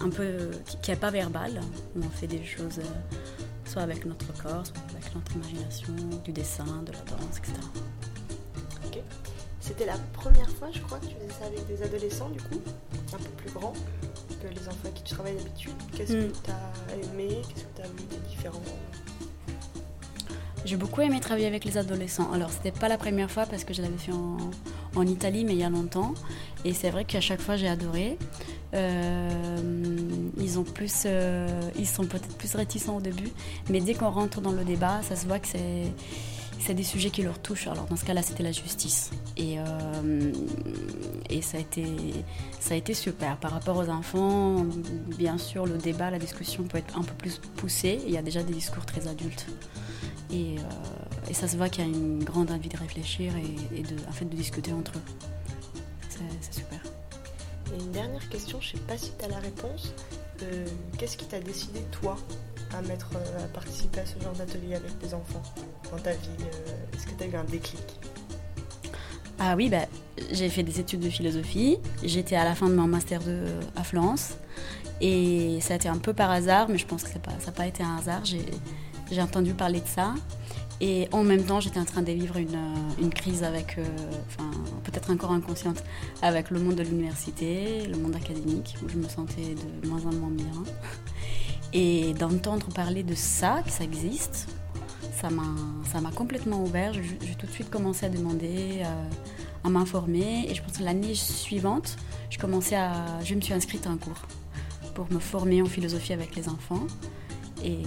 un 0.00 0.10
peu 0.10 0.50
qui 0.82 0.90
n'est 0.90 0.96
pas 0.96 1.10
verbale, 1.10 1.60
où 1.96 2.00
on 2.00 2.10
fait 2.10 2.28
des 2.28 2.44
choses 2.44 2.80
soit 3.64 3.82
avec 3.82 4.04
notre 4.04 4.32
corps, 4.40 4.66
soit 4.66 4.76
avec 4.90 5.14
notre 5.14 5.32
imagination, 5.34 5.94
du 6.24 6.32
dessin, 6.32 6.82
de 6.84 6.92
la 6.92 6.98
danse, 6.98 7.38
etc. 7.38 7.54
C'était 9.62 9.86
la 9.86 9.96
première 10.12 10.50
fois, 10.50 10.68
je 10.72 10.80
crois, 10.80 10.98
que 10.98 11.06
tu 11.06 11.14
faisais 11.14 11.38
ça 11.38 11.46
avec 11.46 11.64
des 11.68 11.82
adolescents, 11.84 12.28
du 12.30 12.40
coup, 12.40 12.60
un 13.14 13.16
peu 13.16 13.30
plus 13.36 13.50
grands 13.52 13.72
que 14.42 14.48
les 14.48 14.68
enfants 14.68 14.78
avec 14.82 14.94
qui 14.94 15.02
tu 15.04 15.14
travailles 15.14 15.36
d'habitude. 15.36 15.72
Qu'est-ce 15.96 16.12
que 16.14 16.26
mm. 16.26 16.32
tu 16.42 16.50
as 16.50 17.12
aimé? 17.12 17.28
Qu'est-ce 17.48 17.64
que 17.64 17.76
tu 17.76 17.82
as 17.82 17.86
vu 17.86 18.04
de 18.10 18.28
différent? 18.28 18.60
J'ai 20.64 20.76
beaucoup 20.76 21.00
aimé 21.00 21.20
travailler 21.20 21.46
avec 21.46 21.64
les 21.64 21.78
adolescents. 21.78 22.32
Alors, 22.32 22.50
c'était 22.50 22.72
pas 22.72 22.88
la 22.88 22.98
première 22.98 23.30
fois 23.30 23.46
parce 23.46 23.62
que 23.62 23.72
je 23.72 23.82
l'avais 23.82 23.98
fait 23.98 24.12
en, 24.12 25.06
Italie, 25.06 25.44
mais 25.44 25.52
il 25.52 25.58
y 25.58 25.64
a 25.64 25.70
longtemps. 25.70 26.14
Et 26.64 26.74
c'est 26.74 26.90
vrai 26.90 27.04
qu'à 27.04 27.20
chaque 27.20 27.40
fois, 27.40 27.54
j'ai 27.54 27.68
adoré. 27.68 28.18
Euh, 28.74 29.28
ils, 30.38 30.58
ont 30.58 30.64
plus, 30.64 31.04
euh, 31.06 31.46
ils 31.78 31.86
sont 31.86 32.04
peut-être 32.04 32.36
plus 32.36 32.54
réticents 32.56 32.96
au 32.96 33.00
début, 33.00 33.28
mais 33.68 33.80
dès 33.80 33.94
qu'on 33.94 34.10
rentre 34.10 34.40
dans 34.40 34.52
le 34.52 34.64
débat, 34.64 35.02
ça 35.02 35.14
se 35.14 35.26
voit 35.26 35.38
que 35.38 35.46
c'est 35.46 35.92
c'est 36.64 36.74
des 36.74 36.84
sujets 36.84 37.10
qui 37.10 37.22
leur 37.22 37.38
touchent. 37.40 37.66
Alors 37.66 37.86
dans 37.86 37.96
ce 37.96 38.04
cas-là, 38.04 38.22
c'était 38.22 38.42
la 38.42 38.52
justice. 38.52 39.10
Et, 39.36 39.58
euh, 39.58 40.32
ça, 41.40 41.58
a 41.58 42.76
été, 42.76 42.94
super. 42.94 43.36
Par 43.38 43.50
rapport 43.50 43.76
aux 43.76 43.88
enfants, 43.88 44.64
bien 45.18 45.38
sûr, 45.38 45.66
le 45.66 45.76
débat, 45.76 46.10
la 46.10 46.18
discussion 46.18 46.62
peut 46.64 46.78
être 46.78 46.96
un 46.96 47.02
peu 47.02 47.14
plus 47.14 47.40
poussée. 47.56 48.00
Il 48.06 48.12
y 48.12 48.16
a 48.16 48.22
déjà 48.22 48.42
des 48.42 48.52
discours 48.52 48.86
très 48.86 49.08
adultes. 49.08 49.46
Et, 50.30 50.56
euh, 50.58 51.32
ça 51.32 51.48
se 51.48 51.56
voit 51.56 51.68
qu'il 51.68 51.84
y 51.84 51.86
a 51.86 51.90
une 51.90 52.22
grande 52.22 52.50
envie 52.50 52.68
de 52.68 52.76
réfléchir 52.76 53.32
et, 53.74 53.82
de, 53.82 53.96
en 54.08 54.12
fait, 54.12 54.26
de 54.26 54.36
discuter 54.36 54.72
entre 54.72 54.92
eux. 54.96 55.02
C'est 56.40 56.60
super. 56.60 56.80
Et 57.74 57.82
une 57.82 57.90
dernière 57.90 58.28
question, 58.28 58.60
je 58.60 58.74
ne 58.74 58.78
sais 58.78 58.84
pas 58.86 58.98
si 58.98 59.12
tu 59.18 59.24
as 59.24 59.28
la 59.28 59.38
réponse. 59.38 59.94
Euh, 60.42 60.66
qu'est-ce 60.98 61.16
qui 61.16 61.24
t'a 61.24 61.40
décidé, 61.40 61.80
toi, 61.90 62.16
à, 62.72 62.78
à 62.78 63.48
participer 63.48 64.00
à 64.00 64.06
ce 64.06 64.22
genre 64.22 64.34
d'atelier 64.34 64.74
avec 64.74 64.98
des 64.98 65.14
enfants? 65.14 65.42
Dans 65.92 65.98
ta 65.98 66.12
vie 66.12 66.28
euh, 66.40 66.96
Est-ce 66.96 67.06
que 67.06 67.12
tu 67.12 67.24
as 67.24 67.26
eu 67.26 67.36
un 67.36 67.44
déclic? 67.44 67.82
Ah 69.38 69.54
oui, 69.56 69.68
bah, 69.68 69.86
j'ai 70.30 70.48
fait 70.48 70.62
des 70.62 70.80
études 70.80 71.00
de 71.00 71.10
philosophie. 71.10 71.78
J'étais 72.02 72.36
à 72.36 72.44
la 72.44 72.54
fin 72.54 72.68
de 72.68 72.74
mon 72.74 72.86
master 72.86 73.20
de, 73.20 73.44
à 73.76 73.84
Florence. 73.84 74.34
Et 75.00 75.58
ça 75.60 75.74
a 75.74 75.76
été 75.76 75.88
un 75.88 75.98
peu 75.98 76.14
par 76.14 76.30
hasard, 76.30 76.68
mais 76.68 76.78
je 76.78 76.86
pense 76.86 77.02
que 77.02 77.10
ça 77.10 77.18
n'a 77.18 77.52
pas 77.52 77.66
été 77.66 77.82
un 77.82 77.96
hasard. 77.96 78.22
J'ai 78.24 79.22
entendu 79.22 79.52
parler 79.52 79.80
de 79.80 79.86
ça. 79.86 80.14
Et 80.80 81.08
en 81.12 81.22
même 81.22 81.44
temps, 81.44 81.60
j'étais 81.60 81.78
en 81.78 81.84
train 81.84 82.02
de 82.02 82.10
vivre 82.10 82.36
une, 82.38 82.58
une 83.00 83.10
crise 83.10 83.44
avec, 83.44 83.78
euh, 83.78 83.84
enfin, 84.26 84.50
peut-être 84.82 85.10
encore 85.10 85.30
inconsciente, 85.30 85.82
avec 86.22 86.50
le 86.50 86.58
monde 86.58 86.74
de 86.76 86.82
l'université, 86.82 87.86
le 87.86 87.96
monde 87.98 88.16
académique, 88.16 88.76
où 88.84 88.88
je 88.88 88.96
me 88.96 89.08
sentais 89.08 89.54
de 89.82 89.88
moins 89.88 90.00
en 90.06 90.12
moins 90.12 90.30
bien. 90.30 90.64
Et 91.72 92.14
d'entendre 92.14 92.66
parler 92.68 93.02
de 93.02 93.14
ça, 93.14 93.62
que 93.64 93.70
ça 93.70 93.84
existe, 93.84 94.48
ça 95.12 95.30
m'a 96.00 96.10
complètement 96.10 96.62
ouvert. 96.62 96.92
J'ai 96.92 97.34
tout 97.34 97.46
de 97.46 97.52
suite 97.52 97.70
commencé 97.70 98.06
à 98.06 98.08
demander, 98.08 98.82
euh, 98.82 99.04
à 99.64 99.68
m'informer. 99.68 100.46
Et 100.48 100.54
je 100.54 100.62
pense 100.62 100.78
que 100.78 100.82
l'année 100.82 101.14
suivante, 101.14 101.96
je, 102.30 102.38
commençais 102.38 102.76
à, 102.76 103.22
je 103.22 103.34
me 103.34 103.40
suis 103.40 103.54
inscrite 103.54 103.86
à 103.86 103.90
un 103.90 103.98
cours 103.98 104.22
pour 104.94 105.10
me 105.12 105.18
former 105.18 105.62
en 105.62 105.66
philosophie 105.66 106.12
avec 106.12 106.34
les 106.36 106.48
enfants. 106.48 106.86
Et, 107.64 107.82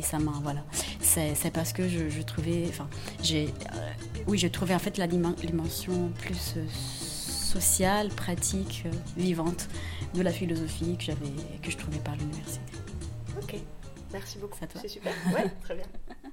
ça 0.00 0.20
m'a. 0.20 0.32
Voilà. 0.44 0.64
C'est 1.00 1.50
parce 1.52 1.72
que 1.72 1.88
je, 1.88 2.22
trouvais. 2.22 2.66
Enfin, 2.68 2.88
j'ai. 3.20 3.46
Euh, 3.46 3.90
oui, 4.28 4.38
je 4.38 4.46
trouvais 4.46 4.74
en 4.74 4.78
fait 4.78 4.96
la 4.96 5.08
dimension 5.08 6.10
plus 6.20 6.54
euh, 6.56 6.64
sociale, 6.68 8.08
pratique, 8.10 8.84
vivante 9.16 9.68
de 10.14 10.22
la 10.22 10.30
philosophie 10.30 10.96
que, 10.96 11.12
que 11.62 11.70
je 11.72 11.76
trouvais 11.76 11.98
par 11.98 12.14
l'université. 12.14 12.60
Ok, 13.42 13.56
merci 14.12 14.38
beaucoup. 14.38 14.56
C'est 14.80 14.88
super. 14.88 15.12
Ouais, 15.34 15.50
très 15.62 15.74
bien. 15.74 15.86